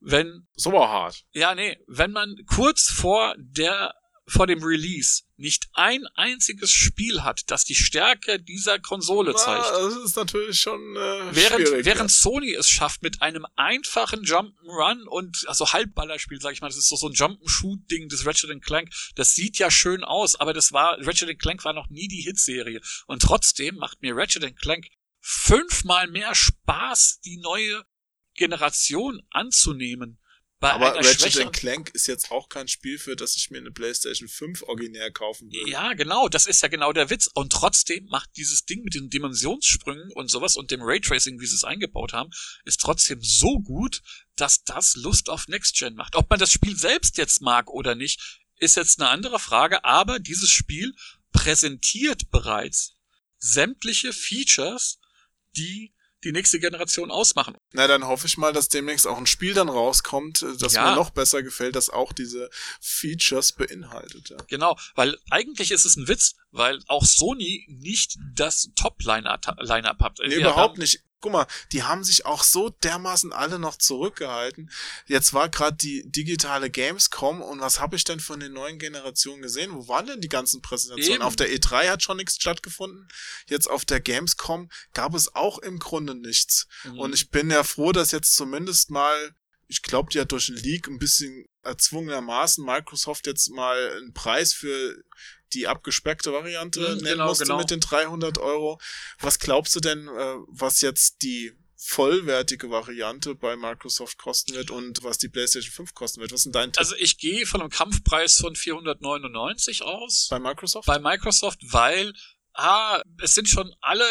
[0.00, 1.24] wenn so war hart.
[1.32, 3.94] ja, nee, wenn man kurz vor der
[4.30, 9.80] vor dem Release nicht ein einziges Spiel hat, das die Stärke dieser Konsole zeigt, Na,
[9.80, 11.84] das ist natürlich schon äh, während, schwierig.
[11.84, 16.76] während Sony es schafft mit einem einfachen Jump'n'Run und also Halbballerspiel, sag ich mal, das
[16.76, 20.72] ist so so ein Jump'n'Shoot-Ding des Ratchet Clank, das sieht ja schön aus, aber das
[20.72, 24.86] war Ratchet Clank war noch nie die Hitserie und trotzdem macht mir Ratchet Clank
[25.20, 27.84] fünfmal mehr Spaß, die neue
[28.34, 30.18] Generation anzunehmen.
[30.60, 34.28] Bei Aber Ratchet Clank ist jetzt auch kein Spiel, für das ich mir eine PlayStation
[34.28, 35.70] 5 originär kaufen würde.
[35.70, 37.30] Ja, genau, das ist ja genau der Witz.
[37.32, 41.54] Und trotzdem macht dieses Ding mit den Dimensionssprüngen und sowas und dem Raytracing, wie sie
[41.54, 42.30] es eingebaut haben,
[42.64, 44.02] ist trotzdem so gut,
[44.36, 46.14] dass das Lust auf Next Gen macht.
[46.14, 50.18] Ob man das Spiel selbst jetzt mag oder nicht, ist jetzt eine andere Frage, aber
[50.18, 50.94] dieses Spiel
[51.32, 52.96] präsentiert bereits
[53.38, 54.99] sämtliche Features,
[55.56, 57.56] die die nächste Generation ausmachen.
[57.72, 60.90] Na, dann hoffe ich mal, dass demnächst auch ein Spiel dann rauskommt, äh, das Ja.
[60.90, 62.50] mir noch besser gefällt, das auch diese
[62.80, 64.28] Features beinhaltet.
[64.28, 64.36] Ja.
[64.48, 69.46] Genau, weil eigentlich ist es ein Witz, weil auch Sony nicht das Top-Line-Up
[70.00, 70.18] hat.
[70.26, 71.00] Nee, überhaupt nicht.
[71.20, 74.70] Guck mal, die haben sich auch so dermaßen alle noch zurückgehalten.
[75.06, 79.42] Jetzt war gerade die digitale Gamescom und was habe ich denn von den neuen Generationen
[79.42, 79.72] gesehen?
[79.72, 81.20] Wo waren denn die ganzen Präsentationen?
[81.20, 81.22] Eben.
[81.22, 83.06] Auf der E3 hat schon nichts stattgefunden.
[83.46, 86.66] Jetzt auf der Gamescom gab es auch im Grunde nichts.
[86.84, 86.98] Mhm.
[86.98, 89.34] Und ich bin ja froh, dass jetzt zumindest mal,
[89.68, 94.52] ich glaube, die hat durch den Leak ein bisschen erzwungenermaßen Microsoft jetzt mal einen Preis
[94.52, 94.96] für
[95.52, 97.58] die abgespeckte Variante Mhm, nennen genau, musste genau.
[97.58, 98.80] mit den 300 Euro.
[99.18, 105.02] Was glaubst du denn, äh, was jetzt die vollwertige Variante bei Microsoft kosten wird und
[105.02, 106.32] was die PlayStation 5 kosten wird?
[106.32, 110.86] Was denn dein Tipp Also ich gehe von einem Kampfpreis von 499 aus bei Microsoft?
[110.86, 112.12] bei Microsoft, weil
[112.52, 114.04] ah, es sind schon alle,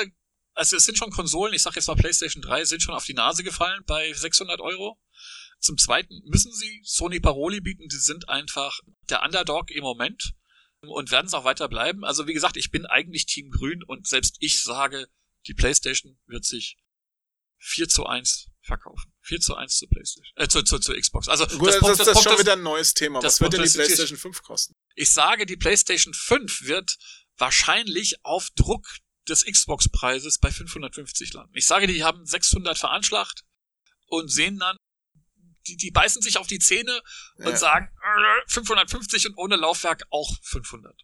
[0.55, 3.13] also es sind schon Konsolen, ich sag jetzt mal PlayStation 3, sind schon auf die
[3.13, 4.99] Nase gefallen bei 600 Euro.
[5.59, 8.79] Zum Zweiten müssen sie Sony Paroli bieten, die sind einfach
[9.09, 10.33] der Underdog im Moment
[10.81, 12.05] und werden es auch weiter bleiben.
[12.05, 15.07] Also wie gesagt, ich bin eigentlich Team Grün und selbst ich sage,
[15.47, 16.77] die PlayStation wird sich
[17.57, 19.11] 4 zu 1 verkaufen.
[19.21, 21.27] 4 zu 1 zu PlayStation, äh, zu, zu, zu Xbox.
[21.27, 23.19] Also Gut, das, Punkt- das, ist Punkt schon ist- wieder ein neues Thema.
[23.19, 24.75] das Was wird denn die ist- PlayStation 5 kosten?
[24.95, 26.97] ich sage, die PlayStation 5 wird
[27.37, 28.87] wahrscheinlich auf Druck
[29.27, 31.51] des Xbox-Preises bei 550 landen.
[31.55, 33.43] Ich sage, die haben 600 veranschlagt
[34.07, 34.77] und sehen dann,
[35.67, 37.01] die, die beißen sich auf die Zähne
[37.35, 37.55] und Ja.
[37.57, 40.95] sagen, äh, 550 und ohne Laufwerk auch 500.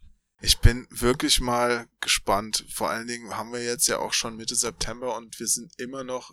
[0.42, 2.64] Ich bin wirklich mal gespannt.
[2.72, 6.04] Vor allen Dingen haben wir jetzt ja auch schon Mitte September und wir sind immer
[6.04, 6.32] noch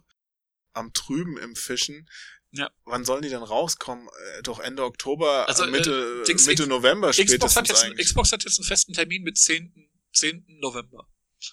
[0.74, 2.10] am Trüben im Fischen.
[2.52, 2.70] Ja.
[2.86, 4.08] Wann sollen die denn rauskommen?
[4.38, 7.84] Äh, doch Ende Oktober, Also, äh, Mitte, äh, Dings- Mitte November Xbox spätestens hat, jetzt,
[7.84, 8.08] eigentlich.
[8.08, 9.90] Xbox hat jetzt einen festen Termin mit 10.
[10.14, 10.46] 10.
[10.62, 11.08] November.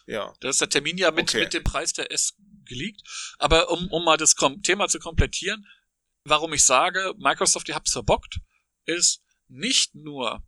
[0.06, 0.32] ja.
[0.40, 1.40] Da ist der Termin ja mit, Okay.
[1.40, 2.34] mit dem Preis der S
[2.66, 3.00] geleakt.
[3.38, 5.66] Aber um, um mal das Kom Thema zu komplettieren,
[6.30, 8.40] warum ich sage, Microsoft, ihr habt's verbockt,
[8.86, 10.42] ist nicht nur,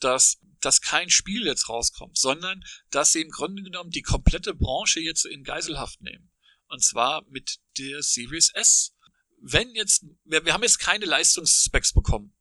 [0.00, 5.00] dass, dass kein Spiel jetzt rauskommt, sondern dass sie im Grunde genommen die komplette Branche
[5.00, 6.30] jetzt in Geiselhaft nehmen.
[6.68, 8.94] Und zwar mit der Series S.
[9.40, 12.34] Wenn jetzt, wir, wir haben jetzt keine Leistungsspecs bekommen.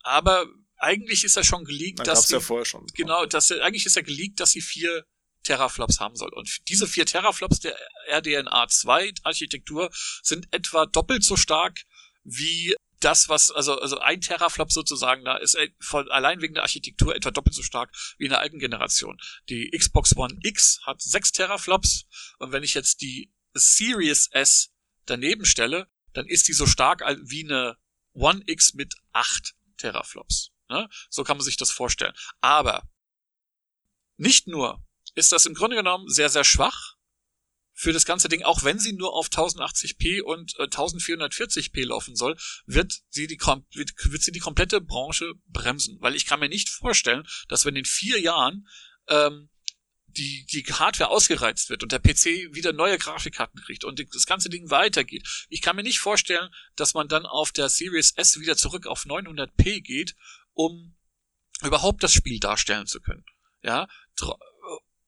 [0.00, 0.46] Aber
[0.76, 2.86] eigentlich ist ja schon geleakt, Dann dass sie, ja vorher schon.
[2.94, 5.06] genau, dass eigentlich ist ja geleakt, dass sie vier
[5.44, 6.32] Teraflops haben soll.
[6.34, 7.76] Und diese vier Teraflops der
[8.08, 9.90] RDNA 2 Architektur
[10.22, 11.84] sind etwa doppelt so stark
[12.24, 16.62] wie das, was, also, also ein Teraflop sozusagen da ist, äh, von, allein wegen der
[16.62, 19.20] Architektur etwa doppelt so stark wie in der alten Generation.
[19.50, 22.06] Die Xbox One X hat sechs Teraflops
[22.38, 24.72] und wenn ich jetzt die Series S
[25.04, 27.76] daneben stelle, dann ist die so stark wie eine
[28.14, 30.52] One X mit acht Teraflops.
[30.70, 30.88] Ne?
[31.10, 32.14] So kann man sich das vorstellen.
[32.40, 32.88] Aber
[34.16, 34.82] nicht nur
[35.14, 36.94] ist das im Grunde genommen sehr, sehr schwach
[37.74, 42.36] für das ganze Ding, auch wenn sie nur auf 1080p und äh, 1440p laufen soll,
[42.66, 46.68] wird sie die wird, wird sie die komplette Branche bremsen, weil ich kann mir nicht
[46.68, 48.68] vorstellen, dass wenn in vier Jahren
[49.08, 49.50] ähm,
[50.06, 54.48] die die Hardware ausgereizt wird und der PC wieder neue Grafikkarten kriegt und das ganze
[54.48, 55.26] Ding weitergeht.
[55.48, 59.04] Ich kann mir nicht vorstellen, dass man dann auf der Series S wieder zurück auf
[59.04, 60.14] 900p geht,
[60.52, 60.96] um
[61.62, 63.24] überhaupt das Spiel darstellen zu können.
[63.62, 63.88] Ja,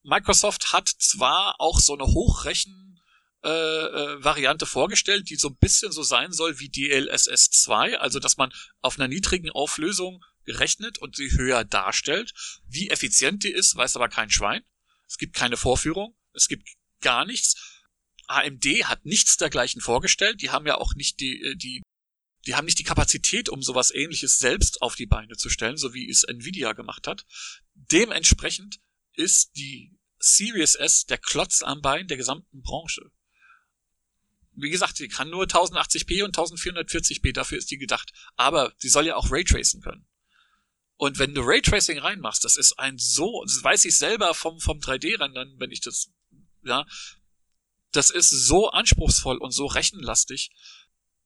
[0.06, 3.00] Microsoft hat zwar auch so eine Hochrechen
[3.44, 8.20] äh, äh, Variante vorgestellt, die so ein bisschen so sein soll wie DLSS 2, also
[8.20, 12.32] dass man auf einer niedrigen Auflösung rechnet und sie höher darstellt.
[12.68, 14.62] Wie effizient die ist, weiß aber kein Schwein.
[15.08, 16.68] Es gibt keine Vorführung, es gibt
[17.00, 17.82] gar nichts.
[18.28, 20.40] AMD hat nichts dergleichen vorgestellt.
[20.40, 21.82] Die haben ja auch nicht die, äh, die,
[22.46, 25.94] die haben nicht die Kapazität, um sowas ähnliches selbst auf die Beine zu stellen, so
[25.94, 27.24] wie es Nvidia gemacht hat.
[27.74, 28.78] Dementsprechend
[29.14, 29.95] ist die
[30.34, 33.10] Series S der Klotz am Bein der gesamten Branche.
[34.52, 38.12] Wie gesagt, sie kann nur 1080p und 1440p, dafür ist die gedacht.
[38.36, 40.06] Aber sie soll ja auch Raytracen können.
[40.96, 44.78] Und wenn du Raytracing reinmachst, das ist ein so, das weiß ich selber vom, vom
[44.78, 46.10] 3D-Rendern, wenn ich das,
[46.64, 46.86] ja,
[47.92, 50.50] das ist so anspruchsvoll und so rechenlastig,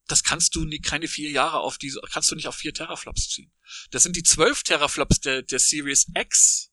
[0.08, 3.28] das kannst du nie, keine vier Jahre auf diese, kannst du nicht auf vier Teraflops
[3.28, 3.52] ziehen.
[3.92, 6.72] Das sind die zwölf Teraflops der, der Series X,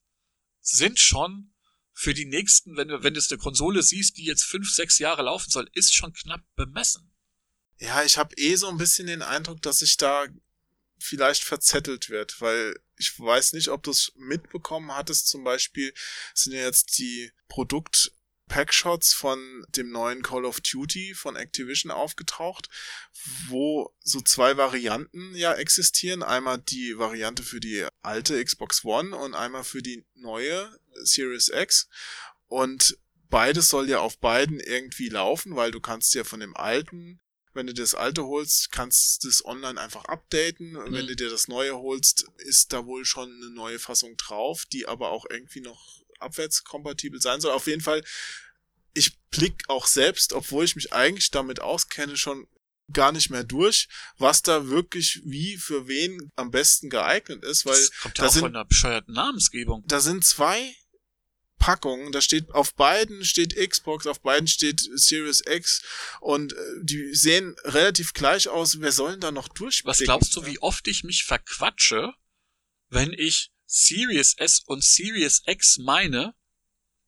[0.61, 1.53] sind schon
[1.99, 4.99] für die nächsten, wenn du, wenn du es eine Konsole siehst, die jetzt fünf, sechs
[4.99, 7.11] Jahre laufen soll, ist schon knapp bemessen.
[7.79, 10.27] Ja, ich habe eh so ein bisschen den Eindruck, dass sich da
[10.99, 15.27] vielleicht verzettelt wird, weil ich weiß nicht, ob du es mitbekommen hattest.
[15.27, 15.91] Zum Beispiel
[16.35, 18.11] sind ja jetzt die Produkt
[18.47, 22.69] Packshots von dem neuen Call of Duty von Activision aufgetaucht,
[23.47, 26.23] wo so zwei Varianten ja existieren.
[26.23, 31.87] Einmal die Variante für die alte Xbox One und einmal für die neue Series X.
[32.47, 32.97] Und
[33.29, 37.19] beides soll ja auf beiden irgendwie laufen, weil du kannst ja von dem alten
[37.57, 40.73] wenn du dir das alte holst, kannst du das online einfach updaten.
[40.73, 40.93] Mhm.
[40.93, 44.87] Wenn du dir das neue holst, ist da wohl schon eine neue Fassung drauf, die
[44.87, 47.51] aber auch irgendwie noch abwärtskompatibel sein soll.
[47.51, 48.03] Auf jeden Fall,
[48.93, 52.47] ich blick auch selbst, obwohl ich mich eigentlich damit auskenne, schon
[52.93, 53.87] gar nicht mehr durch,
[54.17, 58.27] was da wirklich wie für wen am besten geeignet ist, weil das kommt ja da
[58.27, 59.83] auch sind, von einer bescheuerten Namensgebung.
[59.87, 60.73] da sind zwei
[61.59, 65.81] Packungen, da steht auf beiden steht Xbox, auf beiden steht Series X
[66.21, 68.79] und äh, die sehen relativ gleich aus.
[68.79, 69.89] Wer soll denn da noch durchblicken?
[69.89, 72.13] Was glaubst du, wie oft ich mich verquatsche,
[72.89, 76.33] wenn ich Series S und Series X meine?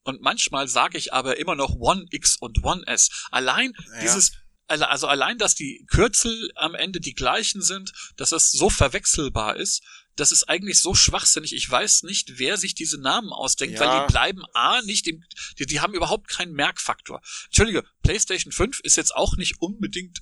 [0.03, 3.10] Und manchmal sage ich aber immer noch One X und One S.
[3.31, 4.02] Allein Ja.
[4.02, 4.31] dieses,
[4.68, 9.81] also allein, dass die Kürzel am Ende die gleichen sind, dass es so verwechselbar ist,
[10.15, 11.53] das ist eigentlich so schwachsinnig.
[11.53, 13.86] Ich weiß nicht, wer sich diese Namen ausdenkt, Ja.
[13.86, 15.23] weil die bleiben A nicht im,
[15.57, 17.22] die, die haben überhaupt keinen Merkfaktor.
[17.45, 20.19] Entschuldige, PlayStation 5 ist jetzt auch nicht unbedingt,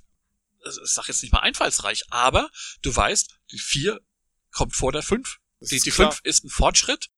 [0.63, 2.49] also ich sag jetzt nicht mal einfallsreich, aber
[2.83, 3.99] du weißt, die 4
[4.51, 5.37] kommt vor der 5.
[5.59, 6.11] Die, die klar.
[6.11, 7.09] 5 ist ein Fortschritt.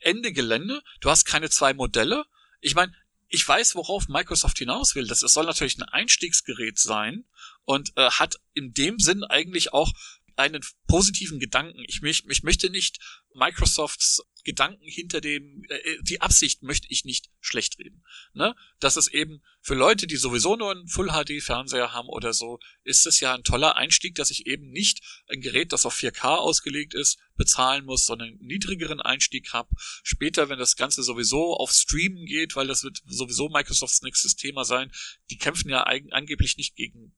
[0.00, 0.82] Ende Gelände.
[1.00, 2.24] Du hast keine zwei Modelle.
[2.60, 2.94] Ich meine,
[3.28, 5.06] ich weiß, worauf Microsoft hinaus will.
[5.06, 7.24] Das, das soll natürlich ein Einstiegsgerät sein
[7.64, 9.92] und äh, hat in dem Sinn eigentlich auch
[10.38, 11.84] einen positiven Gedanken.
[11.88, 12.98] Ich, mich, ich möchte nicht
[13.34, 18.02] Microsofts Gedanken hinter dem, äh, die Absicht möchte ich nicht schlecht reden.
[18.32, 18.54] Ne?
[18.78, 23.20] Dass es eben für Leute, die sowieso nur einen Full-HD-Fernseher haben oder so, ist es
[23.20, 27.18] ja ein toller Einstieg, dass ich eben nicht ein Gerät, das auf 4K ausgelegt ist,
[27.36, 29.68] bezahlen muss, sondern einen niedrigeren Einstieg habe.
[30.02, 34.64] Später, wenn das Ganze sowieso auf Streamen geht, weil das wird sowieso Microsofts nächstes Thema
[34.64, 34.90] sein,
[35.30, 37.14] die kämpfen ja angeblich nicht gegen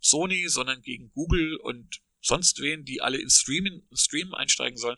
[0.00, 4.96] Sony, sondern gegen Google und sonst wen, die alle in Streamen, in Streamen einsteigen sollen.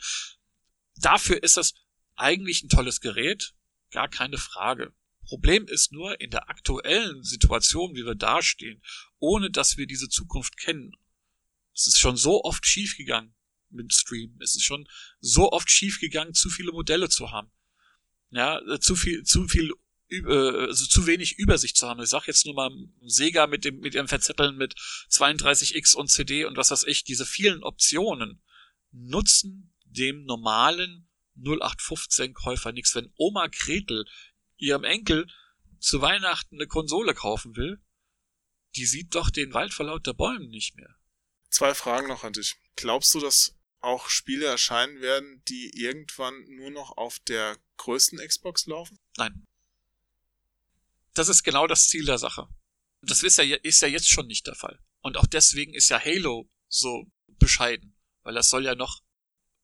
[0.97, 1.74] Dafür ist das
[2.16, 3.55] eigentlich ein tolles Gerät,
[3.90, 4.94] gar keine Frage.
[5.24, 8.82] Problem ist nur in der aktuellen Situation, wie wir dastehen,
[9.19, 10.93] ohne dass wir diese Zukunft kennen.
[11.74, 13.35] Es ist schon so oft schiefgegangen
[13.70, 14.36] mit Stream.
[14.40, 14.86] Es ist schon
[15.20, 17.51] so oft schiefgegangen, zu viele Modelle zu haben.
[18.31, 19.73] Ja, äh, zu viel, zu viel
[20.24, 22.02] also zu wenig Übersicht zu haben.
[22.02, 22.70] Ich sag jetzt nur mal
[23.02, 24.74] Sega mit dem mit ihrem Verzetteln mit
[25.10, 28.43] 32X und CD und was weiß ich, diese vielen Optionen
[28.90, 32.94] nutzen dem normalen 0815 Käufer nichts.
[32.94, 34.05] Wenn Oma Gretel
[34.56, 35.26] ihrem Enkel
[35.78, 37.82] zu Weihnachten eine Konsole kaufen will,
[38.76, 40.94] die sieht doch den Wald vor lauter Bäumen nicht mehr.
[41.51, 42.56] Zwei Fragen noch an dich.
[42.76, 48.66] Glaubst du, dass auch Spiele erscheinen werden, die irgendwann nur noch auf der größten Xbox
[48.66, 48.98] laufen?
[49.16, 49.44] Nein.
[51.14, 52.48] Das ist genau das Ziel der Sache.
[53.02, 54.78] Das ist ja, ist ja jetzt schon nicht der Fall.
[55.01, 57.05] Und auch deswegen ist ja Halo so
[57.39, 57.97] bescheiden.
[58.22, 59.01] Weil das soll ja noch,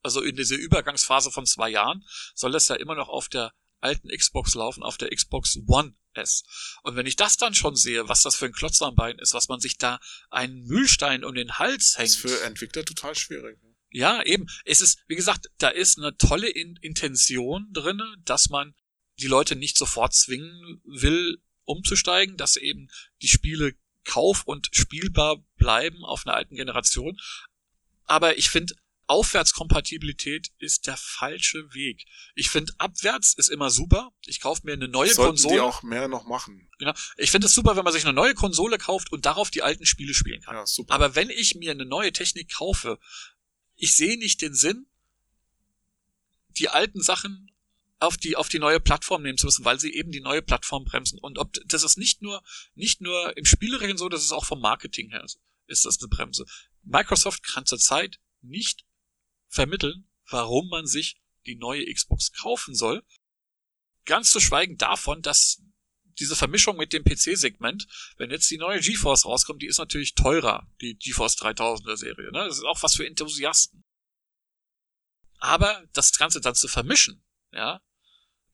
[0.02, 2.04] also in dieser Übergangsphase von zwei Jahren,
[2.34, 6.42] soll das ja immer noch auf der alten Xbox laufen, auf der Xbox One S.
[6.82, 9.34] Und wenn ich das dann schon sehe, was das für ein Klotz am Bein ist,
[9.34, 10.00] was man sich da
[10.30, 12.08] einen Mühlstein um den Hals Das hängt.
[12.08, 13.58] ist für Entwickler total schwierig.
[13.90, 14.46] Ja, eben.
[14.64, 18.74] Es ist, wie gesagt, da ist eine tolle In Intention drinne, dass man
[19.20, 22.88] die Leute nicht sofort zwingen will, umzusteigen, dass eben
[23.22, 23.74] die Spiele
[24.04, 27.20] kauf- und spielbar bleiben auf einer alten Generation.
[28.04, 28.74] Aber ich finde,
[29.06, 32.04] Aufwärtskompatibilität ist der falsche Weg.
[32.34, 34.12] Ich finde, abwärts ist immer super.
[34.26, 35.54] Ich kaufe mir eine neue Sollten Konsole.
[35.54, 36.70] die auch mehr noch machen.
[36.78, 36.92] Genau.
[37.16, 39.86] Ich finde es super, wenn man sich eine neue Konsole kauft und darauf die alten
[39.86, 40.56] Spiele spielen kann.
[40.56, 40.92] Ja, super.
[40.94, 42.98] Aber wenn ich mir eine neue Technik kaufe,
[43.76, 44.86] ich sehe nicht den Sinn,
[46.50, 47.50] die alten Sachen
[48.00, 50.84] auf die auf die neue Plattform nehmen zu müssen, weil sie eben die neue Plattform
[50.84, 51.18] bremsen.
[51.18, 52.42] Und ob das ist nicht nur
[52.74, 55.24] nicht nur im Spielregeln so, das ist auch vom Marketing her
[55.68, 56.46] ist das eine Bremse.
[56.82, 58.84] Microsoft kann zurzeit nicht
[59.48, 63.04] vermitteln, warum man sich die neue Xbox kaufen soll.
[64.04, 65.62] Ganz zu schweigen davon, dass
[66.18, 70.66] diese Vermischung mit dem PC-Segment, wenn jetzt die neue GeForce rauskommt, die ist natürlich teurer,
[70.80, 72.32] die GeForce 3000er Serie.
[72.32, 72.44] Ne?
[72.46, 73.84] Das ist auch was für Enthusiasten.
[75.38, 77.80] Aber das Ganze dann zu vermischen, ja,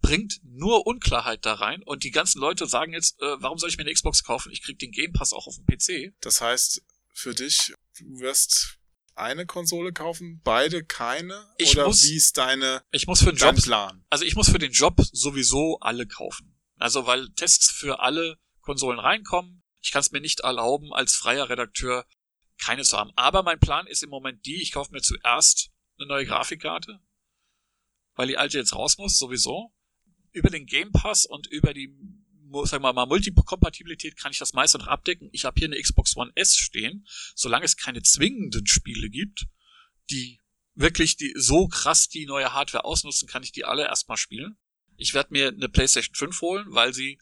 [0.05, 3.79] bringt nur Unklarheit da rein und die ganzen Leute sagen jetzt, äh, warum soll ich
[3.79, 4.53] mir eine Xbox kaufen?
[4.53, 6.15] Ich krieg den Game Pass auch auf dem PC.
[6.21, 6.83] Das heißt,
[7.15, 8.79] für dich, du wirst
[9.15, 11.55] eine Konsole kaufen, beide keine?
[11.57, 14.05] Ich Oder muss- wie ist deine, Ich muss für den Job, Plan?
[14.11, 16.55] also ich muss für den Job sowieso alle kaufen.
[16.79, 19.63] Also weil Tests für alle Konsolen reinkommen.
[19.81, 22.07] Ich kann es mir nicht erlauben, als freier Redakteur
[22.59, 23.11] keine zu haben.
[23.17, 27.01] Aber mein Plan ist im Moment die, ich kaufe mir zuerst eine neue Grafikkarte,
[28.17, 29.73] weil die alte jetzt raus muss, sowieso.
[30.35, 31.95] Über den Game Pass und über die,
[32.65, 35.31] sagen wir mal, Multikompatibilität kann ich das meiste noch abdecken.
[35.33, 37.07] Ich habe hier eine Xbox One S stehen.
[37.35, 39.47] Solange es keine zwingenden Spiele gibt,
[40.11, 40.43] die
[40.75, 44.59] wirklich die, so krass die neue Hardware ausnutzen, kann ich die alle erstmal spielen.
[44.97, 47.19] Ich werde mir eine PlayStation 5 holen, weil sie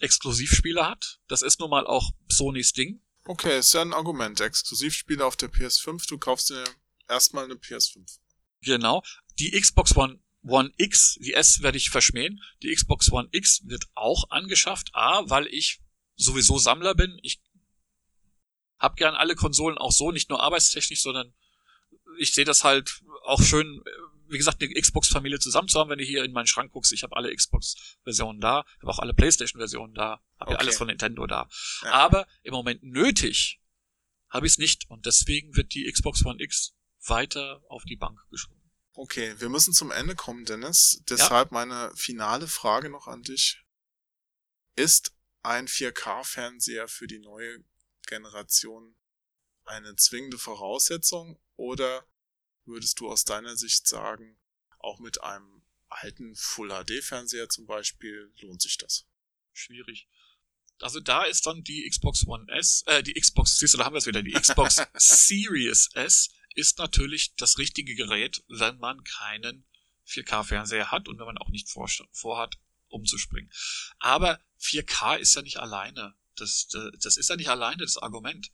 [0.00, 1.20] Exklusivspiele hat.
[1.28, 3.02] Das ist nun mal auch Sonys Ding.
[3.24, 4.40] Okay, ist ja ein Argument.
[4.40, 6.64] Exklusivspiele auf der PS5, du kaufst dir
[7.08, 8.18] erstmal eine PS5.
[8.62, 9.02] Genau.
[9.38, 12.40] Die Xbox One One X, die S werde ich verschmähen.
[12.62, 14.90] Die Xbox One X wird auch angeschafft.
[14.92, 15.80] A, weil ich
[16.16, 17.18] sowieso Sammler bin.
[17.22, 17.40] Ich
[18.78, 21.34] hab gern alle Konsolen auch so, nicht nur arbeitstechnisch, sondern
[22.18, 23.82] ich sehe das halt auch schön,
[24.28, 26.92] wie gesagt, eine Xbox-Familie zusammen zu haben, wenn du hier in meinen Schrank guckst.
[26.92, 30.64] Ich habe alle Xbox-Versionen da, habe auch alle PlayStation-Versionen da, habe ja Okay.
[30.64, 31.48] alles von Nintendo da.
[31.82, 31.92] Ja.
[31.92, 33.60] Aber im Moment nötig
[34.28, 36.74] habe ich es nicht und deswegen wird die Xbox One X
[37.06, 38.57] weiter auf die Bank geschoben.
[38.98, 41.04] Okay, wir müssen zum Ende kommen, Dennis.
[41.08, 43.64] Deshalb meine finale Frage noch an dich.
[44.74, 45.12] Ist
[45.44, 47.62] ein 4K-Fernseher für die neue
[48.08, 48.96] Generation
[49.64, 52.04] eine zwingende Voraussetzung oder
[52.64, 54.36] würdest du aus deiner Sicht sagen,
[54.80, 59.06] auch mit einem alten Full-HD-Fernseher zum Beispiel lohnt sich das?
[59.52, 60.08] schwierig.
[60.80, 63.94] Also da ist dann die Xbox One S, äh, die Xbox, siehst du, da haben
[63.94, 69.64] wir es wieder, die Xbox Series S ist natürlich das richtige Gerät, wenn man keinen
[70.08, 72.58] 4K-Fernseher hat und wenn man auch nicht vor, vorhat,
[72.88, 73.50] umzuspringen.
[74.00, 76.16] Aber 4K ist ja nicht alleine.
[76.34, 78.50] Das, das, das ist ja nicht alleine das Argument.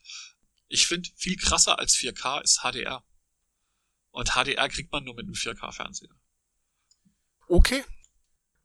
[0.69, 3.07] Ich finde, viel krasser als 4K ist HDR.
[4.11, 6.15] Und HDR kriegt man nur mit einem 4K-Fernseher.
[7.49, 7.85] Okay.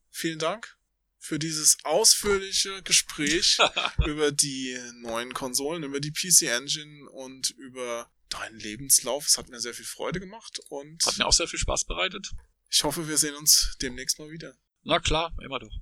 [0.10, 0.78] Vielen Dank
[1.18, 3.58] für dieses ausführliche Gespräch
[4.06, 9.26] über die neuen Konsolen, über die PC Engine und über deinen Lebenslauf.
[9.28, 12.32] Es hat mir sehr viel Freude gemacht und Hat mir auch sehr viel Spaß bereitet.
[12.70, 14.54] ich hoffe, wir sehen uns demnächst mal wieder.
[14.84, 15.74] Na klar, immer doch.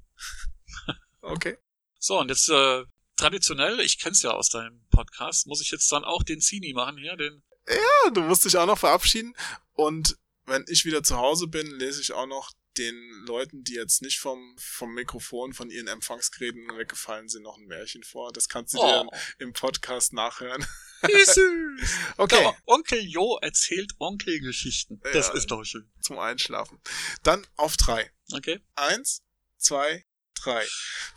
[1.21, 1.57] Okay.
[1.99, 2.85] So, und jetzt äh,
[3.17, 6.97] traditionell, ich kenn's ja aus deinem Podcast, muss ich jetzt dann auch den Zini machen
[6.97, 9.35] hier, den Ja, du musst dich auch noch verabschieden
[9.73, 10.15] und
[10.45, 12.95] wenn ich wieder zu Hause bin, lese ich auch noch den
[13.25, 18.03] Leuten, die jetzt nicht vom, vom Mikrofon, von ihren Empfangsgeräten weggefallen sind, noch ein Märchen
[18.03, 18.31] vor.
[18.31, 19.11] Das kannst du dir Oh.
[19.39, 20.65] im Podcast nachhören.
[21.03, 21.91] Wie süß.
[22.17, 22.41] Okay.
[22.43, 24.99] Ja, Onkel Jo erzählt Onkelgeschichten.
[25.13, 25.33] Das Ja.
[25.35, 25.89] ist doch schön.
[26.01, 26.79] zum Einschlafen.
[27.23, 28.11] Dann auf drei.
[28.33, 28.59] Okay.
[28.75, 29.21] Eins,
[29.57, 30.03] zwei,
[30.35, 30.63] drei.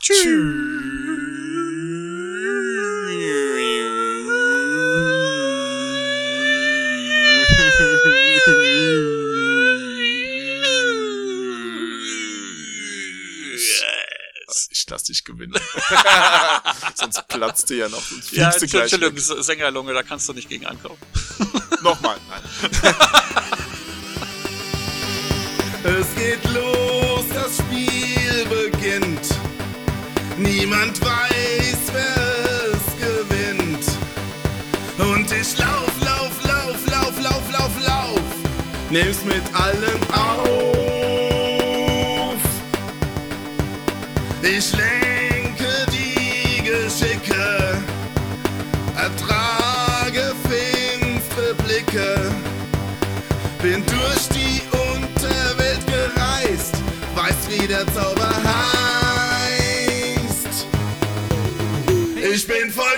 [0.03, 0.23] Yes.
[15.11, 15.59] Ich gewinnen.
[16.95, 18.01] Sonst platzt du ja noch.
[18.03, 20.99] Sonst Ja, fliegst du gleich Entschuldigung, Sängerlunge, da kannst du nicht gegen ankommen.
[21.83, 22.95] Nochmal, nein.
[25.83, 29.35] Es geht los, das Spiel beginnt.
[30.37, 32.17] Niemand weiß, wer
[32.75, 33.85] es gewinnt.
[34.99, 38.21] Und ich lauf, lauf, lauf, lauf, lauf, lauf, lauf.
[38.91, 40.51] Nimm's mit allen auf.
[44.43, 45.00] Ich lenke
[57.71, 58.29] der Zauber
[59.47, 59.47] heißt.
[62.35, 62.90] Ich bin vollkommen,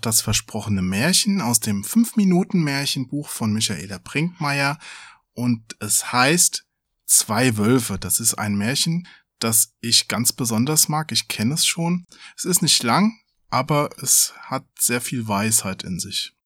[0.00, 4.78] das versprochene Märchen aus dem 5-Minuten-Märchenbuch von Michaela Brinkmeier
[5.34, 6.66] und es heißt
[7.10, 7.98] Zwei Wölfe.
[7.98, 9.08] Das ist ein Märchen,
[9.40, 11.10] das ich ganz besonders mag.
[11.10, 12.06] Ich kenne es schon.
[12.36, 13.18] Es ist nicht lang,
[13.48, 16.36] aber es hat sehr viel Weisheit in sich.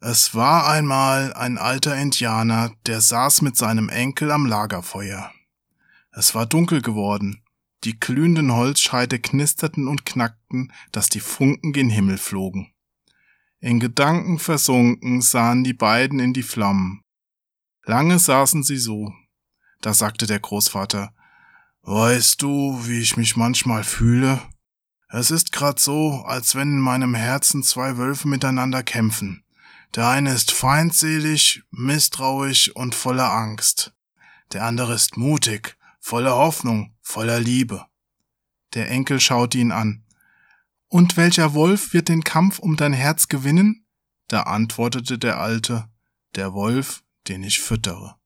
[0.00, 5.32] Es war einmal ein alter Indianer, der saß mit seinem Enkel am Lagerfeuer.
[6.12, 7.42] Es war dunkel geworden.
[7.84, 12.72] Die glühenden Holzscheite knisterten und knackten, dass die Funken gen Himmel flogen.
[13.60, 17.02] In Gedanken versunken sahen die beiden in die Flammen.
[17.84, 19.12] Lange saßen sie so.
[19.80, 21.14] Da sagte der Großvater,
[21.82, 24.42] Weißt du, wie ich mich manchmal fühle?
[25.08, 29.42] Es ist grad so, als wenn in meinem Herzen zwei Wölfe miteinander kämpfen.
[29.94, 33.94] Der eine ist feindselig, misstrauisch und voller Angst.
[34.52, 35.77] Der andere ist mutig,
[36.08, 37.84] voller Hoffnung, voller Liebe.
[38.72, 40.06] Der Enkel schaute ihn an.
[40.88, 43.84] Und welcher Wolf wird den Kampf um dein Herz gewinnen?
[44.26, 45.86] Da antwortete der Alte,
[46.34, 48.17] der Wolf, den ich füttere.